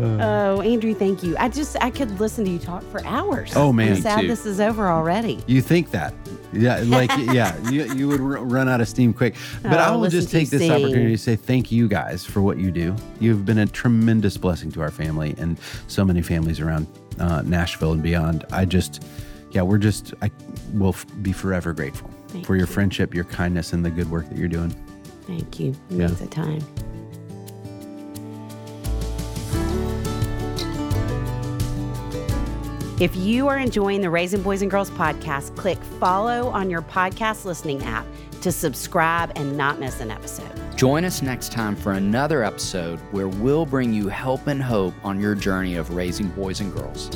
Oh, 0.00 0.60
Andrew, 0.60 0.92
thank 0.92 1.22
you. 1.22 1.36
I 1.38 1.48
just 1.48 1.76
I 1.80 1.88
could 1.90 2.18
listen 2.18 2.44
to 2.46 2.50
you 2.50 2.58
talk 2.58 2.82
for 2.90 3.04
hours. 3.06 3.52
Oh, 3.54 3.72
man. 3.72 3.92
I'm 3.92 4.02
sad 4.02 4.22
too. 4.22 4.26
this 4.26 4.44
is 4.44 4.58
over 4.60 4.88
already. 4.88 5.40
You 5.46 5.62
think 5.62 5.92
that? 5.92 6.12
Yeah, 6.54 6.78
like 6.84 7.10
yeah, 7.32 7.56
you, 7.70 7.92
you 7.94 8.08
would 8.08 8.20
r- 8.20 8.44
run 8.44 8.68
out 8.68 8.80
of 8.80 8.88
steam 8.88 9.12
quick. 9.12 9.34
But 9.62 9.74
I 9.80 9.88
Oh, 9.90 9.98
will 9.98 10.10
just 10.10 10.30
take 10.30 10.50
this 10.50 10.60
sing. 10.60 10.70
opportunity 10.70 11.12
to 11.12 11.18
say 11.18 11.36
thank 11.36 11.70
you 11.72 11.88
guys 11.88 12.24
for 12.24 12.40
what 12.42 12.58
you 12.58 12.70
do. 12.70 12.94
You've 13.20 13.44
been 13.44 13.58
a 13.58 13.66
tremendous 13.66 14.36
blessing 14.36 14.70
to 14.72 14.80
our 14.82 14.90
family 14.90 15.34
and 15.38 15.58
so 15.88 16.04
many 16.04 16.22
families 16.22 16.60
around 16.60 16.86
uh, 17.18 17.42
Nashville 17.42 17.92
and 17.92 18.02
beyond. 18.02 18.44
I 18.52 18.64
just, 18.64 19.04
yeah, 19.50 19.62
we're 19.62 19.78
just, 19.78 20.14
I 20.22 20.30
will 20.72 20.88
f- 20.90 21.06
be 21.22 21.32
forever 21.32 21.72
grateful 21.72 22.10
Thank 22.28 22.46
for 22.46 22.56
your 22.56 22.66
you. 22.66 22.72
friendship, 22.72 23.14
your 23.14 23.24
kindness, 23.24 23.72
and 23.72 23.84
the 23.84 23.90
good 23.90 24.10
work 24.10 24.28
that 24.28 24.38
you're 24.38 24.48
doing. 24.48 24.70
Thank 25.26 25.58
you. 25.60 25.70
It 25.70 25.76
Yeah. 25.90 26.06
means 26.08 26.20
a 26.20 26.26
time. 26.26 26.62
If 33.00 33.16
you 33.16 33.48
are 33.48 33.58
enjoying 33.58 34.02
the 34.02 34.10
Raising 34.10 34.40
Boys 34.40 34.62
and 34.62 34.70
Girls 34.70 34.88
podcast, 34.90 35.56
click 35.56 35.82
follow 35.98 36.46
on 36.50 36.70
your 36.70 36.80
podcast 36.80 37.44
listening 37.44 37.82
app 37.82 38.06
to 38.40 38.52
subscribe 38.52 39.32
and 39.34 39.56
not 39.56 39.80
miss 39.80 40.00
an 40.00 40.12
episode. 40.12 40.48
Join 40.76 41.04
us 41.04 41.20
next 41.20 41.50
time 41.50 41.74
for 41.74 41.94
another 41.94 42.44
episode 42.44 43.00
where 43.10 43.26
we'll 43.26 43.66
bring 43.66 43.92
you 43.92 44.06
help 44.06 44.46
and 44.46 44.62
hope 44.62 44.94
on 45.02 45.20
your 45.20 45.34
journey 45.34 45.74
of 45.74 45.92
raising 45.92 46.28
boys 46.28 46.60
and 46.60 46.72
girls. 46.72 47.10